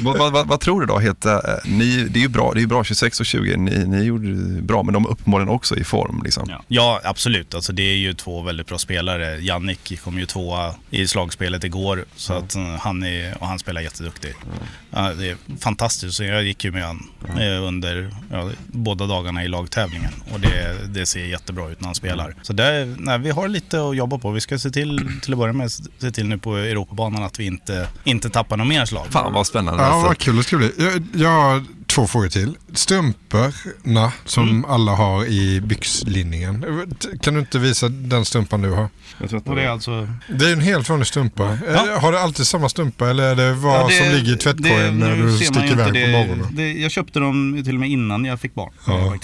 vad, 0.01 0.33
vad, 0.33 0.47
vad, 0.49 0.61
tror 0.61 0.81
du 0.81 0.87
då? 0.87 0.99
Heter, 0.99 1.35
eh, 1.35 1.59
ni, 1.65 2.07
det 2.11 2.19
är 2.19 2.23
ju 2.23 2.29
bra, 2.29 2.53
det 2.53 2.59
är 2.59 2.63
ju 2.63 2.67
bra 2.67 2.85
26 2.85 3.21
och 3.21 3.27
20. 3.27 3.57
Ni, 3.57 3.85
ni 3.87 4.03
gjorde 4.03 4.29
bra, 4.63 4.83
men 4.83 4.95
de 4.95 5.05
är 5.05 5.11
uppenbarligen 5.11 5.49
också 5.49 5.77
i 5.77 5.85
form. 5.85 6.21
Liksom. 6.25 6.47
Ja. 6.51 6.63
ja, 6.69 7.01
absolut. 7.05 7.55
Alltså, 7.55 7.73
det 7.73 7.83
är 7.83 7.97
ju 7.97 8.15
två 8.15 8.43
väldigt 8.43 8.67
bra 8.67 8.79
spelare. 8.79 9.12
Jannik 9.19 10.01
kom 10.01 10.19
ju 10.19 10.27
tvåa 10.27 10.75
i 10.91 11.07
slagspelet 11.07 11.65
igår. 11.65 12.05
Så 12.17 12.33
att, 12.33 12.55
eh, 12.55 12.63
han, 12.63 13.03
är, 13.03 13.39
och 13.41 13.47
han 13.47 13.59
spelar 13.59 13.81
jätteduktigt. 13.81 14.39
Ja, 14.91 15.15
det 15.15 15.31
är 15.31 15.37
fantastiskt. 15.61 16.17
Så 16.17 16.25
jag 16.25 16.43
gick 16.43 16.65
ju 16.65 16.71
med 16.71 16.85
han 16.85 17.09
eh, 17.39 17.63
under 17.63 18.11
ja, 18.31 18.51
båda 18.67 19.07
dagarna 19.07 19.45
i 19.45 19.49
lagtävlingen. 19.49 20.13
Och 20.33 20.41
det, 20.41 20.77
det 20.95 21.07
ser 21.07 21.25
jättebra 21.25 21.69
ut 21.69 21.81
när 21.81 21.87
han 21.87 21.95
spelar. 21.95 22.35
Så 22.43 22.53
där, 22.53 22.95
nej, 22.99 23.19
vi 23.19 23.31
har 23.31 23.49
lite 23.49 23.89
att 23.89 23.97
jobba 23.97 24.19
på. 24.19 24.31
Vi 24.31 24.41
ska 24.41 24.59
se 24.59 24.71
till, 24.71 25.21
till 25.23 25.33
att 25.33 25.39
börja 25.39 25.53
med, 25.53 25.73
se 25.73 26.11
till 26.13 26.29
nu 26.29 26.39
på 26.39 26.57
Europabanan 26.57 27.23
att 27.23 27.41
vi 27.41 27.45
inte, 27.45 27.89
inte 28.05 28.31
tappar 28.31 28.57
någon 28.57 28.69
mer 28.69 28.85
slag. 28.85 29.07
Fan 29.11 29.33
vad 29.33 29.47
spännande. 29.47 29.83
Ja, 29.83 29.89
alltså. 29.89 30.09
vad 30.09 30.19
kul 30.19 30.37
det 30.37 30.43
ska 30.43 30.57
bli. 30.57 30.73
Jag, 30.79 31.07
jag 31.15 31.65
två 31.95 32.07
frågor 32.07 32.29
till. 32.29 32.57
Strumporna 32.75 34.13
som 34.25 34.49
Mm. 34.49 34.65
alla 34.65 34.93
har 34.95 35.25
i 35.25 35.61
byxlinningen. 35.61 36.65
Kan 37.21 37.35
du 37.35 37.41
inte 37.41 37.59
visa 37.59 37.89
den 37.89 38.25
strumpan 38.25 38.63
du 38.63 38.71
har? 38.71 38.89
Och 39.45 39.57
det 39.57 39.63
är 39.63 39.69
alltså... 39.69 40.09
Det 40.29 40.49
är 40.49 40.53
en 40.53 40.61
helt 40.61 40.89
vanlig 40.89 41.07
strumpa. 41.07 41.59
Ja. 41.67 41.93
Eh, 41.95 42.01
Har 42.01 42.13
du 42.13 42.19
alltid 42.19 42.47
samma 42.47 42.69
strumpa 42.69 43.11
eller 43.11 43.23
är 43.25 43.37
det 43.37 43.53
vad 43.53 43.81
Ja, 43.81 43.87
det- 43.89 43.95
som 43.99 44.09
ligger 44.17 44.35
i 44.35 44.37
tvättkorgen 44.37 45.01
det- 45.01 45.07
när 45.07 45.17
du 45.17 45.37
sticker 45.39 45.73
iväg 45.73 46.05
på 46.05 46.11
morgonen? 46.11 46.47
Det, 46.53 46.73
jag 46.73 46.91
köpte 46.91 47.21
dem 47.21 47.63
till 47.65 47.75
och 47.75 47.81
med 47.81 47.91
innan 47.91 48.25
jag 48.25 48.41
fick 48.41 48.55
barn. 48.55 48.73
Ja. 48.87 49.17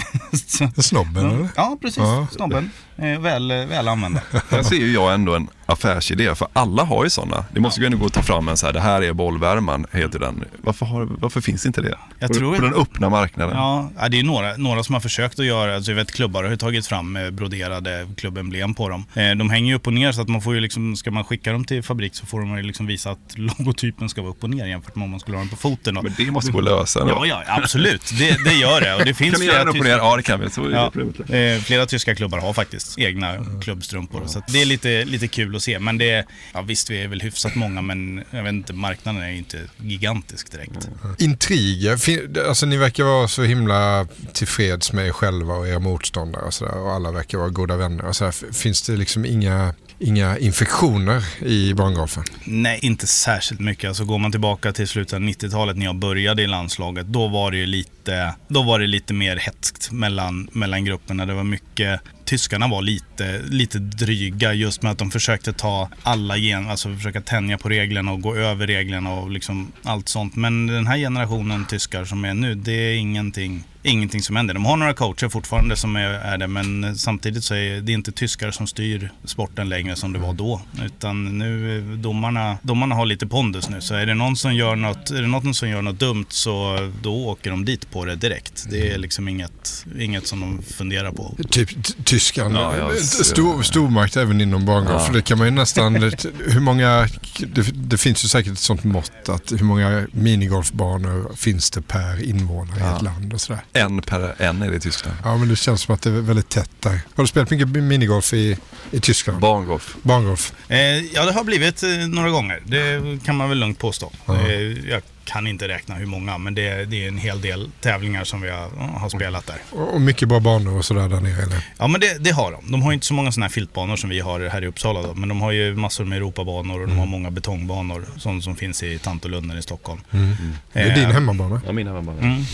Snobben 0.83 1.27
eller? 1.31 1.49
Ja, 1.57 1.79
precis. 1.81 1.99
Ja. 1.99 2.27
Snobben. 2.31 2.71
Eh, 2.97 3.21
väl, 3.21 3.49
väl 3.53 3.89
använda. 3.89 4.21
Där 4.51 4.63
ser 4.63 4.77
ju 4.77 4.93
jag 4.93 5.15
ändå 5.15 5.35
en 5.35 5.49
affärsidé, 5.73 6.35
för 6.35 6.49
alla 6.53 6.85
har 6.85 7.05
ju 7.05 7.11
sådana. 7.11 7.45
Det 7.55 7.61
måste 7.61 7.81
ju 7.81 7.87
ändå 7.87 7.99
gå 7.99 8.07
att 8.07 8.13
ta 8.13 8.23
fram 8.23 8.49
en 8.49 8.57
så 8.57 8.67
här, 8.67 8.73
det 8.73 8.81
här 8.81 9.03
är 9.03 9.13
bollvärman, 9.13 9.87
heter 9.93 10.19
den. 10.19 10.45
Varför, 10.63 10.87
har, 10.87 11.05
varför 11.05 11.41
finns 11.41 11.67
inte 11.67 11.81
det? 11.83 11.99
Jag 12.19 12.29
på, 12.29 12.35
tror- 12.35 12.57
på 12.57 12.63
den 12.63 12.75
öppna 12.75 13.09
marknaden. 13.09 13.57
Ja, 13.57 13.91
det 14.11 14.19
är 14.19 14.23
några, 14.23 14.57
några 14.57 14.83
som 14.83 14.93
har 14.95 15.01
försökt 15.01 15.39
att 15.39 15.47
göra, 15.47 15.75
alltså 15.75 15.91
jag 15.91 15.97
vet 15.97 16.13
klubbar 16.13 16.45
har 16.45 16.57
tagit 16.57 16.87
fram 16.87 17.17
eh, 17.17 17.31
broderade 17.31 18.09
klubbemblem 18.17 18.75
på 18.75 18.89
dem. 18.89 19.05
Eh, 19.15 19.31
De 19.31 19.51
hänger 19.51 19.69
ju 19.69 19.75
upp 19.75 19.87
och 19.87 19.93
ner 19.93 20.13
så 20.13 20.21
att 20.21 20.29
man 20.29 20.43
får 20.43 20.55
ju 20.55 20.61
liksom, 20.61 20.97
ska 20.97 21.11
man 21.11 21.25
skicka 21.25 21.53
dem 21.53 21.65
till 21.65 21.83
fabrik 21.83 22.15
så 22.15 22.27
får 22.27 22.41
de 22.41 22.57
ju 22.57 22.63
liksom 22.63 22.87
visa 22.87 23.11
att 23.11 23.19
logotypen 23.37 24.09
ska 24.09 24.21
vara 24.23 24.31
upp 24.31 24.43
och 24.45 24.51
ner 24.51 24.67
jämfört 24.67 24.95
med 24.97 25.05
om 25.05 25.11
man 25.11 25.21
skulle 25.21 25.37
ha 25.37 25.43
den 25.43 25.49
på 25.51 25.57
foten. 25.57 25.95
då. 25.95 26.03
Men 26.03 26.15
det 26.17 26.31
måste 26.31 26.53
gå 26.53 26.59
att 26.59 26.65
lösa 26.65 27.01
ändå. 27.01 27.13
Ja, 27.27 27.27
ja, 27.47 27.57
absolut. 27.63 28.11
Det, 28.19 28.45
det 28.45 28.53
gör 28.55 28.81
det. 28.81 28.95
Och 28.95 29.05
det 29.05 29.15
finns 29.15 29.33
Kan 29.33 29.41
vi 29.41 29.47
göra 29.47 29.59
den 29.59 29.69
upp 29.69 29.79
och 29.79 29.85
ner? 29.85 29.97
Ja, 29.99 30.17
det 30.17 30.23
kan 30.23 30.41
vi. 30.41 30.51
Så 30.51 30.71
Ja, 30.71 30.93
eh, 31.37 31.61
flera 31.61 31.87
tyska 31.87 32.15
klubbar 32.15 32.39
har 32.39 32.53
faktiskt 32.53 32.99
egna 32.99 33.35
klubbstrumpor. 33.63 34.23
Så 34.27 34.39
att 34.39 34.47
det 34.53 34.63
är 34.63 34.67
lite, 34.67 35.05
lite 35.05 35.29
kul 35.29 35.55
att 35.59 35.63
se. 35.63 35.79
Men 35.79 35.99
det 35.99 36.27
ja, 36.55 36.63
visst 36.63 36.91
vi 36.91 37.03
är 37.03 37.09
väl 37.09 37.21
hyfsat 37.21 37.55
många 37.55 37.83
men 37.83 38.25
jag 38.31 38.43
vet 38.43 38.53
inte, 38.53 38.73
marknaden 38.73 39.23
är 39.23 39.29
ju 39.29 39.37
inte 39.37 39.59
gigantisk 39.77 40.53
direkt. 40.53 40.89
Mm. 41.05 41.17
Intriger, 41.19 42.49
alltså 42.49 42.67
ni 42.67 42.77
verkar 42.77 43.05
vara 43.05 43.29
så 43.29 43.43
himla 43.43 44.07
tillfreds 44.33 44.93
med 44.93 45.07
er 45.07 45.13
själva 45.13 45.55
och 45.55 45.69
era 45.69 45.79
motståndare 45.79 46.43
och 46.43 46.55
sådär 46.55 46.79
och 46.79 46.93
alla 46.93 47.13
verkar 47.13 47.39
vara 47.39 47.49
goda 47.49 47.77
vänner 47.77 48.05
och 48.05 48.17
sådär. 48.17 48.35
där. 48.41 48.53
Finns 48.53 48.83
det 48.83 48.97
liksom 48.97 49.25
inga, 49.25 49.75
inga 49.99 50.39
infektioner 50.39 51.25
i 51.47 51.75
bangolfen? 51.75 52.25
Nej, 52.45 52.79
inte 52.83 53.07
särskilt 53.07 53.61
mycket. 53.61 53.89
Alltså 53.89 54.05
går 54.05 54.19
man 54.19 54.31
tillbaka 54.31 54.73
till 54.73 54.89
slutet 54.89 55.13
av 55.13 55.21
90-talet 55.21 55.77
när 55.77 55.87
jag 55.87 55.97
började 55.97 56.43
i 56.43 56.47
landslaget, 56.47 57.07
då 57.07 57.29
var 57.29 57.51
det 57.51 57.57
ju 57.57 57.67
lite, 57.67 58.35
då 58.49 58.63
var 58.63 58.79
det 58.79 58.87
lite 58.87 59.15
mer 59.15 59.37
hetskt 59.37 59.93
mellan, 59.93 60.49
mellan 60.53 60.85
grupperna. 60.85 61.27
Det 61.27 61.35
var 61.35 61.45
mycket 61.45 62.01
Tyskarna 62.29 62.69
var 62.69 62.83
lite, 62.83 63.43
lite 63.49 63.79
dryga 63.79 64.53
just 64.53 64.83
med 64.83 64.93
att 64.93 64.99
de 64.99 65.11
försökte 65.11 65.53
ta 65.53 65.89
alla 66.03 66.37
gen, 66.37 66.69
alltså 66.69 66.95
försöka 66.95 67.21
tänja 67.21 67.59
på 67.59 67.69
reglerna 67.69 68.13
och 68.13 68.21
gå 68.21 68.37
över 68.37 68.67
reglerna 68.67 69.13
och 69.13 69.31
liksom 69.31 69.73
allt 69.83 70.09
sånt. 70.09 70.37
Men 70.37 70.67
den 70.67 70.87
här 70.87 70.99
generationen 70.99 71.67
tyskar 71.67 72.05
som 72.05 72.25
är 72.25 72.35
nu, 72.35 72.55
det 72.55 72.73
är 72.73 72.95
ingenting, 72.95 73.65
ingenting 73.89 74.23
som 74.23 74.37
händer. 74.37 74.55
De 74.55 74.65
har 74.65 74.77
några 74.77 74.95
coacher 74.95 75.29
fortfarande 75.29 75.77
som 75.77 75.97
är, 75.97 76.03
är 76.11 76.39
det, 76.39 76.47
men 76.47 76.99
samtidigt 76.99 77.45
så 77.45 77.55
är 77.55 77.81
det 77.81 77.93
inte 77.93 78.13
tyskar 78.13 78.51
som 78.51 78.67
styr 78.67 79.13
sporten 79.25 79.69
längre 79.69 79.97
som 79.97 80.13
det 80.13 80.19
var 80.19 80.33
då. 80.33 80.61
Utan 80.85 81.39
nu, 81.39 81.81
domarna, 81.97 82.59
domarna 82.63 82.95
har 82.95 83.07
lite 83.07 83.27
pondus 83.27 83.69
nu. 83.69 83.81
Så 83.81 83.95
är 83.95 84.07
det 84.07 84.15
någon 84.15 84.37
som 84.37 84.55
gör 84.55 84.77
något, 84.77 85.11
är 85.11 85.23
det 85.23 85.29
någon 85.29 85.55
som 85.55 85.69
gör 85.69 85.83
något 85.83 86.01
dumt 86.01 86.27
så 86.29 86.79
då 87.03 87.27
åker 87.29 87.51
de 87.51 87.65
dit 87.65 87.91
på 87.91 88.05
det 88.05 88.17
direkt. 88.17 88.67
Det 88.71 88.91
är 88.93 88.99
liksom 88.99 89.29
inget, 89.29 89.85
inget 89.99 90.27
som 90.27 90.41
de 90.41 90.63
funderar 90.63 91.13
på. 91.13 91.37
Typ 91.51 91.69
t- 91.85 91.93
Tyskland, 92.05 92.55
Ja, 92.57 92.91
stor, 93.01 93.63
stormakt 93.63 94.17
även 94.17 94.41
inom 94.41 94.67
bangolf. 94.67 94.91
Ja. 94.93 94.99
För 95.07 95.13
det 95.13 95.23
kan 95.23 95.39
man 95.39 95.47
ju 95.47 95.51
nästan, 95.51 95.95
hur 96.47 96.61
många, 96.61 97.09
det, 97.55 97.63
det 97.75 97.99
finns 97.99 98.25
ju 98.25 98.29
säkert 98.29 98.53
ett 98.53 98.59
sånt 98.59 98.85
mått 98.85 99.29
att 99.29 99.53
hur 99.53 99.65
många 99.65 100.07
minigolfbanor 100.13 101.33
finns 101.37 101.71
det 101.71 101.83
per 101.83 102.25
invånare 102.25 102.79
i 102.79 102.81
Ja. 102.83 102.97
ett 102.97 103.03
land 103.03 103.33
och 103.35 103.41
sådär. 103.41 103.63
En 103.79 104.03
per 104.03 104.35
en 104.43 104.63
är 104.63 104.71
det 104.71 104.77
i 104.77 104.81
Tyskland. 104.81 105.17
Ja 105.25 105.37
men 105.37 105.49
det 105.49 105.57
känns 105.57 105.81
som 105.81 105.95
att 105.95 106.03
det 106.03 106.11
är 106.11 106.13
väldigt 106.13 106.49
tätt 106.49 106.71
där. 106.81 107.01
Har 107.15 107.25
du 107.25 107.27
spelat 107.27 107.51
mycket 107.51 107.69
minigolf 107.69 108.33
i, 108.33 108.57
i 108.91 109.01
Tyskland? 109.01 109.41
Bangolf. 109.41 109.97
Bangolf? 110.03 110.53
Eh, 110.69 110.79
ja, 110.79 111.25
det 111.25 111.33
har 111.33 111.45
blivit 111.45 111.83
eh, 111.83 111.89
några 111.91 112.31
gånger. 112.31 112.63
Det 112.65 113.25
kan 113.25 113.37
man 113.37 113.49
väl 113.49 113.59
lugnt 113.59 113.79
påstå. 113.79 114.13
Ja. 114.27 114.35
Eh, 114.49 114.61
jag 114.89 115.03
kan 115.25 115.47
inte 115.47 115.69
räkna 115.69 115.95
hur 115.95 116.07
många, 116.07 116.39
men 116.39 116.55
det, 116.55 116.85
det 116.85 117.05
är 117.05 117.09
en 117.09 117.19
hel 117.19 117.41
del 117.41 117.71
tävlingar 117.81 118.25
som 118.25 118.41
vi 118.41 118.51
har, 118.51 118.71
har 118.99 119.09
spelat 119.09 119.47
där. 119.47 119.57
Och, 119.71 119.95
och 119.95 120.01
mycket 120.01 120.29
bra 120.29 120.41
banor 120.41 120.79
och 120.79 120.85
sådär 120.85 121.09
där 121.09 121.21
nere 121.21 121.43
eller? 121.43 121.65
Ja, 121.79 121.87
men 121.87 122.01
det, 122.01 122.19
det 122.25 122.31
har 122.31 122.53
de. 122.53 122.73
De 122.73 122.83
har 122.83 122.91
ju 122.91 122.95
inte 122.95 123.07
så 123.07 123.15
många 123.15 123.33
sådana 123.33 123.47
här 123.47 123.53
filtbanor 123.53 123.97
som 123.97 124.11
vi 124.11 124.21
har 124.21 124.41
här 124.49 124.63
i 124.65 124.67
Uppsala 124.67 125.03
då, 125.03 125.15
men 125.15 125.29
de 125.29 125.41
har 125.41 125.53
ju 125.53 125.75
massor 125.75 126.05
med 126.05 126.17
Europabanor 126.17 126.81
och 126.81 126.89
de 126.89 126.99
har 126.99 127.07
många 127.07 127.31
betongbanor, 127.31 128.05
sånt 128.17 128.45
som 128.45 128.57
finns 128.57 128.83
i 128.83 128.99
Tantolunden 128.99 129.59
i 129.59 129.63
Stockholm. 129.63 130.01
Mm. 130.11 130.37
Det 130.73 130.81
är 130.81 130.95
din 130.95 131.05
Eh, 131.05 131.11
hemmabana? 131.11 131.61
Ja, 131.67 131.73
min 131.73 131.87
hemmabana. 131.87 132.45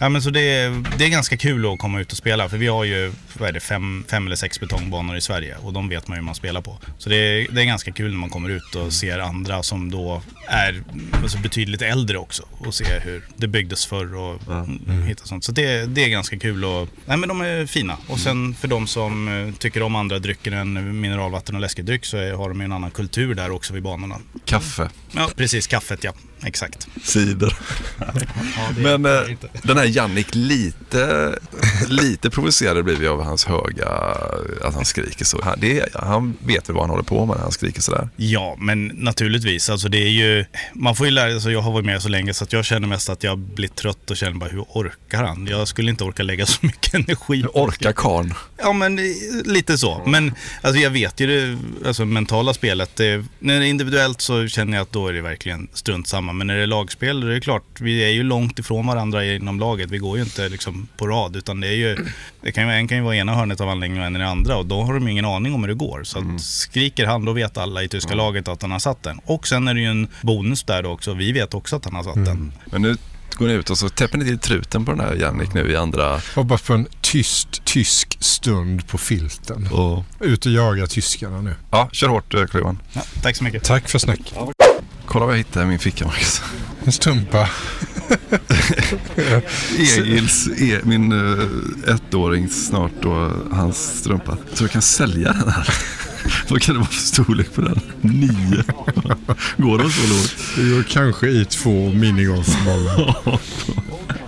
Mm. 0.00 0.04
Ja, 0.04 0.08
men 0.08 0.22
så 0.22 0.30
det, 0.30 0.40
är, 0.40 0.84
det 0.98 1.04
är 1.04 1.08
ganska 1.08 1.36
kul 1.36 1.72
att 1.72 1.78
komma 1.78 2.00
ut 2.00 2.12
och 2.12 2.18
spela 2.18 2.48
för 2.48 2.56
vi 2.56 2.66
har 2.66 2.84
ju 2.84 3.12
vad 3.38 3.48
är 3.48 3.52
det, 3.52 3.60
fem, 3.60 4.04
fem 4.08 4.26
eller 4.26 4.36
sex 4.36 4.60
betongbanor 4.60 5.16
i 5.16 5.20
Sverige 5.20 5.56
och 5.62 5.72
de 5.72 5.88
vet 5.88 6.08
man 6.08 6.16
ju 6.16 6.20
hur 6.20 6.26
man 6.26 6.34
spelar 6.34 6.60
på. 6.60 6.78
Så 6.98 7.08
det 7.08 7.16
är, 7.16 7.46
det 7.52 7.62
är 7.62 7.64
ganska 7.64 7.92
kul 7.92 8.10
när 8.10 8.18
man 8.18 8.30
kommer 8.30 8.48
ut 8.48 8.74
och 8.74 8.92
ser 8.92 9.18
andra 9.18 9.62
som 9.62 9.90
då 9.90 10.22
är 10.46 10.82
alltså 11.22 11.38
betydligt 11.38 11.82
äldre 11.82 12.18
också 12.18 12.42
och 12.58 12.74
ser 12.74 13.00
hur 13.00 13.22
det 13.36 13.48
byggdes 13.48 13.86
förr 13.86 14.14
och 14.14 14.48
mm. 14.48 15.02
hitta 15.02 15.24
sånt. 15.24 15.44
Så 15.44 15.52
det, 15.52 15.86
det 15.86 16.04
är 16.04 16.08
ganska 16.08 16.38
kul 16.38 16.64
och 16.64 16.88
nej 17.06 17.16
men 17.16 17.28
de 17.28 17.40
är 17.40 17.66
fina. 17.66 17.96
Och 18.06 18.18
sen 18.18 18.54
för 18.54 18.68
de 18.68 18.86
som 18.86 19.28
eh, 19.28 19.54
tycker 19.54 19.82
om 19.82 19.96
andra 19.96 20.18
drycker 20.18 20.52
än 20.52 21.00
mineralvatten 21.00 21.54
och 21.54 21.60
läskedryck 21.60 22.04
så 22.04 22.16
är, 22.16 22.32
har 22.32 22.48
de 22.48 22.60
ju 22.60 22.64
en 22.64 22.72
annan 22.72 22.90
kultur 22.90 23.34
där 23.34 23.50
också 23.50 23.72
vid 23.72 23.82
banorna. 23.82 24.16
Kaffe. 24.44 24.88
Ja, 25.12 25.30
precis. 25.36 25.66
Kaffet 25.66 26.04
ja. 26.04 26.12
Exakt. 26.44 26.88
Cider. 27.02 27.56
det 28.76 28.80
Men 28.80 29.06
eh, 29.06 29.36
den 29.62 29.76
här 29.76 29.84
Jannik, 29.90 30.34
lite, 30.34 31.34
lite 31.88 32.30
provocerad 32.30 32.84
blir 32.84 32.96
vi 32.96 33.06
av 33.06 33.22
hans 33.22 33.44
höga, 33.44 33.88
att 34.62 34.74
han 34.74 34.84
skriker 34.84 35.24
så. 35.24 35.42
Han, 35.42 35.60
det, 35.60 35.94
han 35.94 36.36
vet 36.38 36.68
väl 36.68 36.74
vad 36.74 36.82
han 36.82 36.90
håller 36.90 37.02
på 37.02 37.26
med 37.26 37.36
när 37.36 37.42
han 37.42 37.52
skriker 37.52 37.80
sådär. 37.80 38.08
Ja, 38.16 38.56
men 38.58 38.86
naturligtvis. 38.86 39.70
Alltså 39.70 39.88
det 39.88 39.98
är 39.98 40.10
ju, 40.10 40.44
man 40.74 40.96
får 40.96 41.06
ju 41.06 41.12
lära 41.12 41.26
sig, 41.26 41.34
alltså 41.34 41.50
jag 41.50 41.60
har 41.60 41.72
varit 41.72 41.86
med 41.86 42.02
så 42.02 42.08
länge 42.08 42.34
så 42.34 42.44
att 42.44 42.52
jag 42.52 42.64
känner 42.64 42.88
mest 42.88 43.08
att 43.08 43.24
jag 43.24 43.38
blir 43.38 43.68
trött 43.68 44.10
och 44.10 44.16
känner 44.16 44.36
bara 44.36 44.50
hur 44.50 44.64
orkar 44.68 45.24
han? 45.24 45.46
Jag 45.50 45.68
skulle 45.68 45.90
inte 45.90 46.04
orka 46.04 46.22
lägga 46.22 46.46
så 46.46 46.66
mycket 46.66 46.94
energi 46.94 47.42
på 47.42 47.62
Orkar 47.62 47.92
karln? 47.92 48.34
Ja, 48.58 48.72
men 48.72 48.98
eh, 48.98 49.04
lite 49.44 49.78
så. 49.78 50.02
Men 50.06 50.34
alltså, 50.62 50.80
jag 50.80 50.90
vet 50.90 51.20
ju 51.20 51.26
det 51.26 51.58
alltså, 51.88 52.04
mentala 52.04 52.54
spelet. 52.54 52.96
Det, 52.96 53.24
när 53.38 53.60
det 53.60 53.66
är 53.66 53.68
individuellt 53.68 54.20
så 54.20 54.48
känner 54.48 54.76
jag 54.76 54.82
att 54.82 54.92
då 54.92 55.08
är 55.08 55.12
det 55.12 55.20
verkligen 55.20 55.68
strunt 55.72 56.08
samma. 56.08 56.32
Men 56.32 56.46
när 56.46 56.56
det 56.56 56.62
är 56.62 56.66
lagspel, 56.66 57.20
då 57.20 57.26
är 57.26 57.30
det 57.30 57.40
klart, 57.40 57.80
vi 57.80 58.04
är 58.04 58.08
ju 58.08 58.22
långt 58.22 58.58
ifrån 58.58 58.86
varandra 58.86 59.24
inom 59.24 59.60
laget. 59.60 59.79
Vi 59.88 59.98
går 59.98 60.16
ju 60.16 60.22
inte 60.22 60.48
liksom 60.48 60.88
på 60.96 61.06
rad, 61.06 61.36
utan 61.36 61.60
det 61.60 61.68
är 61.68 61.72
ju, 61.72 61.96
det 62.42 62.52
kan 62.52 62.68
ju, 62.68 62.72
en 62.74 62.88
kan 62.88 62.98
ju 62.98 63.04
vara 63.04 63.16
i 63.16 63.18
ena 63.18 63.34
hörnet 63.34 63.60
av 63.60 63.68
anläggningen 63.68 64.02
och 64.02 64.06
en 64.06 64.16
i 64.16 64.18
det 64.18 64.28
andra 64.28 64.56
och 64.56 64.66
då 64.66 64.82
har 64.82 64.94
de 64.94 65.04
ju 65.06 65.10
ingen 65.12 65.24
aning 65.24 65.54
om 65.54 65.60
hur 65.60 65.68
det 65.68 65.74
går. 65.74 66.04
Så 66.04 66.18
Mm. 66.18 66.36
att 66.36 66.42
skriker 66.42 67.06
han, 67.06 67.24
då 67.24 67.32
vet 67.32 67.58
alla 67.58 67.82
i 67.82 67.88
tyska 67.88 68.14
laget 68.14 68.48
att 68.48 68.62
han 68.62 68.70
har 68.70 68.78
satt 68.78 69.02
den. 69.02 69.20
Och 69.24 69.48
sen 69.48 69.68
är 69.68 69.74
det 69.74 69.80
ju 69.80 69.86
en 69.86 70.08
bonus 70.22 70.62
där 70.62 70.82
då 70.82 70.90
också. 70.90 71.14
Vi 71.14 71.32
vet 71.32 71.54
också 71.54 71.76
att 71.76 71.84
han 71.84 71.94
har 71.94 72.02
satt 72.02 72.24
den. 72.24 72.52
Men 72.64 72.82
nu 72.82 72.96
går 73.34 73.46
ni 73.46 73.52
ut 73.52 73.70
och 73.70 73.78
så 73.78 73.88
täpper 73.88 74.18
ni 74.18 74.24
till 74.24 74.38
truten 74.38 74.84
på 74.84 74.90
den 74.90 75.00
här 75.00 75.14
Jannik 75.14 75.54
nu 75.54 75.70
i 75.72 75.76
andra... 75.76 76.20
Hoppas 76.34 76.62
på 76.62 76.72
en 76.74 76.86
tyst 77.00 77.64
tysk 77.64 78.16
stund 78.20 78.86
på 78.88 78.98
filten. 78.98 79.66
Och... 79.72 80.04
Ut 80.20 80.46
och 80.46 80.52
jaga 80.52 80.86
tyskarna 80.86 81.40
nu. 81.40 81.54
Ja, 81.70 81.88
kör 81.92 82.08
hårt 82.08 82.34
eh, 82.34 82.44
Klyvan. 82.46 82.78
Ja, 82.92 83.02
tack 83.22 83.36
så 83.36 83.44
mycket. 83.44 83.64
Tack 83.64 83.88
för 83.88 83.98
snack. 83.98 84.20
Kolla 85.06 85.24
vad 85.26 85.34
jag 85.34 85.38
hittade 85.38 85.64
i 85.64 85.68
min 85.68 85.78
ficka 85.78 86.04
Marcus. 86.04 86.42
En 86.84 86.92
strumpa. 86.92 87.48
Egils, 89.78 90.48
e, 90.48 90.80
min 90.82 91.12
uh, 91.12 91.48
ettåring 91.86 92.48
snart 92.48 92.92
då, 93.00 93.30
hans 93.52 93.98
strumpa. 93.98 94.36
Så 94.52 94.64
jag 94.64 94.70
kan 94.70 94.82
sälja 94.82 95.32
den 95.32 95.48
här. 95.48 95.68
Vad 96.48 96.62
kan 96.62 96.74
det 96.74 96.78
vara 96.78 96.88
för 96.90 96.94
storlek 97.02 97.54
på 97.54 97.60
den? 97.60 97.80
Nio. 98.00 98.64
Går 99.56 99.78
de 99.78 99.90
så 99.90 100.08
lågt? 100.08 100.36
Det 100.56 100.74
går 100.74 100.82
kanske 100.82 101.28
i 101.28 101.44
två 101.44 101.92
minigolfbollar. 101.92 103.16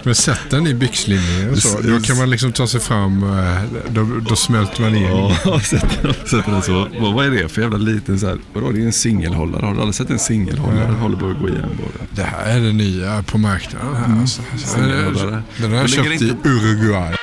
Men 0.04 0.14
sätt 0.14 0.40
den 0.50 0.66
i 0.66 0.74
byxlinningen 0.74 1.56
så. 1.60 1.80
Då 1.80 2.00
kan 2.00 2.16
man 2.16 2.30
liksom 2.30 2.52
ta 2.52 2.66
sig 2.66 2.80
fram. 2.80 3.22
eh, 3.38 3.62
Då, 3.90 4.20
då 4.28 4.36
smälter 4.36 4.82
man 4.82 4.94
in. 4.94 5.02
Ja, 5.02 5.60
sätter, 5.60 6.50
den 6.50 6.62
så. 6.62 6.88
Vad, 7.00 7.14
vad 7.14 7.26
är 7.26 7.30
det 7.30 7.48
för 7.48 7.62
jävla 7.62 7.76
liten 7.78 8.18
så 8.20 8.26
här? 8.26 8.38
Vadå, 8.52 8.70
det 8.70 8.80
är 8.82 8.86
en 8.86 8.92
singelhållare. 8.92 9.66
Har 9.66 9.74
du 9.74 9.80
aldrig 9.80 9.94
sett 9.94 10.10
en 10.10 10.18
singelhållare? 10.18 10.86
Den 10.86 10.94
håller 10.94 11.16
på 11.16 11.26
att 11.30 11.38
gå 11.40 11.48
igen 11.48 11.68
bara. 11.78 12.06
Det 12.10 12.22
här 12.22 12.56
är 12.56 12.60
det 12.60 12.72
nya 12.72 13.22
på 13.22 13.38
marknaden. 13.38 13.94
Här, 13.96 14.20
alltså. 14.20 14.42
Den 14.50 14.58
Singelhållare. 14.58 15.36
är- 15.56 15.62
Den 15.62 15.70
har 15.70 15.78
jag 15.78 15.86
Då 15.90 16.02
ligger 16.02 16.18
köpt 16.28 16.46
i 16.46 16.48
Uruguay. 16.48 17.14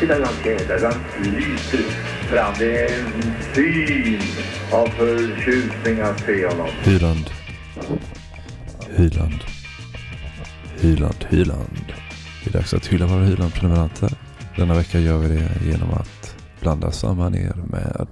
Titta 0.00 0.18
den 0.18 0.26
fjäder, 0.26 0.80
den 0.80 1.32
lyser 1.32 1.78
fram. 2.28 2.54
Det 2.58 2.80
är 2.80 3.00
en 3.00 3.12
syn 3.54 4.20
av 4.72 4.86
förtjusning 4.86 6.00
att 6.00 6.20
se 6.20 6.46
honom. 6.46 6.68
Hyland. 6.82 7.30
Hyland. 8.96 9.44
Hyland, 10.80 11.26
Hyland. 11.28 11.92
Det 12.44 12.50
är 12.50 12.52
dags 12.52 12.74
att 12.74 12.86
hylla 12.86 13.06
våra 13.06 13.24
Hyland-prenumeranter. 13.24 14.12
Denna 14.56 14.74
vecka 14.74 14.98
gör 14.98 15.18
vi 15.18 15.28
det 15.28 15.70
genom 15.70 15.90
att 15.90 16.36
blanda 16.60 16.90
samman 16.90 17.34
er 17.34 17.54
med 17.66 18.06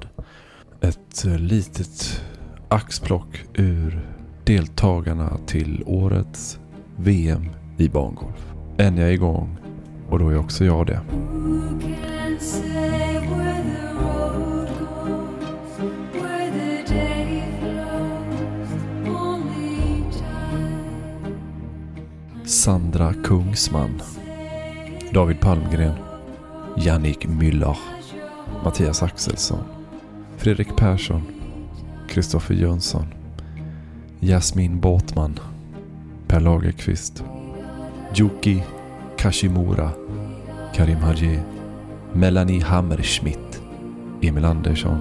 ett 0.80 1.24
litet 1.24 2.22
axplock 2.68 3.44
ur 3.54 4.08
deltagarna 4.44 5.38
till 5.46 5.82
årets 5.86 6.58
VM 6.96 7.48
i 7.78 7.88
bangolf. 7.88 8.54
En 8.76 8.98
är 8.98 9.10
igång 9.10 9.58
och 10.14 10.20
då 10.20 10.28
är 10.28 10.38
också 10.38 10.64
jag 10.64 10.86
det. 10.86 11.00
Sandra 22.44 23.14
Kungsman. 23.24 24.02
David 25.12 25.40
Palmgren. 25.40 25.94
Jannik 26.76 27.26
Müller. 27.26 27.76
Mattias 28.64 29.02
Axelsson. 29.02 29.64
Fredrik 30.36 30.76
Persson. 30.76 31.22
Kristoffer 32.08 32.54
Jönsson. 32.54 33.06
Jasmin 34.20 34.80
Båtman. 34.80 35.38
Per 36.26 36.40
Lagerqvist. 36.40 37.24
Yuki 38.16 38.62
Kashimura. 39.24 39.90
Karim 40.74 40.98
Haji. 40.98 41.40
Melanie 42.14 42.60
Hammerschmidt. 42.60 43.62
Emil 44.20 44.44
Andersson. 44.44 45.00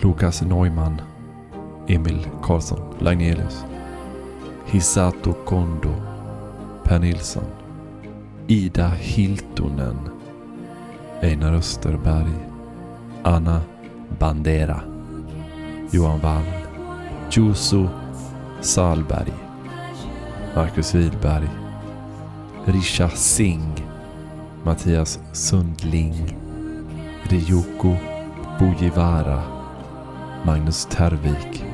Lukas 0.00 0.42
Neumann. 0.42 1.02
Emil 1.88 2.24
Karlsson 2.40 2.94
Lagnelius. 3.00 3.64
Hisato 4.66 5.32
Kondo. 5.44 5.92
Per 6.84 7.00
Nilsson. 7.00 7.46
Ida 8.46 8.90
Hiltonen. 8.90 9.98
Einar 11.20 11.54
Österberg. 11.54 12.28
Anna 13.24 13.60
Bandera. 14.20 14.84
Johan 15.90 16.22
Wall. 16.22 16.44
Juso 17.28 17.90
Salberg. 18.60 19.32
Marcus 20.54 20.94
Wihlberg. 20.94 21.61
Risha 22.66 23.08
Singh. 23.16 23.82
Mattias 24.64 25.18
Sundling. 25.32 26.14
Ryoko 27.28 27.96
Bojivara. 28.58 29.42
Magnus 30.44 30.86
Tervik. 30.86 31.64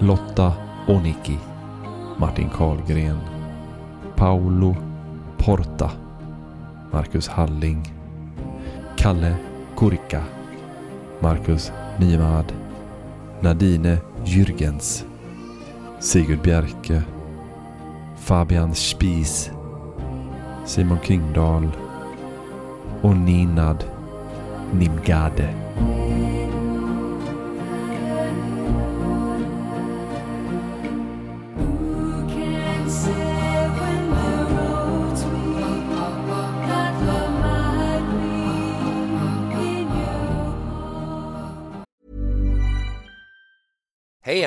Lotta 0.00 0.52
Oniki. 0.88 1.38
Martin 2.18 2.48
Karlgren. 2.48 3.18
Paolo 4.16 4.74
Porta. 5.36 5.90
Marcus 6.92 7.28
Halling. 7.28 7.82
Kalle 8.96 9.36
Kurka. 9.76 10.22
Marcus 11.20 11.70
Nimad. 11.98 12.52
Nadine 13.42 14.00
Jürgens. 14.24 15.04
Sigurd 16.00 16.42
Bjerke. 16.42 17.02
Fabian 18.16 18.74
Spies. 18.74 19.50
Simon 20.64 20.98
Kingdahl. 21.02 21.70
Och 23.00 23.16
Ninad 23.16 23.84
Nimgade. 24.72 25.54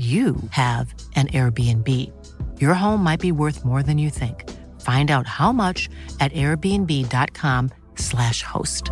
you 0.00 0.36
have 0.50 0.94
an 1.14 1.26
Airbnb. 1.28 1.86
Your 2.58 2.72
home 2.72 3.04
might 3.04 3.20
be 3.20 3.32
worth 3.32 3.66
more 3.66 3.82
than 3.82 3.98
you 3.98 4.08
think. 4.08 4.48
Find 4.80 5.10
out 5.10 5.26
how 5.26 5.52
much 5.52 5.90
at 6.20 6.32
airbnb.com 6.32 7.70
slash 7.96 8.42
host. 8.42 8.90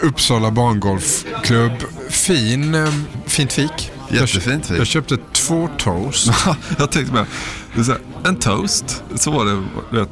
Uppsala 0.00 0.50
bangolfklubb. 0.50 1.80
Fin, 2.10 2.74
eh, 2.74 2.90
fint 3.26 3.52
fik. 3.52 3.91
Jättefint 4.12 4.66
fik. 4.66 4.78
Jag 4.78 4.86
köpte 4.86 5.16
två 5.32 5.68
toast. 5.78 6.30
jag 6.78 6.90
tänkte 6.90 7.12
med, 7.14 7.26
det 7.74 7.86
här, 7.86 7.98
en 8.24 8.36
toast, 8.36 9.04
så 9.14 9.30
var 9.30 9.44
det, 9.44 9.62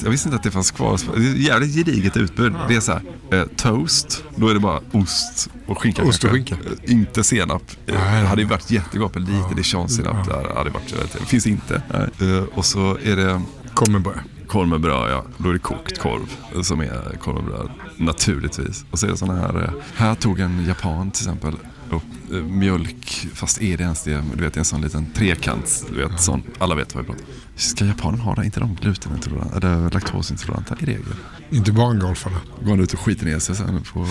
jag 0.05 0.11
visste 0.11 0.29
inte 0.29 0.37
att 0.37 0.43
det 0.43 0.51
fanns 0.51 0.71
kvar. 0.71 1.01
Det 1.17 1.27
är 1.27 1.31
ett 1.31 1.37
jävligt 1.39 1.75
gediget 1.75 2.17
utbud. 2.17 2.55
Det 2.69 2.75
är 2.77 2.81
så 2.81 2.93
här, 2.93 3.03
eh, 3.33 3.45
toast, 3.57 4.25
då 4.37 4.49
är 4.49 4.55
det 4.55 4.61
bara 4.61 4.81
ost 4.93 5.49
och 5.67 5.83
skinka. 5.83 6.03
Ost 6.05 6.25
och 6.25 6.31
skinka. 6.31 6.55
Eh, 6.55 6.93
Inte 6.93 7.25
senap. 7.25 7.63
Eh, 7.87 7.95
Nej. 7.95 8.23
Det 8.23 8.29
hade 8.29 8.43
ju 8.43 8.49
varit 8.49 8.71
jättegott 8.71 9.15
med 9.15 9.29
lite 9.29 9.55
dijonsenap 9.57 10.27
där. 10.27 10.55
Hade 10.57 10.71
varit, 10.71 10.91
jag 10.93 11.21
det 11.21 11.27
finns 11.27 11.47
inte. 11.47 11.83
Eh, 12.21 12.45
Och 12.55 12.65
så 12.65 12.99
är 13.05 13.17
det 13.17 13.41
Korv 13.75 13.91
med 13.91 14.03
bröd. 14.03 14.19
Korv 14.47 14.69
med 14.69 14.81
bröd, 14.81 15.11
ja. 15.11 15.25
Då 15.39 15.49
är 15.49 15.53
det 15.53 15.59
kokt 15.59 15.99
korv 15.99 16.37
som 16.63 16.81
är 16.81 17.17
korv 17.23 17.35
med 17.35 17.45
bröd, 17.45 17.71
naturligtvis. 17.97 18.85
Och 18.91 18.99
så 18.99 19.07
är 19.07 19.11
det 19.11 19.17
sådana 19.17 19.41
här, 19.41 19.73
här 19.97 20.15
tog 20.15 20.41
en 20.41 20.65
japan 20.67 21.11
till 21.11 21.23
exempel 21.27 21.55
upp 21.93 22.33
eh, 22.33 22.37
mjölk, 22.37 23.27
fast 23.35 23.63
är 23.63 23.77
det 23.77 23.83
ens 23.83 24.05
det? 24.05 24.25
Du 24.35 24.45
vet, 24.45 24.57
en 24.57 24.65
sån 24.65 24.81
liten 24.81 25.07
trekant, 25.13 25.87
du 25.91 26.09
vet, 26.09 26.21
sån, 26.21 26.43
alla 26.59 26.75
vet 26.75 26.95
vad 26.95 27.05
vi 27.05 27.07
pratar. 27.07 27.25
Ska 27.57 27.85
japanen 27.85 28.21
ha 28.21 28.35
det? 28.35 28.45
inte 28.45 28.61
de 28.61 28.75
glutenintoleranta, 28.75 29.57
eller 29.57 29.91
laktosintoleranta 29.91 30.77
i 30.81 30.85
regel? 30.85 31.15
Inte 31.51 31.73
bangolfarna. 31.73 32.41
Går 32.61 32.71
han 32.71 32.81
ut 32.81 32.93
och 32.93 33.01
skiter 33.01 33.27
ner 33.27 33.39
sig 33.39 33.57
sen 33.57 33.83
på... 33.93 34.07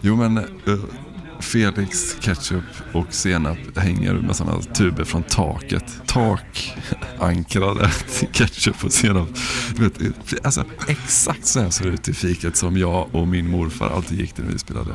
Jo 0.00 0.16
men 0.16 0.38
eh, 0.38 0.44
Felix 1.42 2.16
ketchup 2.20 2.64
och 2.92 3.06
senap 3.10 3.58
hänger 3.76 4.14
med 4.14 4.36
sådana 4.36 4.62
tuber 4.62 5.04
från 5.04 5.22
taket. 5.22 5.84
Takankrade 6.06 7.90
ketchup 8.32 8.84
och 8.84 8.92
senap. 8.92 9.28
Vet, 9.76 9.92
alltså, 10.42 10.64
exakt 10.88 11.46
så 11.46 11.60
här 11.60 11.70
ser 11.70 11.84
det 11.84 11.90
ut 11.90 12.08
i 12.08 12.14
fiket 12.14 12.56
som 12.56 12.76
jag 12.76 13.14
och 13.14 13.28
min 13.28 13.50
morfar 13.50 13.90
alltid 13.90 14.20
gick 14.20 14.32
till 14.32 14.44
när 14.44 14.52
vi 14.52 14.58
spelade. 14.58 14.90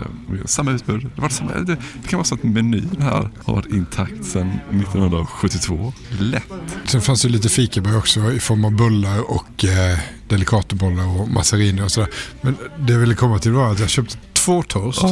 Samma 0.46 0.72
utbud. 0.72 1.10
Det, 1.16 1.22
var 1.22 1.30
samma, 1.30 1.52
det, 1.52 1.78
det 2.02 2.08
kan 2.08 2.18
vara 2.18 2.26
så 2.26 2.36
att 2.36 2.44
menyn 2.44 2.98
här 3.02 3.30
har 3.44 3.54
varit 3.54 3.72
intakt 3.72 4.26
sedan 4.26 4.50
1972. 4.70 5.94
Lätt. 6.20 6.44
Sen 6.86 7.02
fanns 7.02 7.22
det 7.22 7.30
lite 7.30 7.50
fikabröd 7.50 7.96
också 7.96 8.32
i 8.32 8.40
form 8.40 8.66
av 8.66 8.76
bullar 8.76 9.32
och 9.32 9.66
eh, 9.66 10.00
delicatobollar 10.28 11.22
och 11.22 11.30
mazariner 11.30 11.84
och 11.84 11.92
sådär. 11.92 12.10
Men 12.42 12.58
det 12.80 12.94
jag 12.94 13.00
ville 13.00 13.16
komma 13.16 13.40
till 13.40 13.52
var 13.52 13.72
att 13.72 13.80
jag 13.80 13.90
köpte 13.90 14.18
två 14.48 14.64
toast, 14.64 15.04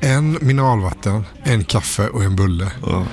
en 0.00 0.38
mineralvatten, 0.40 1.24
en 1.42 1.64
kaffe 1.64 2.08
och 2.08 2.24
en 2.24 2.36
bulle. 2.36 2.70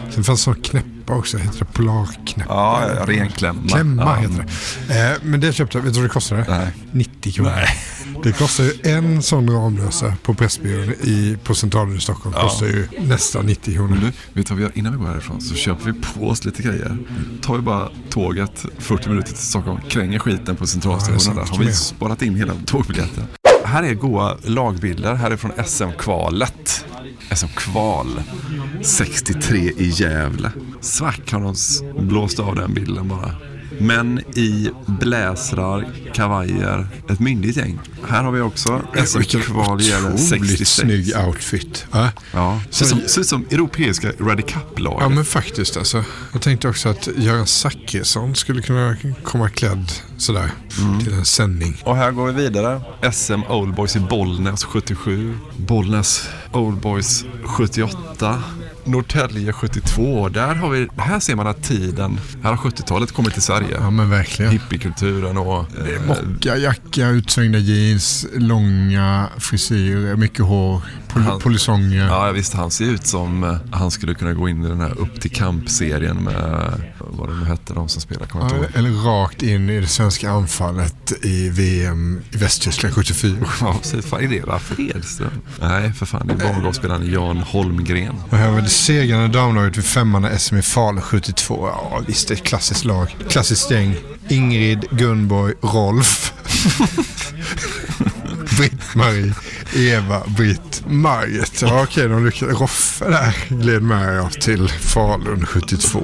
Sen 0.09 0.23
fanns 0.23 0.45
det 0.45 0.55
knäppa 0.63 1.13
också, 1.15 1.37
heter 1.37 1.59
det 1.59 1.65
polarknäppa? 1.65 2.53
Ja, 2.53 2.89
ja, 2.95 3.05
ren 3.05 3.29
klämma. 3.29 3.67
Klämma 3.69 4.01
Ja. 4.03 4.15
heter 4.15 4.45
det. 4.87 5.11
Eh, 5.11 5.17
men 5.23 5.39
det 5.39 5.53
köpte 5.53 5.77
jag, 5.77 5.83
vet 5.85 5.93
du 5.93 5.99
vad 5.99 6.09
det 6.09 6.13
kostade? 6.13 6.45
Nej. 6.49 6.67
90 6.91 7.31
kronor. 7.31 7.51
Det 8.23 8.31
kostar 8.31 8.63
ju 8.63 8.73
en 8.83 9.21
sån 9.23 9.49
Ramlösa 9.49 10.13
på 10.23 10.33
Pressbyrån 10.33 10.93
i, 11.03 11.37
på 11.43 11.55
Centralen 11.55 11.97
i 11.97 11.99
Stockholm. 12.01 12.35
Ja. 12.37 12.43
Kostar 12.43 12.65
ju 12.65 12.87
nästan 12.99 13.45
90 13.45 13.73
kronor. 13.73 13.95
Du, 14.01 14.05
vet 14.05 14.13
du 14.33 14.41
vad 14.53 14.57
vi 14.57 14.63
gör 14.63 14.71
innan 14.77 14.91
vi 14.91 14.97
går 14.99 15.05
härifrån? 15.07 15.41
Så 15.41 15.55
köper 15.55 15.85
vi 15.85 15.93
på 16.01 16.27
oss 16.27 16.45
lite 16.45 16.63
grejer. 16.63 16.97
Tar 17.41 17.55
vi 17.55 17.61
bara 17.61 17.89
tåget 18.09 18.65
40 18.79 19.09
minuter 19.09 19.27
till 19.27 19.37
Stockholm, 19.37 19.79
kränger 19.89 20.19
skiten 20.19 20.55
på 20.55 20.67
centralstationen. 20.67 21.37
Ja, 21.37 21.43
där 21.43 21.57
har 21.57 21.63
vi 21.63 21.73
sparat 21.73 22.21
in 22.21 22.35
hela 22.35 22.53
tågbiljetten. 22.65 23.23
Här 23.71 23.83
är 23.83 23.93
goa 23.93 24.37
lagbilder. 24.43 25.13
Här 25.13 25.31
är 25.31 25.37
från 25.37 25.51
SM-kvalet. 25.65 26.85
SM-kval 27.35 28.07
63 28.81 29.57
i 29.57 29.89
Gävle. 29.95 30.51
Svack 30.81 31.31
har 31.31 31.39
de 31.39 31.55
blåst 32.07 32.39
av 32.39 32.55
den 32.55 32.73
bilden 32.73 33.07
bara. 33.07 33.35
Män 33.79 34.19
i 34.35 34.69
bläsrar, 34.85 35.87
kavajer, 36.13 36.87
ett 37.09 37.19
myndigt 37.19 37.57
gäng. 37.57 37.79
Här 38.07 38.23
har 38.23 38.31
vi 38.31 38.41
också 38.41 38.81
SM-kval 39.05 39.81
Gävle 39.81 40.07
otroligt 40.07 40.29
66. 40.29 40.71
snygg 40.71 41.13
outfit. 41.27 41.85
Va? 41.91 42.09
Ja, 42.33 42.61
ser 42.69 42.85
ut 42.97 43.09
som, 43.09 43.23
som 43.23 43.45
europeiska 43.51 44.07
Ryder 44.07 44.41
Cup-laget. 44.41 45.01
Ja 45.01 45.09
men 45.09 45.25
faktiskt 45.25 45.77
alltså. 45.77 46.03
Jag 46.33 46.41
tänkte 46.41 46.67
också 46.69 46.89
att 46.89 47.09
Göran 47.17 47.47
Zachrisson 47.47 48.35
skulle 48.35 48.61
kunna 48.61 48.95
komma 49.23 49.49
klädd 49.49 49.91
sådär 50.17 50.51
till 51.03 51.13
en 51.13 51.25
sändning. 51.25 51.81
Och 51.83 51.95
här 51.95 52.11
går 52.11 52.27
vi 52.27 52.43
vidare. 52.43 52.81
SM 53.11 53.43
Old 53.49 53.75
Boys 53.75 53.95
i 53.95 53.99
Bollnäs 53.99 54.63
77. 54.63 55.37
Bollnäs 55.57 56.29
Old 56.51 56.77
Boys 56.79 57.25
78. 57.43 58.43
Norrtälje 58.85 59.53
72. 59.53 60.29
Där 60.29 60.55
har 60.55 60.69
vi, 60.69 60.87
här 60.97 61.19
ser 61.19 61.35
man 61.35 61.47
att 61.47 61.63
tiden, 61.63 62.19
här 62.43 62.49
har 62.49 62.57
70-talet 62.57 63.11
kommit 63.11 63.33
till 63.33 63.41
Sverige. 63.41 63.77
Ja 63.79 63.89
men 63.89 64.09
verkligen. 64.09 64.51
Hippiekulturen 64.51 65.37
och... 65.37 65.65
Är 65.77 66.07
mocka, 66.07 66.57
jacka, 66.57 67.07
utsvängda 67.09 67.57
jeans, 67.57 68.27
långa 68.35 69.27
frisyrer, 69.37 70.15
mycket 70.15 70.45
hår, 70.45 70.81
pol- 71.13 71.21
Han- 71.21 71.39
polisonger. 71.39 72.05
Ja 72.07 72.31
visst, 72.31 72.53
han 72.53 72.71
ser 72.71 72.85
ut 72.85 73.07
som 73.07 73.43
eh, 73.43 73.55
han 73.71 73.91
skulle 73.91 74.13
kunna 74.13 74.33
gå 74.33 74.49
in 74.49 74.65
i 74.65 74.67
den 74.67 74.79
här 74.79 74.99
Upp 74.99 75.21
till 75.21 75.31
kamp-serien 75.31 76.17
med, 76.17 76.81
vad 76.99 77.29
det 77.29 77.35
nu 77.35 77.45
hette, 77.45 77.73
de 77.73 77.89
som 77.89 78.01
spelar, 78.01 78.25
kommer 78.25 78.49
jag 78.55 78.63
Ja, 78.63 78.67
eller 78.73 78.89
rakt 78.91 79.43
in 79.43 79.69
i 79.69 79.79
det 79.81 79.87
svenska 79.87 80.31
anfallet 80.31 81.13
i 81.25 81.49
VM 81.49 82.21
i 82.31 82.37
Västtyskland 82.37 82.95
74. 82.95 83.37
Ja, 83.61 83.75
precis. 83.81 84.05
Fan, 84.05 84.21
är 84.23 84.27
det 84.27 84.39
Ralf 84.41 84.71
Edström? 84.79 85.29
Nej, 85.61 85.93
för 85.93 86.05
fan. 86.05 86.27
Det 86.27 86.33
är 86.33 86.53
barngolfspelaren 86.53 87.11
Jan 87.11 87.37
Holmgren. 87.37 88.15
Och 88.29 88.37
här 88.37 88.51
var 88.51 88.61
det 88.61 88.69
segrande 88.69 89.27
damlaget 89.27 89.77
vid 89.77 89.85
femman 89.85 90.39
SM 90.39 90.57
i 90.57 90.61
Falun 90.61 91.01
72. 91.01 91.67
Ja 91.67 92.01
visst, 92.07 92.27
det 92.27 92.33
är 92.33 92.35
ett 92.35 92.43
klassiskt 92.43 92.85
lag. 92.85 93.15
Klassiskt 93.29 93.71
gäng. 93.71 93.95
Ingrid, 94.29 94.85
Gunborg, 94.91 95.53
Rolf. 95.61 96.33
Britt-Marie, 98.57 99.33
Eva, 99.75 100.23
Britt, 100.37 100.83
Margit. 100.87 101.61
Ja, 101.61 101.83
okej, 101.83 102.07
de 102.07 102.25
lyckades. 102.25 102.59
Roffe 102.59 103.05
där 103.09 103.35
gled 103.49 103.81
med 103.83 104.15
ja, 104.17 104.29
till 104.29 104.67
Falun 104.69 105.45
72. 105.45 106.03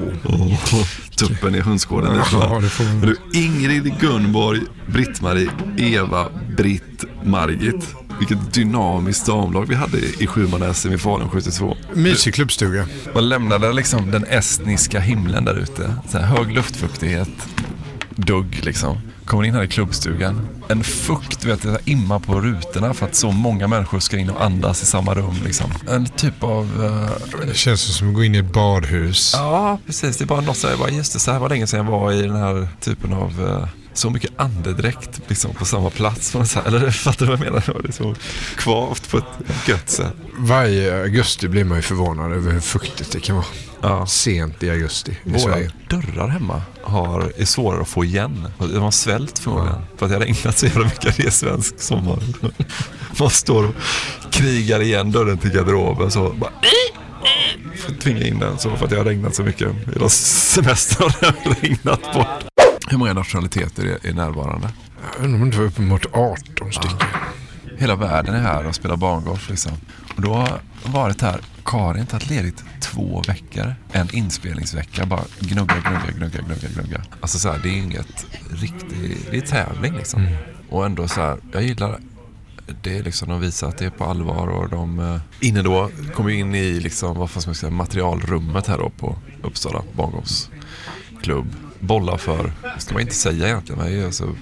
Tuppen 1.18 1.55
i 1.55 1.59
hönsgården. 1.59 2.22
Ja, 2.32 2.59
det 2.61 2.70
får 2.70 2.84
man- 2.84 2.99
Men 2.99 3.09
Du, 3.32 3.39
Ingrid 3.39 3.99
Gunborg, 3.99 4.61
Britt-Marie, 4.88 5.49
Eva, 5.78 6.28
Britt, 6.57 7.03
Margit. 7.24 7.95
Vilket 8.20 8.53
dynamiskt 8.53 9.26
damlag 9.26 9.65
vi 9.68 9.76
hade 9.76 9.97
i 9.97 10.28
sjuman-SM 10.28 10.93
i 10.93 10.97
Falun 10.97 11.30
72. 11.30 11.78
Mysig 11.93 12.34
klubbstuga. 12.34 12.86
Man 13.13 13.30
lämnade 13.30 13.74
liksom 13.74 14.11
den 14.11 14.24
estniska 14.26 14.99
himlen 14.99 15.45
där 15.45 15.55
ute. 15.55 15.93
Hög 16.20 16.51
luftfuktighet, 16.51 17.30
dugg 18.15 18.59
liksom. 18.63 18.97
Kommer 19.28 19.43
in 19.43 19.53
här 19.53 19.63
i 19.63 19.67
klubbstugan. 19.67 20.47
En 20.67 20.84
fukt, 20.84 21.45
vet, 21.45 21.61
det 21.61 21.80
immar 21.86 22.19
på 22.19 22.41
rutorna 22.41 22.93
för 22.93 23.05
att 23.05 23.15
så 23.15 23.32
många 23.32 23.67
människor 23.67 23.99
ska 23.99 24.17
in 24.17 24.30
och 24.30 24.43
andas 24.45 24.84
i 24.84 24.86
samma 24.86 25.13
rum 25.15 25.36
liksom. 25.45 25.71
En 25.89 26.05
typ 26.05 26.43
av... 26.43 26.86
eh, 27.41 27.45
Det 27.47 27.53
känns 27.57 27.82
som 27.82 28.07
att 28.09 28.13
gå 28.15 28.23
in 28.23 28.36
i 28.36 28.38
ett 28.38 28.53
badhus. 28.53 29.34
Ja, 29.36 29.80
precis. 29.86 30.17
Det 30.17 30.23
är 30.23 30.28
bara 30.28 30.41
något 30.41 30.57
så 30.57 30.67
här, 30.67 30.78
bara, 30.78 30.89
just 30.89 31.13
det, 31.13 31.19
så 31.19 31.32
här 31.32 31.39
var 31.39 31.49
länge 31.49 31.67
sedan 31.67 31.86
jag 31.86 31.91
var 31.91 32.11
i 32.11 32.21
den 32.21 32.36
här 32.36 32.67
typen 32.82 33.13
av 33.13 33.47
eh, 33.47 33.67
så 33.98 34.10
mycket 34.10 34.32
andedräkt 34.38 35.22
liksom, 35.28 35.54
på 35.54 35.66
samma 35.66 35.89
plats. 35.89 36.32
på 36.32 36.45
sätt. 36.45 36.66
Eller 36.68 36.91
fattar 36.91 37.26
du 37.26 37.32
vad 37.32 37.39
jag 37.39 37.45
menar? 37.54 37.82
Det 37.84 37.88
är 37.88 37.91
så 37.91 38.16
kvavt 38.58 39.10
på 39.10 39.18
ett 39.18 39.68
gött 39.68 39.89
sätt. 39.89 40.14
Varje 40.38 41.02
augusti 41.02 41.48
blir 41.48 41.64
man 41.64 41.78
ju 41.78 41.82
förvånad 41.82 42.32
över 42.34 42.52
hur 42.52 42.60
fuktigt 42.60 43.12
det 43.12 43.20
kan 43.20 43.36
vara. 43.36 44.06
Sent 44.06 44.64
i 44.64 44.70
augusti 44.70 45.12
i 45.12 45.30
Våra 45.30 45.39
Sverige. 45.39 45.72
dörrar 45.89 46.28
hemma 46.28 46.62
har, 46.82 47.32
är 47.38 47.45
svårare 47.45 47.82
att 47.82 47.88
få 47.88 48.06
igen. 48.06 48.48
De 48.60 48.78
har 48.78 48.91
svält 48.91 49.39
förmodligen. 49.39 49.82
För 49.98 50.06
att 50.06 50.12
det 50.12 50.18
har 50.18 50.26
regnat 50.26 50.58
så 50.58 50.66
jävla 50.66 50.84
mycket. 50.84 51.18
Det 51.18 51.26
är 51.26 51.30
svensk 51.30 51.80
sommar. 51.80 52.20
Man 53.20 53.30
står 53.30 53.64
och 53.68 53.74
krigar 54.32 54.82
igen 54.82 55.12
dörren 55.12 55.38
till 55.38 55.52
garderoben 55.52 56.12
så 56.12 56.30
bara 56.30 56.52
Får 57.76 57.93
tvinga 57.93 58.24
in 58.24 58.39
den 58.39 58.58
så 58.58 58.76
för 58.76 58.84
att 58.84 58.89
det 58.89 58.98
har 58.98 59.06
regnat 59.06 59.36
så 59.36 59.43
mycket. 59.43 59.68
Hela 59.93 60.10
semestern 60.10 61.12
har 61.22 61.62
regnat 61.62 62.14
bort. 62.14 62.47
Hur 62.90 62.98
många 62.98 63.14
nationaliteter 63.14 63.86
är, 63.86 64.08
är 64.10 64.14
närvarande? 64.14 64.70
Jag 65.18 65.26
undrar 65.26 65.42
om 65.42 65.50
det 65.52 65.58
var 65.58 65.66
uppemot 65.66 66.06
18 66.14 66.72
stycken. 66.72 67.08
Hela 67.78 67.96
världen 67.96 68.36
är 68.36 68.40
här 68.40 68.68
och 68.68 68.76
spelar 68.76 68.98
barngolf 68.98 69.50
liksom. 69.50 69.72
Och 70.16 70.22
då 70.22 70.34
har 70.34 70.60
varit 70.86 71.22
här, 71.22 71.42
Karin 71.66 72.06
tagit 72.06 72.30
ledigt 72.30 72.64
två 72.82 73.22
veckor. 73.28 73.76
En 73.92 74.16
inspelningsvecka, 74.16 75.06
bara 75.06 75.24
gnugga, 75.40 75.76
gnugga, 75.76 76.12
gnugga, 76.18 76.42
gnugga, 76.42 76.68
gnugga. 76.74 77.02
Alltså 77.22 77.40
så 77.40 77.52
här, 77.52 77.60
det 77.64 77.70
är 77.70 77.78
inget 77.78 78.26
riktigt, 78.50 79.32
det 79.32 79.38
är 79.38 79.42
tävling 79.42 79.94
liksom. 79.94 80.28
Och 80.70 80.86
ändå 80.86 81.08
så 81.08 81.22
här, 81.22 81.38
jag 81.52 81.64
gillar 81.64 82.00
det 82.82 82.98
är 82.98 83.04
liksom, 83.04 83.30
de 83.30 83.42
visar 83.42 83.68
att 83.68 83.78
det 83.78 83.86
är 83.86 83.90
på 83.90 84.06
allvar 84.06 84.48
och 84.48 84.70
de 84.70 85.00
eh, 85.00 85.20
inne 85.40 85.62
då, 85.62 85.90
kommer 86.14 86.30
ju 86.30 86.40
in 86.40 86.56
i 86.56 86.80
liksom, 86.80 87.18
vad 87.18 87.30
fan 87.30 87.42
ska 87.42 87.50
man 87.50 87.56
säga, 87.56 87.72
materialrummet 87.72 88.68
här 88.68 88.78
då 88.78 88.90
på 88.90 89.18
Uppsala 89.42 89.84
barngolfsklubb. 89.94 91.56
Bollar 91.80 92.17
för, 92.17 92.51
det 92.61 92.82
ska 92.82 92.93
man 92.93 93.01
inte 93.01 93.15
säga 93.15 93.47
egentligen, 93.47 93.82
men 93.82 93.91
det 93.91 94.01
är 94.01 94.05
alltså 94.05 94.36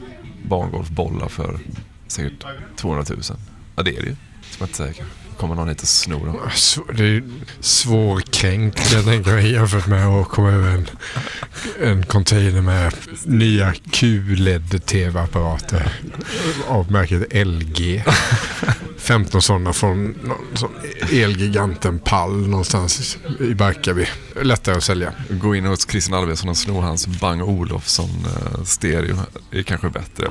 barngolfbollar 0.50 1.28
för 1.28 1.60
säkert 2.08 2.46
200 2.76 3.06
000. 3.10 3.22
Ja 3.76 3.84
det 3.84 3.98
är 3.98 4.02
det 4.02 4.08
ju, 4.08 4.16
ska 4.50 4.60
man 4.60 4.68
inte 4.68 4.78
säga 4.78 4.94
kanske. 4.94 5.16
Kommer 5.38 5.56
någon 5.56 5.70
hit 5.70 5.82
och 5.82 5.88
snor 5.88 6.26
dem. 6.26 6.38
Det 6.98 7.04
är 7.04 7.08
ju 7.08 7.32
svårkränkt 7.60 8.94
jag 8.94 9.06
tänker 9.06 9.32
mig 9.32 9.52
jämfört 9.52 9.88
med 9.88 10.08
att 10.08 10.28
komma 10.28 10.52
över 10.52 10.72
en 10.72 10.88
en 11.82 12.06
container 12.06 12.62
med 12.62 12.94
nya 13.26 13.74
QLED-tv-apparater 13.92 15.92
av 16.68 16.92
märket 16.92 17.48
LG. 17.48 18.04
15 19.06 19.42
sådana 19.42 19.74
från 19.74 20.06
någon 20.24 20.38
sån 20.54 20.72
Elgiganten 21.12 22.00
Pall 22.00 22.48
någonstans 22.48 23.18
i 23.40 23.54
Barkarby. 23.54 24.08
Lättare 24.42 24.76
att 24.76 24.84
sälja. 24.84 25.14
Gå 25.30 25.56
in 25.56 25.66
hos 25.66 25.90
Christian 25.90 26.20
Alvesson 26.20 26.50
och 26.50 26.58
sno 26.58 26.82
hans 26.82 27.08
Bang 27.08 27.44
Olofsson 27.44 28.10
eh, 28.26 28.64
stereo. 28.64 29.18
Det 29.52 29.58
är 29.58 29.64
kanske 29.64 29.90
bättre. 29.90 30.26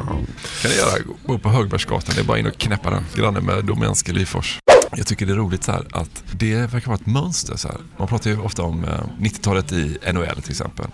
kan 0.63 0.71
ni 0.71 0.77
göra. 0.77 0.91
Gå 1.27 1.39
på 1.39 1.49
Högbergsgatan. 1.49 2.15
Det 2.15 2.21
är 2.21 2.25
bara 2.25 2.39
in 2.39 2.47
och 2.47 2.59
knäppa 2.59 2.91
den. 2.91 3.05
Granne 3.15 3.41
med 3.41 3.65
Domänske 3.65 4.13
Lyfors. 4.13 4.59
Jag 4.97 5.07
tycker 5.07 5.27
det 5.27 5.33
är 5.33 5.37
roligt 5.37 5.65
så 5.65 5.73
här 5.73 5.87
att 5.93 6.25
det 6.33 6.67
verkar 6.67 6.87
vara 6.87 6.99
ett 7.01 7.07
mönster. 7.07 7.57
Så 7.57 7.69
här. 7.69 7.77
Man 7.97 8.09
pratar 8.09 8.31
ju 8.31 8.39
ofta 8.39 8.63
om 8.63 8.85
eh, 8.85 9.01
90-talet 9.21 9.73
i 9.73 9.99
NHL 10.13 10.43
till 10.43 10.51
exempel. 10.51 10.87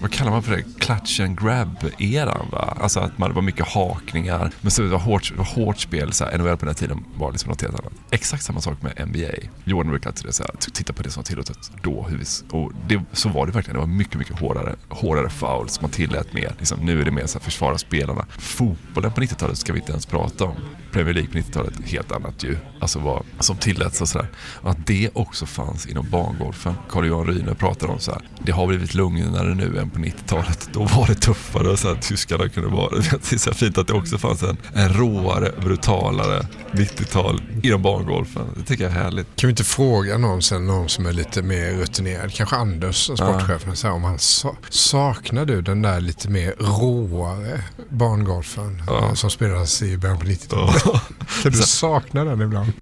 Vad, 0.00 0.12
kallar 0.12 0.30
man 0.30 0.42
för 0.42 0.56
det? 0.56 0.62
Clutch 0.78 1.20
and 1.20 1.40
grab-eran 1.40 2.50
va? 2.50 2.76
Alltså 2.80 3.00
att 3.00 3.18
man, 3.18 3.28
det 3.28 3.34
var 3.34 3.42
mycket 3.42 3.68
hakningar. 3.68 4.50
Men 4.60 4.70
så 4.70 4.82
det 4.82 4.88
var 4.88 4.98
hårt, 4.98 5.30
det 5.30 5.38
var 5.38 5.44
hårt 5.44 5.78
spel. 5.78 6.12
Så 6.12 6.24
här. 6.24 6.38
NHL 6.38 6.56
på 6.56 6.56
den 6.56 6.68
här 6.68 6.74
tiden 6.74 7.04
var 7.16 7.32
liksom 7.32 7.50
något 7.50 7.62
helt 7.62 7.80
annat. 7.80 7.92
Exakt 8.10 8.42
samma 8.44 8.60
sak 8.60 8.82
med 8.82 9.08
NBA. 9.08 9.48
Jordan 9.64 9.90
brukar 9.90 10.10
alltid 10.10 10.34
så 10.34 10.42
här, 10.42 10.50
titta 10.72 10.92
på 10.92 11.02
det 11.02 11.10
som 11.10 11.20
var 11.20 11.24
tillåtet 11.24 11.70
då. 11.82 12.06
Hur 12.08 12.18
vi, 12.18 12.24
och 12.50 12.72
det, 12.88 13.02
så 13.12 13.28
var 13.28 13.46
det 13.46 13.52
verkligen. 13.52 13.74
Det 13.74 13.80
var 13.80 13.94
mycket, 13.94 14.14
mycket 14.14 14.38
hårdare, 14.38 14.74
hårdare 14.88 15.30
fouls. 15.30 15.80
Man 15.80 15.90
tillät 15.90 16.32
mer. 16.32 16.54
Liksom, 16.58 16.80
nu 16.80 17.00
är 17.00 17.04
det 17.04 17.10
mer 17.10 17.26
så 17.26 17.38
här, 17.38 17.44
försvara 17.44 17.78
spelarna. 17.78 18.26
Fotbollen 18.38 19.12
på 19.12 19.20
90-talet 19.20 19.58
ska 19.58 19.72
vi 19.72 19.78
inte 19.78 19.92
ens 19.92 20.06
prata 20.06 20.44
om. 20.44 20.56
Premier 20.92 21.14
League 21.14 21.30
på 21.32 21.38
90-talet, 21.38 21.74
helt 21.84 22.12
annat 22.12 22.44
ju. 22.44 22.56
Alltså 22.80 22.98
var 22.98 23.22
som 23.46 23.56
tilläts 23.56 24.00
och 24.00 24.08
sådär. 24.08 24.28
Att 24.62 24.86
det 24.86 25.10
också 25.12 25.46
fanns 25.46 25.86
inom 25.86 26.10
barngolfen. 26.10 26.74
Carl-Johan 26.90 27.26
Ryhner 27.26 27.54
pratar 27.54 27.88
om 27.88 27.98
så 27.98 28.10
här. 28.10 28.20
Det 28.42 28.52
har 28.52 28.66
blivit 28.66 28.94
lugnare 28.94 29.54
nu 29.54 29.78
än 29.78 29.90
på 29.90 29.98
90-talet. 29.98 30.68
Då 30.72 30.84
var 30.84 31.06
det 31.06 31.14
tuffare 31.14 31.68
och 31.68 31.78
så 31.78 31.88
här, 31.88 32.00
tyskarna 32.00 32.48
kunde 32.48 32.68
vara 32.68 32.90
det. 32.90 32.96
är 33.32 33.38
så 33.38 33.54
fint 33.54 33.78
att 33.78 33.86
det 33.86 33.92
också 33.92 34.18
fanns 34.18 34.42
en, 34.42 34.56
en 34.74 34.88
råare, 34.92 35.52
brutalare 35.60 36.46
90-tal 36.72 37.42
inom 37.62 37.82
barngolfen. 37.82 38.42
Det 38.56 38.62
tycker 38.62 38.84
jag 38.84 38.92
är 38.92 39.02
härligt. 39.02 39.26
Kan 39.36 39.48
vi 39.48 39.52
inte 39.52 39.64
fråga 39.64 40.18
någon 40.18 40.42
sen, 40.42 40.66
någon 40.66 40.88
som 40.88 41.06
är 41.06 41.12
lite 41.12 41.42
mer 41.42 41.72
rutinerad, 41.72 42.34
kanske 42.34 42.56
Anders, 42.56 42.96
sportchefen, 43.04 43.76
så 43.76 43.86
här, 43.86 43.94
om 43.94 44.04
han 44.04 44.18
sa 44.18 44.56
saknar 44.68 45.44
du 45.44 45.62
den 45.62 45.82
där 45.82 46.00
lite 46.00 46.28
mer 46.28 46.54
råare 46.58 47.62
barngolfen 47.88 48.82
Ja. 48.86 48.98
eh, 48.98 49.14
som 49.14 49.30
spelades 49.30 49.82
i 49.82 49.98
början 49.98 50.18
på 50.18 50.24
90-talet? 50.26 50.82
Kan 51.42 51.52
du 51.52 51.58
sakna 51.58 52.24
den 52.24 52.40
ibland? 52.40 52.72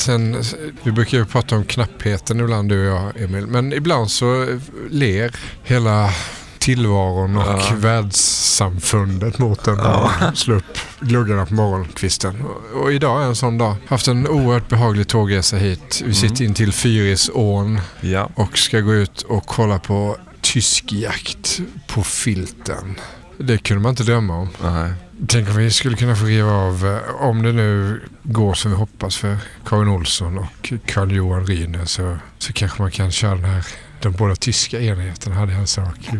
Sen, 0.00 0.42
vi 0.82 0.92
brukar 0.92 1.18
ju 1.18 1.24
prata 1.24 1.56
om 1.56 1.64
knappheten 1.64 2.40
ibland 2.40 2.68
du 2.68 2.88
och 2.90 2.96
jag 2.96 3.20
Emil, 3.20 3.46
men 3.46 3.72
ibland 3.72 4.10
så 4.10 4.58
ler 4.90 5.34
hela 5.62 6.10
tillvaron 6.58 7.36
och 7.36 7.42
Ja. 7.46 7.72
världssamfundet 7.76 9.38
mot 9.38 9.66
en 9.68 9.80
och 9.80 10.10
slå 10.34 10.54
upp 10.54 10.78
gluggarna 11.00 11.46
på 11.46 11.54
morgonkvisten. 11.54 12.40
Och, 12.42 12.80
och 12.82 12.92
idag 12.92 13.22
är 13.22 13.26
en 13.26 13.36
sån 13.36 13.58
dag. 13.58 13.76
Haft 13.86 14.08
en 14.08 14.28
oerhört 14.28 14.68
behaglig 14.68 15.08
tågresa 15.08 15.56
hit. 15.56 16.02
Vi 16.04 16.14
sitter 16.14 16.44
in 16.44 16.54
till 16.54 16.72
Fyrisån 16.72 17.80
Ja. 18.00 18.30
och 18.34 18.58
ska 18.58 18.80
gå 18.80 18.94
ut 18.94 19.22
och 19.22 19.46
kolla 19.46 19.78
på 19.78 20.16
tysk 20.40 20.92
jakt 20.92 21.60
på 21.86 22.02
filten. 22.02 22.94
Det 23.38 23.58
kunde 23.58 23.82
man 23.82 23.90
inte 23.90 24.02
drömma 24.02 24.36
om. 24.38 24.48
Nej. 24.62 24.92
Tänk 25.28 25.48
om 25.48 25.56
vi 25.56 25.70
skulle 25.70 25.96
kunna 25.96 26.16
få 26.16 26.24
riva 26.24 26.52
av, 26.52 26.86
eh, 26.86 27.14
om 27.14 27.42
det 27.42 27.52
nu 27.52 28.00
går 28.22 28.54
som 28.54 28.70
vi 28.70 28.76
hoppas 28.76 29.16
för 29.16 29.36
Karin 29.66 29.88
Olsson 29.88 30.38
och 30.38 30.72
Carl-Johan 30.86 31.46
Ryhner 31.46 31.84
så, 31.84 32.18
så 32.38 32.52
kanske 32.52 32.82
man 32.82 32.90
kan 32.90 33.10
köra 33.10 33.34
den 33.34 33.44
här, 33.44 33.66
de 34.00 34.12
båda 34.12 34.36
tyska 34.36 34.80
enheterna 34.80 35.36
hade 35.36 35.52
en 35.52 35.66
sak. 35.66 35.96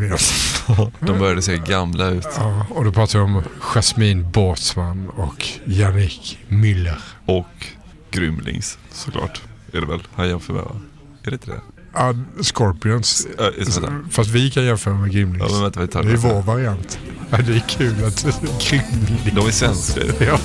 De 1.01 1.19
började 1.19 1.43
se 1.43 1.57
gamla 1.57 2.09
ut. 2.09 2.29
Ja, 2.37 2.67
och 2.71 2.85
då 2.85 2.93
pratar 2.93 3.19
vi 3.19 3.25
om 3.25 3.43
Jasmine 3.61 4.23
Båtsman 4.23 5.09
och 5.09 5.47
Jannik 5.65 6.39
Müller. 6.49 6.99
Och 7.27 7.67
Grymlings 8.11 8.79
såklart. 8.93 9.43
Är 9.73 9.81
det 9.81 9.87
väl 9.87 10.03
han 10.15 10.29
jämför 10.29 10.53
med 10.53 10.63
va? 10.63 10.81
Är 11.23 11.31
det 11.31 11.35
inte 11.35 11.51
det? 11.51 11.80
Ja, 11.93 12.15
Scorpions. 12.43 13.27
Det. 13.39 14.11
Fast 14.11 14.31
vi 14.31 14.51
kan 14.51 14.65
jämföra 14.65 14.95
med 14.95 15.13
Grimlings. 15.13 15.53
Ja, 15.53 15.71
vänta, 15.75 16.03
det 16.03 16.13
är 16.13 16.17
vår 16.17 16.43
variant. 16.43 16.99
Ja, 17.31 17.37
det 17.37 17.53
är 17.53 17.65
kul 17.69 18.05
att 18.05 18.23
Grimlings. 18.61 19.35
De 19.35 19.47
är 19.47 19.51
svenska. 19.51 20.01
Ja. 20.19 20.39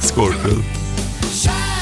Scorpion. 0.00 0.64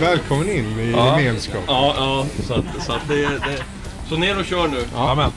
välkommen 0.00 0.50
in 0.50 0.78
i 0.80 0.90
Ja. 0.92 1.20
gemenskap. 1.20 1.62
Ja, 1.66 1.94
ja. 1.96 2.26
Så, 2.46 2.54
att, 2.54 2.64
så, 2.86 2.92
att 2.92 3.08
det, 3.08 3.22
det, 3.22 3.62
så 4.08 4.16
ner 4.16 4.38
och 4.38 4.44
kör 4.44 4.68
nu. 4.68 4.84
Amen. 4.96 5.30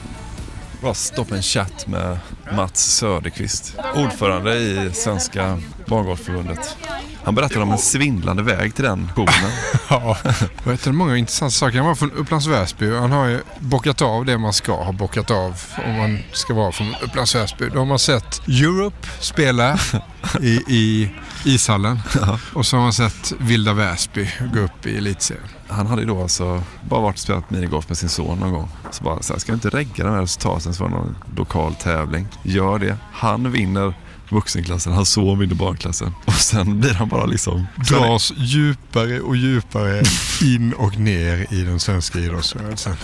Bara 0.82 0.94
stoppa 0.94 1.36
en 1.36 1.42
chatt 1.42 1.86
med 1.86 2.18
Mats 2.52 2.80
Söderqvist, 2.96 3.74
ordförande 3.94 4.54
i 4.58 4.90
Svenska 4.94 5.58
barngolfförbundet. 5.86 6.76
Han 7.24 7.34
berättade 7.34 7.60
om 7.60 7.72
en 7.72 7.78
svindlande 7.78 8.42
väg 8.42 8.74
till 8.74 8.84
den 8.84 9.08
poolen. 9.14 9.34
Ja, 9.90 10.16
och 10.64 10.72
vet 10.72 10.84
du, 10.84 10.92
många 10.92 11.16
intressanta 11.16 11.50
saker. 11.50 11.78
Han 11.78 11.86
var 11.86 11.94
från 11.94 12.12
Upplands 12.12 12.46
Väsby. 12.46 12.94
Han 12.94 13.12
har 13.12 13.26
ju 13.26 13.40
bockat 13.58 14.02
av 14.02 14.24
det 14.24 14.38
man 14.38 14.52
ska 14.52 14.84
ha 14.84 14.92
bockat 14.92 15.30
av 15.30 15.60
om 15.86 15.96
man 15.96 16.18
ska 16.32 16.54
vara 16.54 16.72
från 16.72 16.94
Upplands 17.02 17.34
Väsby. 17.34 17.68
Då 17.68 17.78
har 17.78 17.86
man 17.86 17.98
sett 17.98 18.48
Europe 18.48 19.08
spela 19.20 19.78
i, 20.40 20.50
i 20.68 21.10
ishallen 21.44 22.00
och 22.52 22.66
så 22.66 22.76
har 22.76 22.82
man 22.82 22.92
sett 22.92 23.32
Vilda 23.38 23.72
Väsby 23.72 24.30
gå 24.54 24.60
upp 24.60 24.86
i 24.86 24.96
elitserien. 24.96 25.48
Han 25.68 25.86
hade 25.86 26.02
ju 26.02 26.08
då 26.08 26.22
alltså 26.22 26.62
bara 26.88 27.00
varit 27.00 27.14
och 27.14 27.20
spelat 27.20 27.50
minigolf 27.50 27.88
med 27.88 27.98
sin 27.98 28.08
son 28.08 28.38
någon 28.38 28.52
gång. 28.52 28.68
Så 28.90 29.04
bara 29.04 29.22
så 29.22 29.32
här, 29.32 29.40
ska 29.40 29.52
jag 29.52 29.56
inte 29.56 29.70
regga 29.70 30.04
de 30.04 30.14
här 30.14 30.20
resultaten 30.20 30.74
så 30.74 30.84
var 30.84 30.90
det 30.90 30.96
någon 30.96 31.16
lokal 31.36 31.74
tävling. 31.74 32.26
Gör 32.42 32.78
det. 32.78 32.96
Han 33.12 33.52
vinner 33.52 33.94
vuxenklassen, 34.30 34.92
hans 34.92 35.10
son 35.10 35.38
vinner 35.38 35.54
barnklassen. 35.54 36.14
Och 36.26 36.32
sen 36.32 36.80
blir 36.80 36.94
han 36.94 37.08
bara 37.08 37.24
liksom... 37.26 37.66
Dras 37.88 38.32
djupare 38.36 39.20
och 39.20 39.36
djupare 39.36 40.02
in 40.42 40.72
och 40.72 40.98
ner 40.98 41.46
i 41.52 41.62
den 41.62 41.80
svenska 41.80 42.18
idrottsrörelsen. 42.18 42.96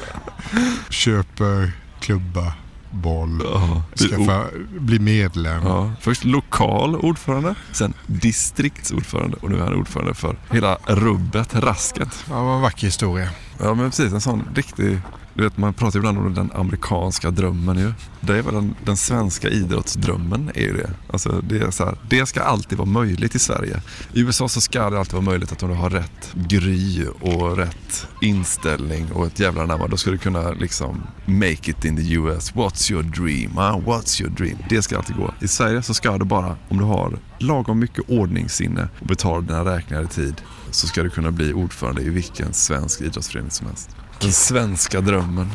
Köper 0.90 1.72
klubba, 2.00 2.52
boll, 2.92 3.42
Ja, 3.44 3.82
skaffa, 4.08 4.44
bli 4.80 4.98
medlem. 4.98 5.62
Ja, 5.64 5.92
först 6.00 6.24
lokal 6.24 6.96
ordförande, 6.96 7.54
sen 7.72 7.94
distriktsordförande 8.06 9.36
och 9.40 9.50
nu 9.50 9.56
är 9.56 9.60
han 9.60 9.74
ordförande 9.74 10.14
för 10.14 10.36
hela 10.50 10.78
rubbet, 10.86 11.54
rasket. 11.54 12.24
Ja, 12.30 12.44
var 12.44 12.54
en 12.54 12.60
vacker 12.60 12.86
historia. 12.86 13.28
Ja 13.64 13.74
men 13.74 13.90
precis, 13.90 14.12
en 14.12 14.20
sån 14.20 14.48
riktig... 14.54 15.00
Du 15.34 15.44
vet 15.44 15.56
man 15.56 15.74
pratar 15.74 15.98
ibland 15.98 16.18
om 16.18 16.34
den 16.34 16.50
amerikanska 16.54 17.30
drömmen 17.30 17.78
ju. 17.78 17.92
Det 18.20 18.38
är 18.38 18.42
väl 18.42 18.54
den, 18.54 18.74
den 18.84 18.96
svenska 18.96 19.48
idrottsdrömmen 19.48 20.50
är 20.54 20.60
ju 20.60 20.72
det. 20.72 20.90
Alltså 21.12 21.40
det 21.48 21.58
är 21.58 21.70
så 21.70 21.84
här, 21.84 21.98
det 22.08 22.26
ska 22.26 22.42
alltid 22.42 22.78
vara 22.78 22.88
möjligt 22.88 23.34
i 23.34 23.38
Sverige. 23.38 23.82
I 24.12 24.20
USA 24.20 24.48
så 24.48 24.60
ska 24.60 24.90
det 24.90 24.98
alltid 24.98 25.12
vara 25.12 25.24
möjligt 25.24 25.52
att 25.52 25.62
om 25.62 25.68
du 25.68 25.74
har 25.74 25.90
rätt 25.90 26.34
gry 26.34 27.06
och 27.20 27.56
rätt 27.56 28.06
inställning 28.20 29.12
och 29.12 29.26
ett 29.26 29.40
jävla 29.40 29.66
namn, 29.66 29.90
då 29.90 29.96
ska 29.96 30.10
du 30.10 30.18
kunna 30.18 30.50
liksom 30.50 31.02
make 31.26 31.70
it 31.70 31.84
in 31.84 31.96
the 31.96 32.12
US. 32.12 32.52
What's 32.54 32.92
your 32.92 33.02
dream? 33.02 33.50
Huh? 33.50 33.88
what's 33.88 34.22
your 34.22 34.32
dream? 34.32 34.58
Det 34.68 34.82
ska 34.82 34.96
alltid 34.96 35.16
gå. 35.16 35.34
I 35.40 35.48
Sverige 35.48 35.82
så 35.82 35.94
ska 35.94 36.18
det 36.18 36.24
bara, 36.24 36.56
om 36.68 36.78
du 36.78 36.84
har 36.84 37.18
lagom 37.38 37.78
mycket 37.78 38.10
ordningssinne 38.10 38.88
och 39.00 39.06
betalar 39.06 39.42
dina 39.42 39.64
räkningar 39.64 40.02
i 40.02 40.06
tid, 40.06 40.42
så 40.72 40.86
ska 40.86 41.02
du 41.02 41.10
kunna 41.10 41.30
bli 41.30 41.52
ordförande 41.52 42.02
i 42.02 42.08
vilken 42.08 42.52
svensk 42.52 43.00
idrottsförening 43.00 43.50
som 43.50 43.66
helst. 43.66 43.90
Den 44.20 44.32
svenska 44.32 45.00
drömmen. 45.00 45.50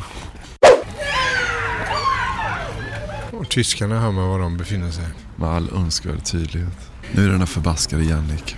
Och 3.32 3.50
tyskarna 3.50 4.00
hör 4.00 4.12
var 4.12 4.40
de 4.40 4.58
befinner 4.58 4.92
sig. 4.92 5.06
Med 5.36 5.50
all 5.50 5.70
önskvärd 5.70 6.24
tydlighet. 6.24 6.92
Nu 7.12 7.26
är 7.26 7.30
den 7.30 7.40
här 7.40 7.46
förbaskade 7.46 8.04
Jannik. 8.04 8.56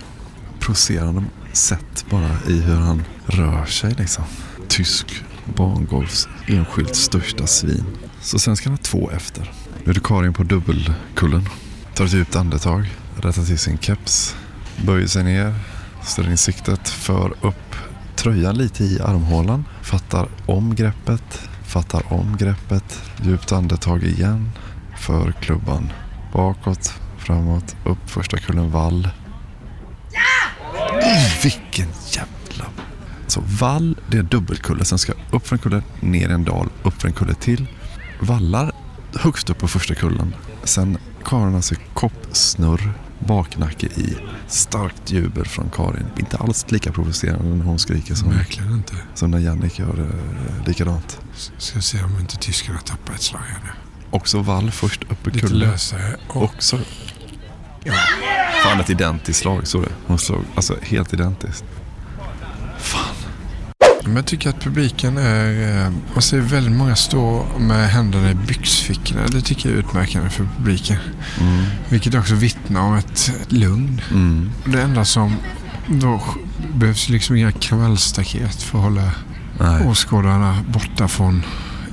Provocerande 0.60 1.24
sätt 1.52 2.04
bara 2.10 2.30
i 2.48 2.60
hur 2.60 2.74
han 2.74 3.02
rör 3.26 3.66
sig 3.66 3.94
liksom. 3.98 4.24
Tysk 4.68 5.24
barngolfs 5.44 6.28
enskilt 6.46 6.96
största 6.96 7.46
svin. 7.46 7.84
Så 8.20 8.38
sen 8.38 8.56
ska 8.56 8.68
han 8.68 8.78
ha 8.78 8.82
två 8.82 9.10
efter. 9.10 9.52
Nu 9.84 9.90
är 9.90 9.94
det 9.94 10.00
Karin 10.00 10.32
på 10.32 10.42
dubbelkullen. 10.42 11.48
Tar 11.94 12.04
ett 12.04 12.12
djupt 12.12 12.36
andetag. 12.36 12.90
Rättar 13.16 13.44
till 13.44 13.58
sin 13.58 13.78
keps. 13.78 14.36
Böjer 14.86 15.06
sig 15.06 15.24
ner. 15.24 15.54
Ställer 16.02 16.30
in 16.30 16.38
siktet. 16.38 16.88
För 16.88 17.34
upp 17.40 17.76
tröjan 18.16 18.54
lite 18.54 18.84
i 18.84 19.00
armhålan. 19.00 19.64
Fattar 19.82 20.28
om 20.46 20.74
greppet. 20.74 21.48
Fattar 21.66 22.12
om 22.12 22.36
greppet. 22.36 23.02
Djupt 23.22 23.52
andetag 23.52 24.02
igen. 24.02 24.50
För 24.98 25.32
klubban. 25.32 25.92
Bakåt, 26.32 26.94
framåt, 27.18 27.76
upp 27.84 28.10
första 28.10 28.38
kullen 28.38 28.70
vall. 28.70 29.08
Mm, 30.92 31.30
vilken 31.42 31.88
jävla... 32.10 32.70
Så 33.26 33.40
vall, 33.60 33.96
det 34.10 34.18
är 34.18 34.22
dubbelkulle. 34.22 34.84
Sen 34.84 34.98
ska 34.98 35.12
upp 35.30 35.46
för 35.46 35.56
en 35.56 35.62
kulle, 35.62 35.82
ner 36.00 36.28
i 36.28 36.32
en 36.32 36.44
dal, 36.44 36.68
upp 36.82 37.00
för 37.00 37.08
en 37.08 37.14
kulle 37.14 37.34
till. 37.34 37.66
Vallar 38.20 38.72
högst 39.14 39.50
upp 39.50 39.58
på 39.58 39.68
första 39.68 39.94
kullen. 39.94 40.34
Sen 40.64 40.98
karlarna 41.24 41.62
sig 41.62 41.78
koppsnurr, 41.94 42.92
baknacke 43.26 43.86
i. 43.86 44.16
Starkt 44.48 45.10
jubel 45.10 45.44
från 45.44 45.70
Karin. 45.70 46.06
Inte 46.18 46.36
alls 46.36 46.70
lika 46.70 46.92
provocerande 46.92 47.56
när 47.56 47.64
hon 47.64 47.78
skriker 47.78 48.14
som, 48.14 48.30
Verkligen 48.30 48.72
inte. 48.72 48.94
som 49.14 49.30
när 49.30 49.38
Jannik 49.38 49.78
gör 49.78 49.98
eh, 50.00 50.66
likadant. 50.66 51.20
Ska 51.58 51.80
se 51.80 52.02
om 52.02 52.20
inte 52.20 52.36
tyskarna 52.36 52.78
tappar 52.78 53.14
ett 53.14 53.22
slag 53.22 53.40
här 53.48 53.58
nu. 53.64 53.70
Också 54.10 54.38
vall 54.42 54.70
först 54.70 55.02
upp 55.02 55.26
i 55.26 55.30
Lite 55.30 55.46
kulle. 55.46 55.66
lösare. 55.66 56.16
Och 56.28 56.42
Också... 56.42 56.78
Fan 58.62 58.80
ett 58.80 58.90
identiskt 58.90 59.38
slag, 59.38 59.66
så 59.66 59.80
det. 59.80 59.88
Hon 60.06 60.18
slog, 60.18 60.44
alltså 60.54 60.76
helt 60.82 61.12
identiskt. 61.14 61.64
Men 64.10 64.16
jag 64.16 64.26
tycker 64.26 64.50
att 64.50 64.60
publiken 64.60 65.18
är... 65.18 65.84
eh, 65.86 65.92
Man 66.12 66.22
ser 66.22 66.40
väldigt 66.40 66.72
många 66.72 66.96
stå 66.96 67.46
med 67.58 67.90
händerna 67.90 68.30
i 68.30 68.34
byxfickorna. 68.34 69.26
Det 69.26 69.40
tycker 69.40 69.68
jag 69.68 69.78
är 69.78 69.80
utmärkande 69.82 70.30
för 70.30 70.48
publiken. 70.56 70.96
Mm. 71.40 71.64
Vilket 71.88 72.14
också 72.14 72.34
vittnar 72.34 72.80
om 72.80 72.94
ett 72.94 73.32
lugn. 73.48 74.00
Mm. 74.10 74.50
Det 74.64 74.82
enda 74.82 75.04
som 75.04 75.36
då 75.88 76.22
behövs 76.74 77.08
liksom 77.08 77.36
inga 77.36 77.52
kravallstaket 77.52 78.62
för 78.62 78.78
att 78.78 78.84
hålla 78.84 79.10
Nej. 79.60 79.86
åskådarna 79.86 80.58
borta 80.68 81.08
från 81.08 81.42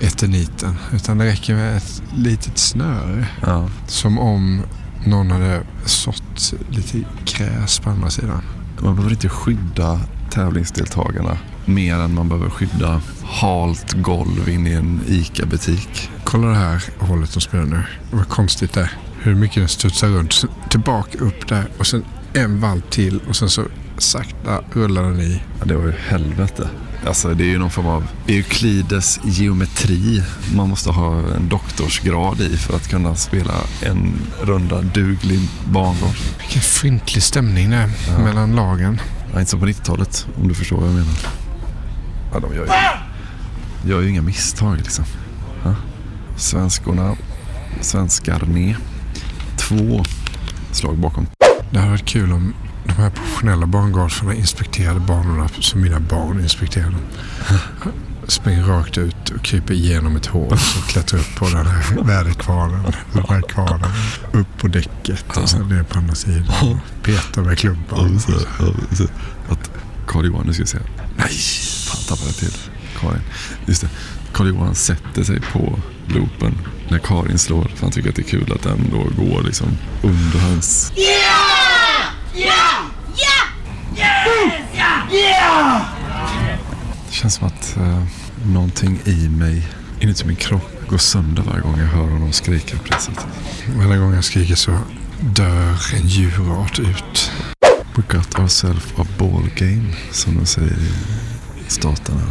eterniten. 0.02 0.76
Utan 0.94 1.18
det 1.18 1.26
räcker 1.26 1.56
med 1.56 1.78
ett 1.78 2.02
litet 2.16 2.58
snöre. 2.58 3.28
Ja. 3.42 3.70
Som 3.88 4.20
om 4.20 4.62
någon 5.06 5.32
hade 5.32 5.62
sått 5.86 6.54
lite 6.70 7.04
gräs 7.26 7.80
på 7.80 7.90
andra 7.90 8.10
sidan. 8.10 8.42
Man 8.80 8.96
behöver 8.96 9.12
inte 9.14 9.30
skydda 9.30 10.00
tävlingsdeltagarna 10.32 11.38
mer 11.68 11.96
än 11.96 12.14
man 12.16 12.30
behöver 12.30 12.50
skydda 12.50 13.02
halt 13.26 13.94
golv 13.94 14.50
in 14.50 14.68
i 14.68 14.72
en 14.72 15.02
ICA-butik. 15.08 16.10
Kolla 16.24 16.48
det 16.48 16.56
här 16.56 16.84
hållet 17.00 17.34
de 17.34 17.42
spelar 17.42 17.66
nu. 17.66 17.84
Vad 18.12 18.30
konstigt 18.30 18.74
det 18.74 18.82
är. 18.82 18.92
Hur 19.22 19.36
mycket 19.36 19.56
den 19.56 19.68
studsar 19.68 20.08
runt. 20.08 20.34
Sen 20.34 20.50
tillbaka 20.70 21.18
upp 21.18 21.48
där 21.48 21.68
och 21.78 21.88
sen 21.88 22.06
en 22.34 22.60
valp 22.62 22.90
till 22.90 23.20
och 23.30 23.36
sen 23.36 23.50
så 23.50 23.64
sakta 23.98 24.62
rullar 24.74 25.04
den 25.04 25.20
i. 25.22 25.42
Ja, 25.60 25.66
det 25.66 25.76
var 25.76 25.86
ju 25.86 25.94
helvete. 26.08 26.70
Alltså 27.08 27.34
det 27.34 27.44
är 27.44 27.48
ju 27.48 27.58
någon 27.58 27.70
form 27.72 27.86
av 27.88 28.08
Euklides 28.28 29.20
geometri 29.24 30.24
man 30.56 30.70
måste 30.70 30.90
ha 30.90 31.16
en 31.36 31.50
doktorsgrad 31.50 32.42
i 32.42 32.58
för 32.58 32.76
att 32.76 32.88
kunna 32.88 33.16
spela 33.16 33.54
en 33.82 34.14
runda 34.42 34.82
duglig 34.82 35.40
bangolf. 35.72 36.36
Vilken 36.40 36.62
fryntlig 36.62 37.24
stämning 37.24 37.70
det 37.70 37.76
är 37.76 37.90
Ja. 38.08 38.20
mellan 38.20 38.56
lagen. 38.56 39.02
Ja, 39.34 39.40
inte 39.40 39.52
som 39.52 39.60
på 39.60 39.66
90-talet 39.66 40.28
om 40.42 40.48
du 40.48 40.54
förstår 40.54 40.78
vad 40.78 40.88
jag 40.88 40.94
menar. 40.96 41.16
Ja, 42.38 42.42
de 42.42 42.56
gör 42.56 42.66
ju, 42.66 43.90
gör 43.90 44.02
ju 44.02 44.10
inga 44.10 44.22
misstag 44.22 44.78
liksom. 44.78 45.06
Ja. 45.64 45.76
Svenskorna, 46.36 47.16
svenskarne. 47.82 48.76
Två 49.58 50.04
slag 50.72 50.98
bakom. 50.98 51.28
Det 51.72 51.80
hade 51.80 51.92
varit 51.92 52.06
kul 52.06 52.34
om 52.34 52.54
de 52.86 52.94
här 52.94 53.10
professionella 53.10 53.66
bangolfarna 53.66 54.34
inspekterade 54.34 55.00
banorna 55.00 55.48
som 55.60 55.82
mina 55.82 56.00
barn 56.00 56.40
inspekterar 56.40 56.86
dem. 56.86 57.02
Springer 58.28 58.64
rakt 58.64 58.98
ut 58.98 59.30
och 59.30 59.42
kryper 59.42 59.74
igenom 59.74 60.16
ett 60.16 60.26
hål 60.26 60.54
och 60.54 60.90
klättrar 60.90 61.20
upp 61.20 61.36
på 61.36 61.46
den 61.46 61.68
här 61.68 62.04
väderkvarnen. 62.04 62.94
Den 63.14 63.24
här 63.30 63.42
kvarnen. 63.42 63.90
Upp 64.32 64.58
på 64.58 64.68
däcket 64.68 65.38
och 65.38 65.50
sen 65.50 65.70
ner 65.70 65.84
på 65.84 66.00
andra 66.00 66.16
sidan. 66.16 66.80
Petar 67.04 67.42
med 67.42 67.58
klubban. 67.58 68.20
Att 69.50 69.72
Karl-Johan, 70.08 70.46
nu 70.48 70.54
ska 70.54 70.64
vi 70.64 70.68
se. 70.68 70.78
Nej, 71.18 71.30
fan 71.88 72.04
tappade 72.08 72.30
jag 72.30 72.36
till 72.36 72.54
Karin. 73.00 73.22
Just 73.66 73.82
det, 73.82 73.90
Karl-Johan 74.34 74.76
sätter 74.76 75.24
sig 75.24 75.42
på 75.42 75.80
loopen 76.08 76.58
när 76.90 77.00
Karin 77.00 77.40
slår. 77.40 77.72
För 77.76 77.82
han 77.82 77.92
tycker 77.92 78.10
att 78.10 78.16
det 78.16 78.22
är 78.22 78.30
kul 78.30 78.54
att 78.54 78.64
den 78.64 78.90
då 78.92 79.24
går 79.24 79.44
liksom 79.44 79.78
under 80.02 80.40
hans... 80.40 80.92
Det 87.10 87.14
känns 87.14 87.36
som 87.36 87.48
att 87.48 87.78
eh, 87.78 88.04
någonting 88.46 89.00
i 89.06 89.30
mig, 89.30 89.68
inuti 90.00 90.26
min 90.26 90.36
kropp, 90.36 90.88
går 90.90 90.98
sönder 90.98 91.44
varje 91.44 91.62
gång 91.62 91.80
jag 91.80 91.88
hör 91.88 92.04
honom 92.04 92.32
skrika 92.32 92.78
på 92.78 92.88
det 92.88 93.00
sättet. 93.00 93.26
Varje 93.76 93.98
gång 93.98 94.14
jag 94.14 94.24
skriker 94.24 94.56
så 94.56 94.80
dör 95.20 95.96
en 95.96 96.08
djurart 96.08 96.80
ut. 96.80 97.32
We 97.98 98.04
got 98.04 98.40
ourselves 98.40 98.94
a 98.98 99.06
ball 99.18 99.50
game, 99.56 99.94
som 100.12 100.36
de 100.38 100.46
säger 100.46 100.78
i 101.68 101.70
staterna. 101.70 102.22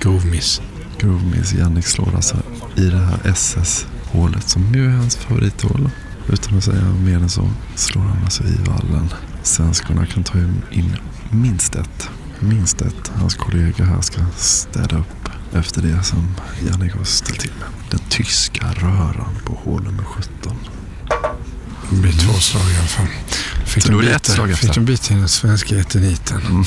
Grovmiss. 0.00 0.60
Grovmiss. 0.98 1.52
Jannik 1.52 1.86
slår 1.86 2.14
alltså 2.14 2.36
i 2.76 2.84
det 2.84 2.98
här 2.98 3.18
SS-hålet 3.24 4.48
som 4.48 4.74
ju 4.74 4.86
är 4.86 4.90
hans 4.90 5.16
favorithål. 5.16 5.90
Utan 6.28 6.58
att 6.58 6.64
säga 6.64 6.84
mer 7.04 7.16
än 7.16 7.28
så 7.28 7.50
slår 7.74 8.02
han 8.02 8.24
alltså 8.24 8.44
i 8.44 8.56
vallen. 8.66 9.08
Svenskarna 9.42 10.06
kan 10.06 10.24
ta 10.24 10.38
in 10.70 10.96
minst 11.30 11.74
ett. 11.74 12.10
Minst 12.40 12.80
ett. 12.80 13.12
Hans 13.14 13.34
kollega 13.34 13.84
här 13.84 14.00
ska 14.00 14.20
städa 14.36 14.98
upp 14.98 15.28
efter 15.52 15.82
det 15.82 16.02
som 16.02 16.34
Jannik 16.66 16.94
har 16.94 17.04
ställt 17.04 17.40
till 17.40 17.52
med. 17.60 17.68
Den 17.90 18.00
tyska 18.08 18.72
röran 18.72 19.34
på 19.44 19.54
hål 19.64 19.82
nummer 19.82 20.04
17. 20.04 20.56
Det 21.90 21.96
blir 21.96 22.12
två 22.12 22.32
slag 22.32 22.62
i 22.62 22.76
alla 22.78 22.86
fall. 22.86 23.08
Fick 23.68 23.82
Så 23.82 23.92
det 23.92 24.24
slag 24.24 24.50
efter. 24.50 24.66
Fick 24.66 24.74
de 24.74 24.84
bita 24.84 25.14
i 25.14 25.16
den 25.16 25.28
svenska 25.28 25.78
eterniten. 25.78 26.40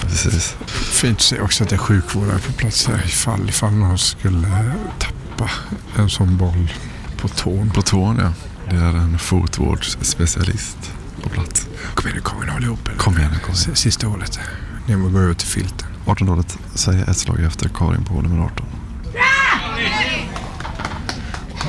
Precis. 0.00 0.56
Fint 0.72 1.18
att 1.18 1.22
se 1.22 1.40
också 1.40 1.64
att 1.64 1.70
det 1.70 1.76
är 1.76 1.78
sjukvårdare 1.78 2.38
på 2.38 2.52
plats 2.52 2.86
här 2.86 3.02
ifall, 3.06 3.48
ifall 3.48 3.72
någon 3.72 3.98
skulle 3.98 4.72
tappa 4.98 5.50
en 5.96 6.10
sån 6.10 6.36
boll 6.36 6.72
på 7.16 7.28
tån. 7.28 7.70
På 7.70 7.82
tån 7.82 8.18
ja. 8.18 8.32
Det 8.70 8.76
är 8.76 8.94
en 8.94 9.18
fotvårdsspecialist 9.18 10.92
på 11.22 11.28
plats. 11.28 11.66
Kom 11.94 12.08
igen 12.08 12.22
nu 12.24 12.30
Karin, 12.30 12.48
håll 12.48 12.64
ihop. 12.64 12.88
Kom 12.96 13.18
igen, 13.18 13.30
kom 13.44 13.54
igen. 13.54 13.76
Sista 13.76 14.06
hålet. 14.06 14.38
Ner 14.86 15.04
och 15.04 15.12
gå 15.12 15.18
över 15.18 15.34
till 15.34 15.48
filten. 15.48 15.88
18 16.06 16.28
hålet 16.28 16.58
säger 16.74 17.10
ett 17.10 17.18
slag 17.18 17.40
efter 17.40 17.68
Karin 17.68 18.04
på 18.04 18.14
hål 18.14 18.22
nummer 18.22 18.44
18. 18.44 18.66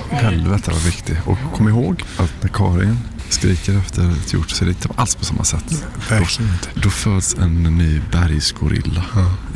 Helvete 0.09 0.71
vad 0.71 0.81
viktig. 0.81 1.17
Och 1.25 1.37
kom 1.55 1.69
ihåg 1.69 2.03
att 2.17 2.33
när 2.41 2.49
Karin 2.49 2.99
skriker 3.33 3.77
efter 3.77 4.11
ett 4.11 4.33
hjort 4.33 4.49
så 4.49 4.63
är 4.63 4.65
det 4.65 4.71
inte 4.71 4.89
alls 4.95 5.15
på 5.15 5.25
samma 5.25 5.43
sätt. 5.43 5.85
Verkligen 6.09 6.53
inte. 6.53 6.69
Då 6.75 6.89
föds 6.89 7.35
en 7.35 7.63
ny 7.63 8.01
bergsgorilla 8.11 9.05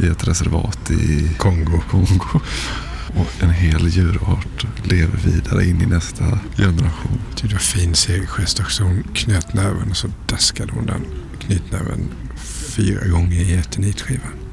i 0.04 0.08
ett 0.08 0.28
reservat 0.28 0.92
i 0.92 1.30
Kongo. 1.38 1.82
Kongo. 1.90 2.40
Och 3.16 3.44
en 3.44 3.50
hel 3.50 3.88
djurart 3.88 4.66
lever 4.84 5.18
vidare 5.18 5.66
in 5.66 5.82
i 5.82 5.86
nästa 5.86 6.40
generation. 6.58 7.20
Det 7.42 7.54
var 7.54 7.60
fin 7.60 7.96
segergest 7.96 8.60
också. 8.60 8.84
Hon 8.84 9.04
knöt 9.14 9.54
näven 9.54 9.90
och 9.92 9.98
så 9.98 10.08
daskade 10.26 10.72
hon 10.74 10.86
den 10.86 11.06
knytnäven 11.40 12.10
fyra 12.76 13.08
gånger 13.08 13.42
i 13.42 13.54
eternitskivan. 13.54 14.47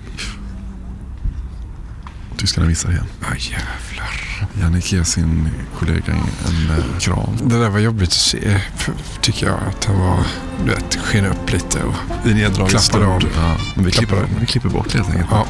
Tyskarna 2.36 2.66
missar 2.66 2.90
igen. 2.90 3.06
Ah, 3.22 3.34
jävlar. 3.38 4.20
Jannik 4.60 4.92
ger 4.92 5.02
sin 5.02 5.48
kollega 5.78 6.12
en 6.12 6.70
eh, 6.78 6.98
kram. 7.00 7.36
Det 7.44 7.58
där 7.58 7.68
var 7.68 7.78
jobbigt 7.78 8.08
att 8.08 8.12
se, 8.14 8.60
för- 8.76 8.94
tycker 9.20 9.46
jag. 9.46 9.58
Att 9.68 9.84
han 9.84 9.98
var, 10.00 10.18
du 10.64 10.70
vet, 10.70 10.94
sken 10.96 11.26
upp 11.26 11.52
lite 11.52 11.82
och 11.82 11.94
I 12.26 12.34
neddragen 12.34 12.68
klappade 12.68 13.06
av. 13.06 13.18
stund. 13.20 13.32
Ja, 13.36 13.56
men 13.74 13.84
vi, 13.84 13.90
klipper, 13.90 14.26
vi 14.40 14.46
klipper 14.46 14.68
bort 14.68 14.88
det 14.92 14.98
helt 14.98 15.10
enkelt. 15.10 15.28
Ja. 15.30 15.46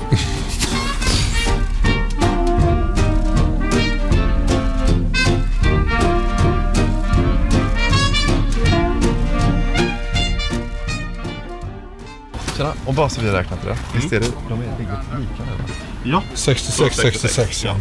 Tjena, 12.57 12.73
och 12.87 12.95
bara 12.95 13.09
så 13.09 13.21
vi 13.21 13.29
har 13.29 13.35
räknat 13.37 13.67
rätt. 13.67 13.81
Visst 13.95 14.13
är 14.13 14.21
det, 14.21 14.27
de 14.49 14.61
är, 14.61 14.79
lika 14.79 15.03
nu 15.19 15.27
va? 15.59 15.65
Ja. 16.05 16.23
66, 16.35 16.97
66, 16.97 17.65
ja. 17.65 17.77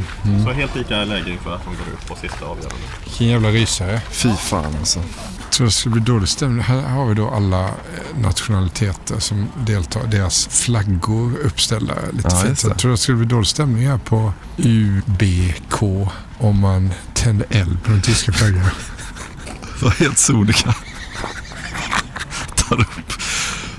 Så 0.45 0.51
helt 0.51 0.75
lika 0.75 1.03
läge 1.05 1.31
inför 1.31 1.55
att 1.55 1.63
de 1.63 1.69
går 1.69 1.87
ut 1.93 2.07
på 2.07 2.15
sista 2.15 2.45
avgörande. 2.45 2.75
Vilken 3.03 3.27
jävla 3.27 3.49
rysare. 3.49 4.01
Fy 4.11 4.29
fan 4.35 4.75
alltså. 4.79 4.99
Jag 5.43 5.51
tror 5.57 5.65
det 5.67 5.71
skulle 5.71 5.93
bli 5.93 6.01
dålig 6.01 6.29
stämning. 6.29 6.63
Här 6.63 6.81
har 6.81 7.05
vi 7.05 7.13
då 7.13 7.29
alla 7.29 7.63
eh, 7.65 7.73
nationaliteter 8.17 9.19
som 9.19 9.47
deltar. 9.65 10.03
Deras 10.07 10.47
flaggor 10.47 11.37
uppställda 11.43 11.93
lite 12.13 12.29
Ja, 12.31 12.35
fint. 12.35 12.63
Jag 12.63 12.77
tror 12.77 12.91
det 12.91 12.97
skulle 12.97 13.17
bli 13.17 13.27
dålig 13.27 13.47
stämning 13.47 13.87
här 13.87 13.97
på 13.97 14.33
UBK 14.57 15.81
om 16.39 16.59
man 16.59 16.93
tänder 17.13 17.47
eld 17.49 17.83
på 17.83 17.91
den 17.91 18.01
tyska 18.01 18.31
flaggan. 18.31 18.65
Det 19.79 19.85
var 19.85 19.91
helt 19.91 20.17
sonika. 20.17 20.75
Tar 22.55 22.81
upp, 22.81 22.89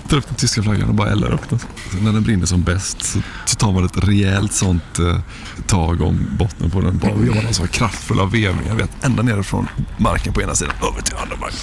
tar 0.09 0.17
upp 0.17 0.27
den 0.27 0.37
tyska 0.37 0.63
flaggan 0.63 0.89
och 0.89 0.95
bara 0.95 1.11
eldar 1.11 1.33
upp 1.33 1.51
den. 1.51 1.59
Så 1.59 1.97
när 2.01 2.13
den 2.13 2.23
brinner 2.23 2.47
som 2.47 2.63
bäst 2.63 3.03
så, 3.03 3.19
så 3.45 3.57
tar 3.57 3.73
man 3.73 3.85
ett 3.85 4.05
rejält 4.05 4.53
sånt 4.53 4.99
eh, 4.99 5.19
tag 5.67 6.01
om 6.03 6.27
botten 6.39 6.71
på 6.71 6.81
den. 6.81 6.99
Bara 6.99 7.11
gör 7.11 7.43
man 7.43 7.55
så 7.55 7.67
kraftfulla 7.67 8.25
vevningar 8.25 8.75
vet, 8.75 8.91
ända 9.05 9.23
nerifrån 9.23 9.69
marken 9.97 10.33
på 10.33 10.43
ena 10.43 10.55
sidan 10.55 10.75
över 10.83 11.03
till 11.03 11.17
andra 11.17 11.37
marken. 11.37 11.59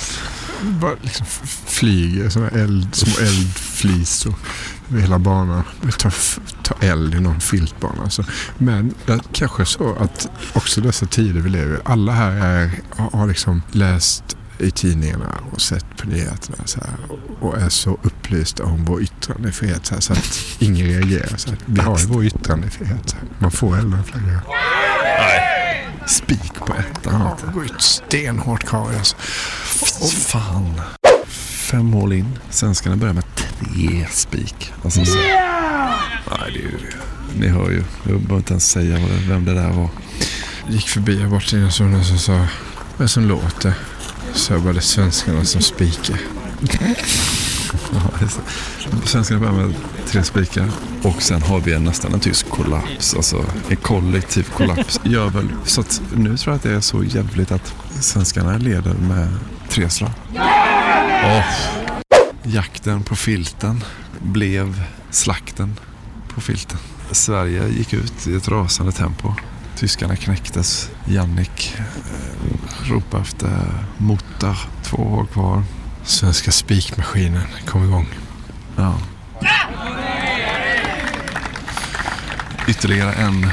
bara 0.81 0.93
liksom 1.01 1.25
flyger 1.65 2.23
eh, 2.23 2.29
som 2.29 2.43
eld, 2.43 2.95
små 2.95 3.25
eldflisor 3.25 4.33
över 4.89 5.01
hela 5.01 5.19
banan. 5.19 5.63
Ta, 5.97 6.11
tar, 6.63 6.77
eld 6.81 7.15
i 7.15 7.19
någon 7.19 7.39
filtbana. 7.39 8.03
Alltså. 8.03 8.23
Men 8.57 8.93
det 9.05 9.13
är 9.13 9.21
kanske 9.31 9.65
så 9.65 9.95
att 9.95 10.29
också 10.53 10.81
dessa 10.81 11.05
tider 11.05 11.41
vi 11.41 11.49
lever 11.49 11.75
i, 11.75 11.79
alla 11.85 12.11
här 12.11 12.31
är, 12.31 12.71
har 12.95 13.27
liksom 13.27 13.61
läst 13.71 14.37
i 14.61 14.71
tidningarna 14.71 15.37
och 15.51 15.61
sett 15.61 15.97
på 15.97 16.07
nyheterna 16.07 16.57
så 16.65 16.79
här, 16.79 16.95
och- 17.39 17.57
är 17.57 17.69
så 17.69 17.97
upplysta 18.03 18.63
om 18.63 18.85
vår 18.85 19.01
yttrandefrihet 19.01 19.85
så, 19.85 19.93
här, 19.93 20.01
så 20.01 20.13
att 20.13 20.39
ingen 20.59 20.87
reagerar. 20.87 21.37
Så 21.37 21.49
här. 21.49 21.57
Vi 21.65 21.81
har 21.81 21.99
ju 21.99 22.05
vår 22.05 22.25
yttrandefrihet. 22.25 23.09
Så 23.09 23.15
här. 23.15 23.25
Man 23.39 23.51
får 23.51 23.77
elda 23.77 23.97
en 23.97 24.03
flagga. 24.03 24.41
Spik 26.07 26.53
på 26.53 26.73
ettan. 26.73 27.21
Ja, 27.21 27.37
det 27.45 27.53
går 27.53 27.65
ut 27.65 27.81
stenhårt 27.81 28.63
Kari 28.67 28.95
alltså. 28.97 29.15
Fy 30.01 30.15
fan. 30.15 30.81
Fem 31.71 31.85
mål 31.85 32.13
in. 32.13 32.39
Svenskarna 32.49 32.95
börjar 32.95 33.13
med 33.13 33.23
tre 33.35 34.05
spik. 34.11 34.73
Alltså, 34.83 35.05
så, 35.05 35.15
nej, 35.17 36.51
det 36.53 36.59
är 36.59 36.63
ju, 36.63 36.77
ni 37.39 37.47
hör 37.47 37.69
ju. 37.69 37.83
Jag 38.03 38.13
behöver 38.21 38.37
inte 38.37 38.53
ens 38.53 38.69
säga 38.71 38.99
vad 38.99 39.09
det, 39.09 39.15
vem 39.27 39.45
det 39.45 39.53
där 39.53 39.69
var. 39.69 39.89
gick 40.69 40.87
förbi 40.89 41.21
här 41.21 41.27
bort 41.27 41.47
till 41.47 41.59
en 41.59 41.71
som 41.71 42.03
sa 42.17 42.31
vad 42.33 42.41
är 42.41 42.47
det 43.03 43.07
som 43.07 43.23
låter? 43.25 43.73
Så 44.33 44.53
jag 44.53 44.61
är 44.77 44.79
svenskarna 44.79 45.45
som 45.45 45.61
är 48.21 48.27
så. 48.27 48.41
Svenskarna 49.05 49.39
börjar 49.39 49.53
med 49.53 49.75
tre 50.07 50.23
spikar 50.23 50.69
och 51.01 51.21
sen 51.21 51.41
har 51.41 51.59
vi 51.59 51.73
en, 51.73 51.83
nästan 51.83 52.13
en 52.13 52.19
tysk 52.19 52.49
kollaps. 52.49 53.15
Alltså 53.15 53.45
en 53.69 53.75
kollektiv 53.75 54.43
kollaps. 54.43 54.99
Gör 55.03 55.29
väl, 55.29 55.49
så 55.65 55.81
att 55.81 56.01
nu 56.15 56.37
tror 56.37 56.53
jag 56.53 56.55
att 56.55 56.63
det 56.63 56.73
är 56.73 56.81
så 56.81 57.03
jävligt 57.03 57.51
att 57.51 57.73
svenskarna 57.99 58.57
leder 58.57 58.93
med 58.93 59.27
tre 59.69 59.89
slag. 59.89 60.11
Åh. 61.23 61.43
Jakten 62.43 63.03
på 63.03 63.15
filten 63.15 63.83
blev 64.19 64.83
slakten 65.09 65.79
på 66.35 66.41
filten. 66.41 66.77
Sverige 67.11 67.67
gick 67.67 67.93
ut 67.93 68.27
i 68.27 68.35
ett 68.35 68.47
rasande 68.47 68.91
tempo. 68.91 69.33
Tyskarna 69.81 70.15
knäcktes. 70.15 70.89
Jannik 71.05 71.75
eh, 71.77 72.89
ropade 72.89 73.23
efter 73.23 73.49
Motta. 73.97 74.55
Två 74.83 74.97
år 74.97 75.25
kvar. 75.25 75.63
Svenska 76.03 76.51
spikmaskinen 76.51 77.43
kom 77.65 77.83
igång. 77.83 78.07
Ja. 78.75 78.97
Ytterligare 82.67 83.13
en 83.13 83.47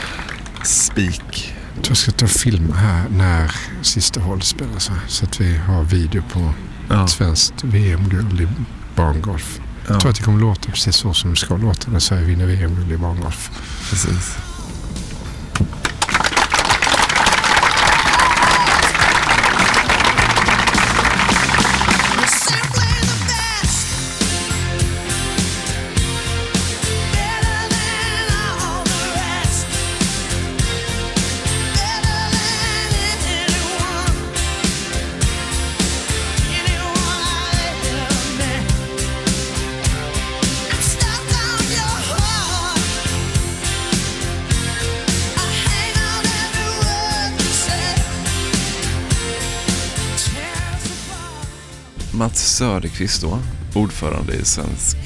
spik. 0.64 1.54
Jag 1.88 1.96
ska 1.96 2.12
ta 2.12 2.24
och 2.24 2.30
filma 2.30 2.74
här 2.74 3.08
när 3.08 3.52
sista 3.82 4.20
hål 4.20 4.42
spelas 4.42 4.88
här. 4.88 5.00
Så 5.06 5.24
att 5.24 5.40
vi 5.40 5.56
har 5.56 5.82
video 5.82 6.22
på 6.32 6.52
ett 6.94 7.10
svenskt 7.10 7.64
VM-guld 7.64 8.40
i 8.40 8.48
barngolf. 8.96 9.60
Jag 9.86 10.00
tror 10.00 10.10
att 10.10 10.16
det 10.16 10.22
kommer 10.22 10.40
låta 10.40 10.70
precis 10.70 10.96
så 10.96 11.14
som 11.14 11.30
det 11.30 11.36
ska 11.36 11.56
låta 11.56 11.90
när 11.90 11.98
Sverige 11.98 12.24
vinner 12.24 12.46
VM-guld 12.46 12.92
i 12.92 12.96
barngolf. 12.96 13.50
Precis. 13.90 14.38
Söderqvist 52.58 53.22
då, 53.22 53.38
ordförande 53.74 54.34
i 54.34 54.44
Svensk 54.44 54.96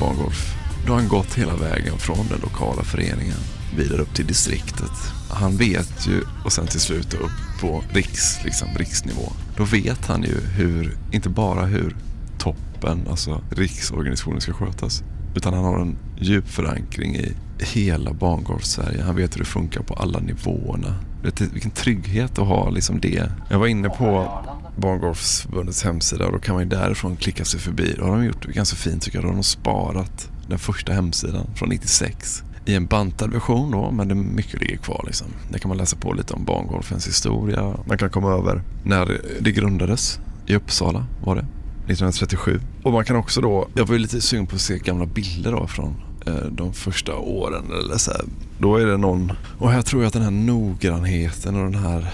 Barngolf. 0.00 0.54
Då 0.86 0.92
har 0.92 1.00
han 1.00 1.08
gått 1.08 1.34
hela 1.34 1.56
vägen 1.56 1.98
från 1.98 2.26
den 2.28 2.40
lokala 2.42 2.82
föreningen 2.82 3.36
vidare 3.76 4.02
upp 4.02 4.14
till 4.14 4.26
distriktet. 4.26 4.90
Han 5.30 5.56
vet 5.56 6.08
ju, 6.08 6.22
och 6.44 6.52
sen 6.52 6.66
till 6.66 6.80
slut 6.80 7.14
upp 7.14 7.60
på 7.60 7.84
riks, 7.90 8.44
liksom 8.44 8.68
riksnivå. 8.76 9.32
Då 9.56 9.64
vet 9.64 10.06
han 10.06 10.22
ju 10.22 10.40
hur, 10.40 10.96
inte 11.12 11.28
bara 11.28 11.64
hur 11.64 11.96
toppen, 12.38 13.08
alltså 13.10 13.40
riksorganisationen 13.50 14.40
ska 14.40 14.52
skötas. 14.52 15.02
Utan 15.34 15.54
han 15.54 15.64
har 15.64 15.78
en 15.78 15.96
djup 16.18 16.48
förankring 16.48 17.16
i 17.16 17.32
hela 17.58 18.12
barngolf-Sverige. 18.12 19.02
Han 19.02 19.16
vet 19.16 19.34
hur 19.34 19.38
det 19.38 19.46
funkar 19.46 19.82
på 19.82 19.94
alla 19.94 20.18
nivåerna. 20.18 20.94
Vet 21.22 21.40
vilken 21.40 21.70
trygghet 21.70 22.38
att 22.38 22.46
ha 22.46 22.70
liksom 22.70 23.00
det. 23.00 23.30
Jag 23.50 23.58
var 23.58 23.66
inne 23.66 23.88
på 23.88 24.28
Barngolfsförbundets 24.76 25.84
hemsida 25.84 26.26
och 26.26 26.32
då 26.32 26.38
kan 26.38 26.54
man 26.54 26.64
ju 26.64 26.68
därifrån 26.68 27.16
klicka 27.16 27.44
sig 27.44 27.60
förbi. 27.60 27.94
Då 27.98 28.04
har 28.04 28.16
de 28.16 28.24
gjort 28.24 28.46
det 28.46 28.52
ganska 28.52 28.76
fint 28.76 29.02
tycker 29.02 29.18
jag. 29.18 29.24
Då 29.24 29.28
har 29.28 29.34
de 29.34 29.42
sparat 29.42 30.30
den 30.48 30.58
första 30.58 30.92
hemsidan 30.92 31.46
från 31.54 31.68
96 31.68 32.42
i 32.66 32.74
en 32.74 32.86
bantad 32.86 33.32
version 33.32 33.70
då, 33.70 33.90
men 33.90 34.08
det 34.08 34.14
mycket 34.14 34.60
ligger 34.60 34.76
kvar 34.76 35.04
liksom. 35.06 35.26
Där 35.50 35.58
kan 35.58 35.68
man 35.68 35.78
läsa 35.78 35.96
på 35.96 36.12
lite 36.12 36.34
om 36.34 36.44
barngolfens 36.44 37.08
historia. 37.08 37.76
Man 37.86 37.98
kan 37.98 38.10
komma 38.10 38.32
över 38.32 38.62
när 38.84 39.20
det 39.40 39.52
grundades 39.52 40.18
i 40.46 40.56
Uppsala 40.56 41.06
var 41.24 41.36
det. 41.36 41.46
1937. 41.86 42.60
Och 42.82 42.92
man 42.92 43.04
kan 43.04 43.16
också 43.16 43.40
då, 43.40 43.68
jag 43.74 43.86
var 43.86 43.94
ju 43.94 43.98
lite 43.98 44.20
sugen 44.20 44.46
på 44.46 44.54
att 44.54 44.60
se 44.60 44.78
gamla 44.78 45.06
bilder 45.06 45.52
då 45.52 45.66
från 45.66 45.94
eh, 46.26 46.34
de 46.34 46.72
första 46.72 47.16
åren 47.16 47.64
eller 47.84 47.96
så 47.96 48.10
här. 48.10 48.22
Då 48.58 48.76
är 48.76 48.86
det 48.86 48.96
någon, 48.96 49.32
och 49.58 49.70
här 49.70 49.82
tror 49.82 50.02
jag 50.02 50.06
att 50.06 50.12
den 50.12 50.22
här 50.22 50.30
noggrannheten 50.30 51.56
och 51.56 51.72
den 51.72 51.82
här 51.82 52.10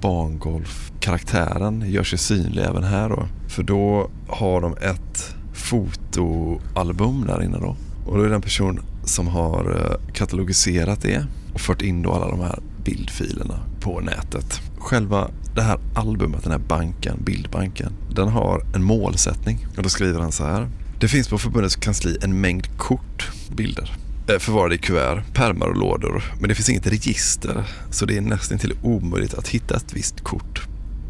bangolfkaraktären 0.00 1.84
gör 1.86 2.04
sig 2.04 2.18
synlig 2.18 2.62
även 2.62 2.84
här 2.84 3.08
då. 3.08 3.28
För 3.48 3.62
då 3.62 4.10
har 4.28 4.60
de 4.60 4.76
ett 4.76 5.34
fotoalbum 5.54 7.24
där 7.26 7.42
inne 7.42 7.58
då. 7.58 7.76
Och 8.06 8.18
då 8.18 8.24
är 8.24 8.28
det 8.28 8.34
en 8.34 8.42
person 8.42 8.80
som 9.04 9.28
har 9.28 9.70
eh, 9.70 10.12
katalogiserat 10.12 11.02
det 11.02 11.26
och 11.54 11.60
fört 11.60 11.82
in 11.82 12.02
då 12.02 12.12
alla 12.12 12.28
de 12.28 12.40
här 12.40 12.58
bildfilerna 12.84 13.60
på 13.80 14.00
nätet. 14.00 14.60
Själva 14.78 15.30
det 15.54 15.62
här 15.62 15.78
albumet, 15.94 16.42
den 16.42 16.52
här 16.52 16.58
banken, 16.58 17.18
bildbanken, 17.24 17.92
den 18.14 18.28
har 18.28 18.62
en 18.74 18.82
målsättning. 18.82 19.66
Och 19.76 19.82
då 19.82 19.88
skriver 19.88 20.20
han 20.20 20.32
så 20.32 20.44
här. 20.44 20.68
Det 21.00 21.08
finns 21.08 21.28
på 21.28 21.38
förbundets 21.38 21.76
kansli 21.76 22.18
en 22.22 22.40
mängd 22.40 22.78
kort, 22.78 23.30
bilder, 23.56 23.92
Eh, 24.32 24.38
förvarade 24.38 24.74
i 24.74 24.78
kuvert, 24.78 25.22
pärmar 25.34 25.66
och 25.66 25.76
lådor. 25.76 26.22
Men 26.40 26.48
det 26.48 26.54
finns 26.54 26.70
inget 26.70 26.86
register 26.86 27.64
så 27.90 28.06
det 28.06 28.16
är 28.16 28.20
nästan 28.20 28.58
till 28.58 28.74
omöjligt 28.82 29.34
att 29.34 29.48
hitta 29.48 29.76
ett 29.76 29.92
visst 29.92 30.20
kort 30.20 30.62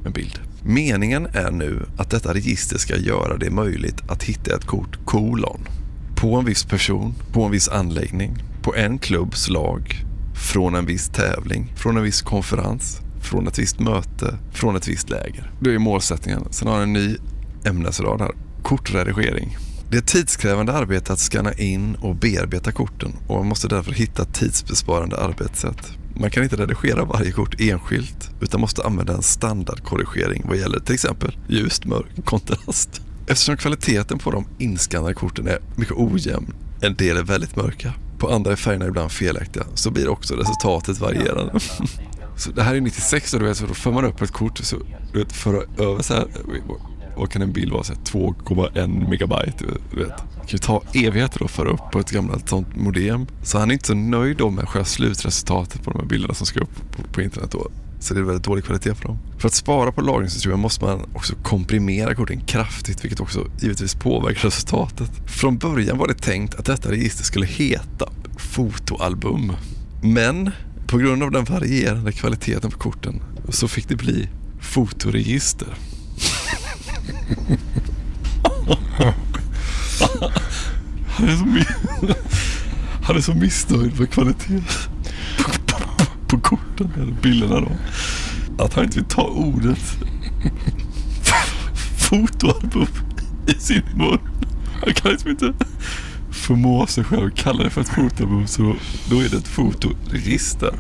med 0.02 0.12
bild. 0.12 0.40
Meningen 0.64 1.26
är 1.26 1.50
nu 1.50 1.86
att 1.96 2.10
detta 2.10 2.34
register 2.34 2.78
ska 2.78 2.96
göra 2.96 3.36
det 3.36 3.50
möjligt 3.50 4.10
att 4.10 4.22
hitta 4.22 4.56
ett 4.56 4.64
kort 4.64 4.98
kolon 5.04 5.60
på 6.16 6.36
en 6.36 6.44
viss 6.44 6.64
person, 6.64 7.14
på 7.32 7.42
en 7.42 7.50
viss 7.50 7.68
anläggning, 7.68 8.38
på 8.62 8.74
en 8.74 8.98
klubbs 8.98 9.48
lag, 9.48 10.04
från 10.52 10.74
en 10.74 10.86
viss 10.86 11.08
tävling, 11.08 11.72
från 11.76 11.96
en 11.96 12.02
viss 12.02 12.22
konferens, 12.22 13.00
från 13.20 13.46
ett 13.46 13.58
visst 13.58 13.80
möte, 13.80 14.38
från 14.52 14.76
ett 14.76 14.88
visst 14.88 15.10
läger. 15.10 15.50
Det 15.60 15.74
är 15.74 15.78
målsättningen. 15.78 16.46
Sen 16.50 16.68
har 16.68 16.74
jag 16.74 16.82
en 16.82 16.92
ny 16.92 17.16
ämnesrad 17.64 18.20
här. 18.20 18.32
Kortredigering. 18.62 19.56
Det 19.92 19.98
är 19.98 20.02
tidskrävande 20.02 20.72
arbete 20.72 21.12
att 21.12 21.18
scanna 21.18 21.52
in 21.52 21.94
och 21.94 22.16
bearbeta 22.16 22.72
korten 22.72 23.12
och 23.26 23.36
man 23.36 23.46
måste 23.46 23.68
därför 23.68 23.92
hitta 23.92 24.24
tidsbesparande 24.24 25.16
arbetssätt. 25.16 25.92
Man 26.20 26.30
kan 26.30 26.42
inte 26.42 26.56
redigera 26.56 27.04
varje 27.04 27.32
kort 27.32 27.60
enskilt 27.60 28.30
utan 28.40 28.60
måste 28.60 28.82
använda 28.82 29.14
en 29.14 29.22
standardkorrigering 29.22 30.42
vad 30.48 30.56
gäller 30.56 30.80
till 30.80 30.94
exempel 30.94 31.38
ljust, 31.48 31.84
mörk, 31.84 32.24
kontrast. 32.24 33.02
Eftersom 33.26 33.56
kvaliteten 33.56 34.18
på 34.18 34.30
de 34.30 34.44
inskannade 34.58 35.14
korten 35.14 35.48
är 35.48 35.58
mycket 35.76 35.94
ojämn, 35.96 36.54
en 36.80 36.94
del 36.94 37.16
är 37.16 37.22
väldigt 37.22 37.56
mörka, 37.56 37.94
på 38.18 38.28
andra 38.28 38.52
är 38.52 38.56
färgerna 38.56 38.86
ibland 38.86 39.12
felaktiga, 39.12 39.64
så 39.74 39.90
blir 39.90 40.08
också 40.08 40.34
resultatet 40.34 41.00
varierande. 41.00 41.60
Så 42.36 42.50
det 42.50 42.62
här 42.62 42.74
är 42.74 42.80
96 42.80 43.34
och 43.34 43.40
du 43.40 43.46
vet, 43.46 43.56
så 43.56 43.66
då 43.66 43.74
för 43.74 43.92
man 43.92 44.04
upp 44.04 44.22
ett 44.22 44.30
kort 44.30 44.58
så 44.58 44.76
du 45.12 45.18
vet, 45.18 45.32
för 45.32 45.54
över 45.78 46.02
så 46.02 46.14
här, 46.14 46.26
vad 47.16 47.30
kan 47.30 47.42
en 47.42 47.52
bild 47.52 47.72
vara? 47.72 47.82
2,1 47.82 49.08
megabyte. 49.08 49.64
Du 49.90 49.96
vet. 49.96 50.08
Det 50.08 50.48
kan 50.48 50.48
ju 50.48 50.58
ta 50.58 50.82
evigheter 50.94 51.44
att 51.44 51.50
föra 51.50 51.68
upp 51.68 51.90
på 51.92 51.98
ett 51.98 52.10
gammalt 52.10 52.48
sånt 52.48 52.76
modem. 52.76 53.26
Så 53.42 53.58
han 53.58 53.70
är 53.70 53.72
inte 53.72 53.86
så 53.86 53.94
nöjd 53.94 54.36
då 54.36 54.50
med 54.50 54.68
själva 54.68 54.84
slutresultatet 54.84 55.82
på 55.82 55.90
de 55.90 55.98
här 56.00 56.06
bilderna 56.06 56.34
som 56.34 56.46
ska 56.46 56.60
upp 56.60 56.92
på, 56.96 57.02
på 57.12 57.22
internet 57.22 57.50
då. 57.50 57.66
Så 58.00 58.14
det 58.14 58.20
är 58.20 58.24
väldigt 58.24 58.44
dålig 58.44 58.64
kvalitet 58.64 58.94
på 58.94 59.08
dem. 59.08 59.18
För 59.38 59.48
att 59.48 59.54
spara 59.54 59.92
på 59.92 60.00
lagringsutrymme 60.00 60.56
måste 60.56 60.84
man 60.84 61.00
också 61.14 61.34
komprimera 61.42 62.14
korten 62.14 62.40
kraftigt 62.40 63.04
vilket 63.04 63.20
också 63.20 63.46
givetvis 63.60 63.94
påverkar 63.94 64.42
resultatet. 64.42 65.10
Från 65.26 65.58
början 65.58 65.98
var 65.98 66.08
det 66.08 66.14
tänkt 66.14 66.54
att 66.54 66.64
detta 66.64 66.90
register 66.90 67.24
skulle 67.24 67.46
heta 67.46 68.08
fotoalbum. 68.38 69.52
Men 70.02 70.50
på 70.86 70.98
grund 70.98 71.22
av 71.22 71.30
den 71.30 71.44
varierande 71.44 72.12
kvaliteten 72.12 72.70
på 72.70 72.78
korten 72.78 73.22
så 73.48 73.68
fick 73.68 73.88
det 73.88 73.96
bli 73.96 74.28
fotoregister. 74.60 75.68
Han 81.06 81.28
är 81.28 81.36
så, 81.36 82.14
han 83.02 83.16
är 83.16 83.20
så 83.20 83.34
missnöjd 83.34 84.00
med 84.00 84.10
kvaliteten 84.10 84.64
på, 86.28 86.40
korten, 86.40 86.90
eller 86.96 87.12
bilderna 87.12 87.60
då. 87.60 87.72
Att 88.64 88.74
han 88.74 88.84
inte 88.84 88.98
vill 88.98 89.08
ta 89.08 89.22
ordet 89.22 89.96
fotoalbum 91.98 92.86
i 93.46 93.54
sin 93.60 93.82
mun. 93.94 94.18
Han 94.84 94.94
kan 94.94 95.10
liksom 95.10 95.30
inte 95.30 95.52
förmå 96.30 96.86
sig 96.86 97.04
själv 97.04 97.26
att 97.26 97.34
kalla 97.34 97.64
det 97.64 97.70
för 97.70 97.80
ett 97.80 97.88
fotoalbum 97.88 98.46
så 98.46 98.74
då 99.10 99.20
är 99.20 99.28
det 99.28 99.36
ett 99.36 99.48
fotoregister. 99.48 100.74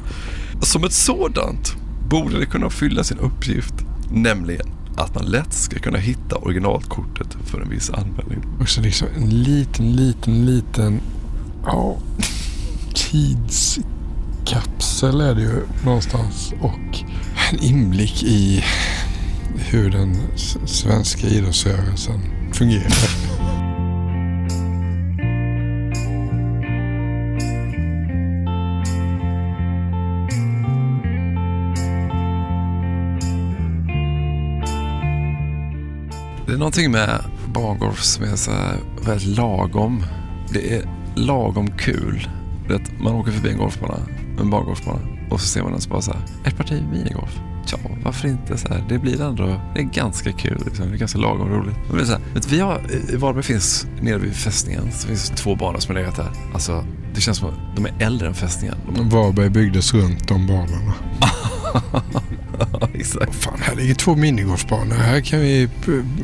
Som 0.60 0.84
ett 0.84 0.92
sådant 0.92 1.76
borde 2.08 2.38
det 2.38 2.46
kunna 2.46 2.70
fylla 2.70 3.04
sin 3.04 3.18
uppgift, 3.18 3.74
nämligen 4.10 4.66
att 4.96 5.14
man 5.14 5.24
lätt 5.24 5.52
ska 5.52 5.78
kunna 5.78 5.98
hitta 5.98 6.36
originalkortet 6.36 7.36
för 7.44 7.60
en 7.60 7.70
viss 7.70 7.90
användning. 7.90 8.44
Och 8.60 8.68
så 8.68 8.80
liksom 8.80 9.08
en 9.16 9.42
liten, 9.42 9.96
liten, 9.96 10.46
liten 10.46 11.00
ja, 11.64 11.96
tidskapsel 12.94 15.20
är 15.20 15.34
det 15.34 15.40
ju 15.40 15.62
någonstans. 15.84 16.52
Och 16.60 17.04
en 17.52 17.62
inblick 17.62 18.22
i 18.22 18.64
hur 19.56 19.90
den 19.90 20.16
svenska 20.66 21.26
idrottsrörelsen 21.26 22.20
fungerar. 22.52 23.31
Någonting 36.62 36.90
med 36.90 37.24
barngolf 37.46 38.02
som 38.02 38.24
är 38.24 38.36
så 38.36 38.50
här 38.50 38.76
väldigt 39.04 39.36
lagom. 39.36 40.04
Det 40.52 40.74
är 40.74 40.88
lagom 41.14 41.70
kul. 41.78 42.28
Är 42.68 42.74
att 42.74 43.00
man 43.00 43.14
åker 43.14 43.32
förbi 43.32 43.50
en 43.50 43.58
golfbana, 43.58 43.98
en 44.40 44.50
barngolfbana 44.50 45.00
och 45.30 45.40
så 45.40 45.46
ser 45.46 45.62
man 45.62 45.72
den 45.72 45.80
så 45.80 45.90
bara 45.90 46.02
så 46.02 46.12
här, 46.12 46.22
ett 46.44 46.56
parti 46.56 46.82
minigolf. 46.92 47.40
Ja, 47.72 47.78
varför 48.04 48.28
inte? 48.28 48.58
Så 48.58 48.68
här, 48.68 48.84
det 48.88 48.98
blir 48.98 49.22
ändå, 49.22 49.60
det 49.74 49.80
är 49.80 49.84
ganska 49.84 50.32
kul. 50.32 50.62
Liksom. 50.64 50.88
Det 50.88 50.94
är 50.94 50.98
ganska 50.98 51.18
lagom 51.18 51.48
roligt. 51.48 51.76
Det 51.88 51.94
blir 51.94 52.04
så 52.04 52.12
här, 52.12 52.20
vet, 52.34 52.52
vi 52.52 52.60
har, 52.60 52.80
I 53.12 53.16
Varberg 53.16 53.42
finns, 53.42 53.86
nere 54.00 54.18
vid 54.18 54.34
fästningen, 54.34 54.92
så 54.92 55.08
finns 55.08 55.30
två 55.30 55.56
banor 55.56 55.78
som 55.78 55.94
har 55.94 56.02
legat 56.02 56.16
där. 56.16 56.30
Alltså, 56.54 56.84
det 57.14 57.20
känns 57.20 57.38
som 57.38 57.48
att 57.48 57.76
de 57.76 57.86
är 57.86 57.92
äldre 57.98 58.28
än 58.28 58.34
fästningen. 58.34 58.76
Varberg 59.10 59.50
byggdes 59.50 59.94
runt 59.94 60.28
de 60.28 60.46
banorna. 60.46 60.94
Exakt. 63.02 63.34
Fan, 63.34 63.58
här 63.60 63.76
ligger 63.76 63.94
två 63.94 64.16
minigolfbanor. 64.16 64.94
Här, 64.94 65.20
kan 65.20 65.40
vi, 65.40 65.68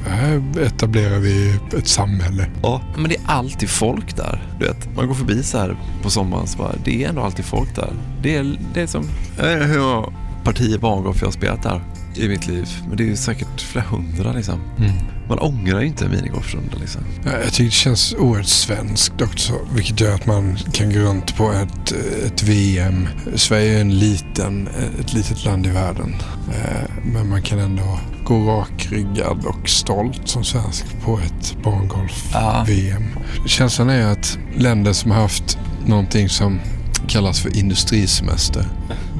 här 0.07 0.43
etablerar 0.61 1.19
vi 1.19 1.59
ett 1.79 1.89
samhälle. 1.89 2.47
Ja, 2.63 2.83
men 2.97 3.09
det 3.09 3.17
är 3.17 3.23
alltid 3.27 3.71
folk 3.71 4.17
där. 4.17 4.43
Du 4.59 4.67
vet, 4.67 4.97
man 4.97 5.07
går 5.07 5.15
förbi 5.15 5.43
så 5.43 5.59
här 5.59 5.77
på 6.03 6.11
sommaren 6.11 6.47
så 6.47 6.59
bara, 6.59 6.75
det 6.85 7.05
är 7.05 7.09
ändå 7.09 7.23
alltid 7.23 7.45
folk 7.45 7.77
där. 7.77 7.93
Det 8.23 8.37
är, 8.37 8.59
det 8.75 8.81
är 8.81 8.87
som, 8.87 9.05
jag 9.37 9.45
vet 9.45 9.63
inte 9.63 9.67
hur 9.67 9.81
många 9.81 10.13
partier 10.45 10.79
barngolf 10.79 11.17
jag 11.21 11.27
har 11.27 11.33
spelat 11.33 11.63
där 11.63 11.83
i 12.15 12.29
mitt 12.29 12.47
liv. 12.47 12.69
Men 12.89 12.97
det 12.97 13.03
är 13.03 13.09
ju 13.09 13.17
säkert 13.17 13.61
flera 13.61 13.85
hundra 13.85 14.33
liksom. 14.33 14.61
Mm. 14.79 14.93
Man 15.29 15.39
ångrar 15.39 15.81
inte 15.81 16.05
en 16.05 16.11
minigolfrunda 16.11 16.77
liksom. 16.81 17.01
Ja, 17.25 17.31
Jag 17.45 17.53
tycker 17.53 17.65
det 17.65 17.71
känns 17.71 18.15
oerhört 18.19 18.47
svenskt 18.47 19.23
också. 19.23 19.53
Vilket 19.75 20.01
gör 20.01 20.15
att 20.15 20.27
man 20.27 20.59
kan 20.73 20.93
gå 20.93 20.99
runt 20.99 21.37
på 21.37 21.53
ett, 21.53 21.93
ett 22.27 22.43
VM. 22.43 23.09
Sverige 23.37 23.77
är 23.77 23.81
en 23.81 23.99
liten, 23.99 24.69
ett 25.01 25.13
litet 25.15 25.45
land 25.45 25.67
i 25.67 25.71
världen. 25.71 26.15
Eh, 26.55 26.91
Men 27.05 27.29
man 27.29 27.43
kan 27.43 27.59
ändå 27.59 28.01
gå 28.25 28.51
rakryggad 28.51 29.45
och 29.45 29.69
stolt 29.69 30.21
som 30.25 30.45
svensk 30.45 30.85
på 31.05 31.19
ett 31.19 31.57
barngolf-VM. 31.65 33.05
Känslan 33.47 33.91
är 33.91 34.07
att 34.07 34.39
länder 34.57 34.93
som 34.93 35.11
har 35.11 35.21
haft 35.23 35.59
någonting 35.87 36.29
som 36.29 36.61
kallas 37.09 37.41
för 37.41 37.57
industrisemester. 37.57 38.65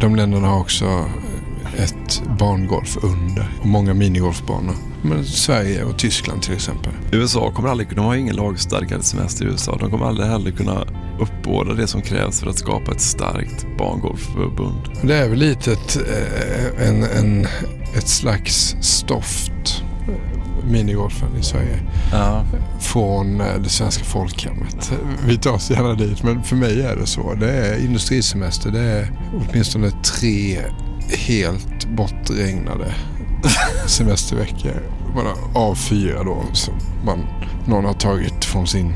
De 0.01 0.17
länderna 0.17 0.49
har 0.49 0.61
också 0.61 1.05
ett 1.79 2.23
barngolf 2.39 2.97
under 3.03 3.49
och 3.61 3.67
många 3.67 3.95
minigolfbanor. 3.95 4.75
Men 5.03 5.25
Sverige 5.25 5.85
och 5.85 5.99
Tyskland 5.99 6.43
till 6.43 6.55
exempel. 6.55 6.93
USA 7.13 7.51
kommer 7.51 7.69
aldrig, 7.69 7.89
de 7.95 8.05
har 8.05 8.15
ingen 8.15 8.37
lagstadgad 8.37 9.05
semester 9.05 9.45
i 9.45 9.49
USA. 9.49 9.77
De 9.81 9.91
kommer 9.91 10.07
aldrig 10.07 10.29
heller 10.29 10.51
kunna 10.51 10.85
uppbåda 11.21 11.75
det 11.75 11.87
som 11.87 12.03
krävs 12.03 12.41
för 12.41 12.51
att 12.51 12.59
skapa 12.59 12.93
ett 12.93 13.01
starkt 13.01 13.67
barngolfförbund. 13.79 14.91
Det 15.03 15.15
är 15.15 15.29
väl 15.29 15.39
lite 15.39 15.73
ett, 15.73 15.97
eh, 15.97 16.89
en, 16.89 17.03
en, 17.03 17.47
ett 17.97 18.09
slags 18.09 18.77
stoft, 18.81 19.83
minigolfen 20.65 21.29
i 21.41 21.43
Sverige. 21.43 21.81
Ja. 22.13 22.45
Från 22.81 23.41
eh, 23.41 23.59
det 23.63 23.69
svenska 23.69 24.05
folkhemmet. 24.05 24.93
Vi 25.27 25.39
tar 25.39 25.53
oss 25.53 25.71
gärna 25.71 25.95
dit, 25.95 26.23
men 26.23 26.43
för 26.43 26.57
mig 26.57 26.83
är 26.83 26.97
det 26.97 27.07
så. 27.07 27.35
Det 27.35 27.51
är 27.51 27.85
industrisemester. 27.85 28.71
Det 28.71 28.81
är 28.81 29.13
åtminstone 29.51 29.91
tre 29.91 30.59
helt 31.11 31.89
bortregnade 31.89 32.95
semesterveckor. 33.87 34.83
Bara 35.15 35.61
av 35.61 35.75
fyra 35.75 36.25
då 36.25 36.43
som 36.53 36.75
man, 37.05 37.27
någon 37.67 37.85
har 37.85 37.95
tagit 37.95 38.45
från 38.45 38.67
sin 38.67 38.95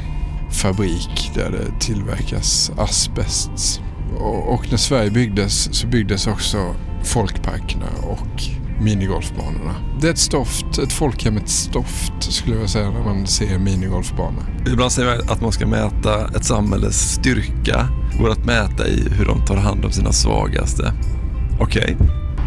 fabrik 0.50 1.30
där 1.34 1.50
det 1.50 1.80
tillverkas 1.86 2.72
asbest. 2.76 3.80
Och, 4.18 4.54
och 4.54 4.70
när 4.70 4.76
Sverige 4.76 5.10
byggdes 5.10 5.74
så 5.74 5.86
byggdes 5.86 6.26
också 6.26 6.74
folkparkerna 7.04 7.86
och 8.02 8.42
minigolfbanorna. 8.82 9.74
Det 10.00 10.06
är 10.06 10.12
ett 10.12 10.18
stoft, 10.18 10.78
ett 10.78 10.92
folkhemmets 10.92 11.52
stoft 11.52 12.12
skulle 12.18 12.52
jag 12.52 12.58
vilja 12.58 12.68
säga 12.68 12.90
när 12.90 13.04
man 13.04 13.26
ser 13.26 13.54
en 13.54 13.64
minigolfbana. 13.64 14.42
Ibland 14.72 14.92
säger 14.92 15.16
man 15.16 15.30
att 15.30 15.40
man 15.40 15.52
ska 15.52 15.66
mäta 15.66 16.28
ett 16.36 16.44
samhälles 16.44 17.12
styrka. 17.12 17.88
Går 18.20 18.30
att 18.30 18.44
mäta 18.44 18.88
i 18.88 19.08
hur 19.10 19.24
de 19.24 19.46
tar 19.46 19.56
hand 19.56 19.84
om 19.84 19.92
sina 19.92 20.12
svagaste. 20.12 20.92
Okej. 21.62 21.96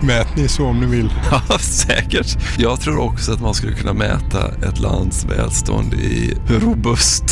Mät 0.03 0.35
ni 0.37 0.47
så 0.47 0.65
om 0.65 0.79
ni 0.79 0.85
vill. 0.85 1.13
Ja, 1.49 1.57
säkert. 1.59 2.37
Jag 2.57 2.79
tror 2.81 2.99
också 2.99 3.31
att 3.33 3.41
man 3.41 3.53
skulle 3.53 3.73
kunna 3.73 3.93
mäta 3.93 4.47
ett 4.69 4.79
lands 4.79 5.25
välstånd 5.25 5.93
i 5.93 6.37
hur 6.47 6.59
robust 6.59 7.23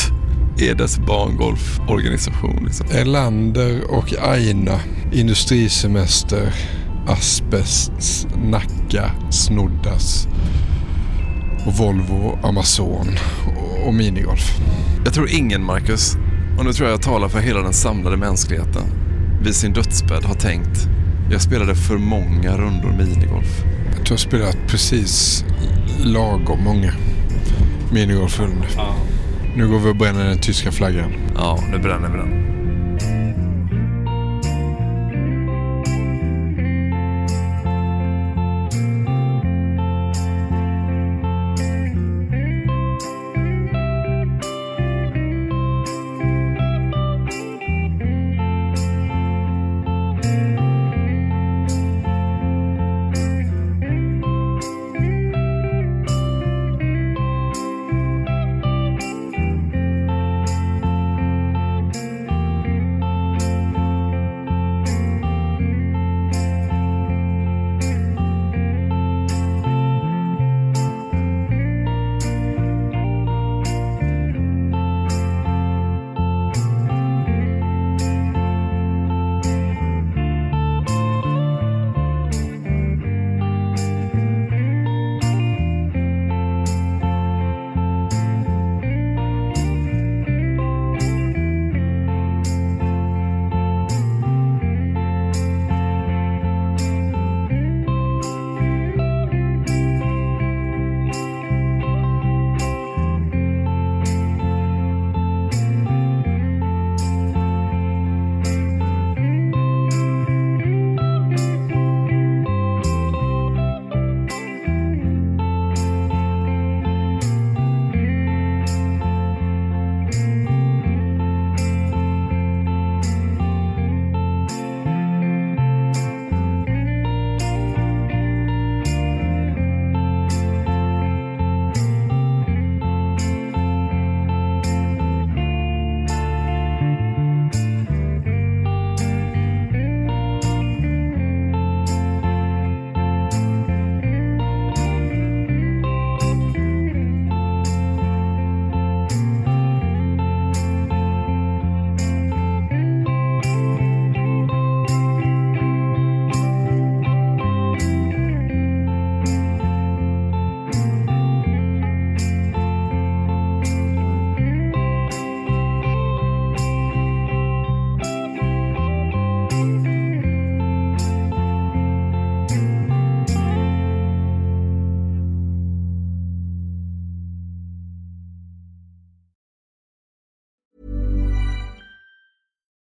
är 0.57 0.75
dess 0.75 0.97
barngolforganisation. 0.99 2.63
Liksom. 2.65 2.85
Elander 2.91 3.91
och 3.91 4.13
Aina, 4.21 4.79
industrisemester, 5.11 6.53
asbest, 7.07 8.27
Nacka, 8.45 9.11
Snoddas 9.31 10.27
och 11.65 11.73
Volvo, 11.73 12.39
Amazon 12.43 13.07
och- 13.47 13.87
och 13.87 13.93
minigolf. 13.93 14.51
Jag 15.05 15.13
tror 15.13 15.29
ingen, 15.29 15.63
Marcus, 15.63 16.15
och 16.57 16.65
nu 16.65 16.73
tror 16.73 16.87
jag 16.89 16.93
jag 16.93 17.01
talar 17.01 17.29
för 17.29 17.39
hela 17.39 17.59
den 17.61 17.73
samlade 17.73 18.17
mänskligheten, 18.17 18.83
vid 19.41 19.55
sin 19.55 19.73
dödsbädd 19.73 20.23
har 20.23 20.35
tänkt 20.35 20.87
jag 21.33 21.41
spelade 21.41 21.75
för 21.75 21.97
många 21.97 22.57
rundor 22.57 22.91
minigolf. 22.91 23.63
Jag 23.85 23.93
tror 23.93 24.05
jag 24.05 24.11
har 24.11 24.17
spelat 24.17 24.57
precis 24.67 25.45
lagom 26.03 26.63
många 26.63 26.93
minigolfrundor. 27.91 28.67
Nu 29.55 29.67
går 29.67 29.79
vi 29.79 29.89
och 29.89 29.95
bränner 29.95 30.25
den 30.25 30.37
tyska 30.37 30.71
flaggan. 30.71 31.11
Ja, 31.35 31.59
nu 31.71 31.79
bränner 31.79 32.09
vi 32.09 32.17
den. 32.17 33.32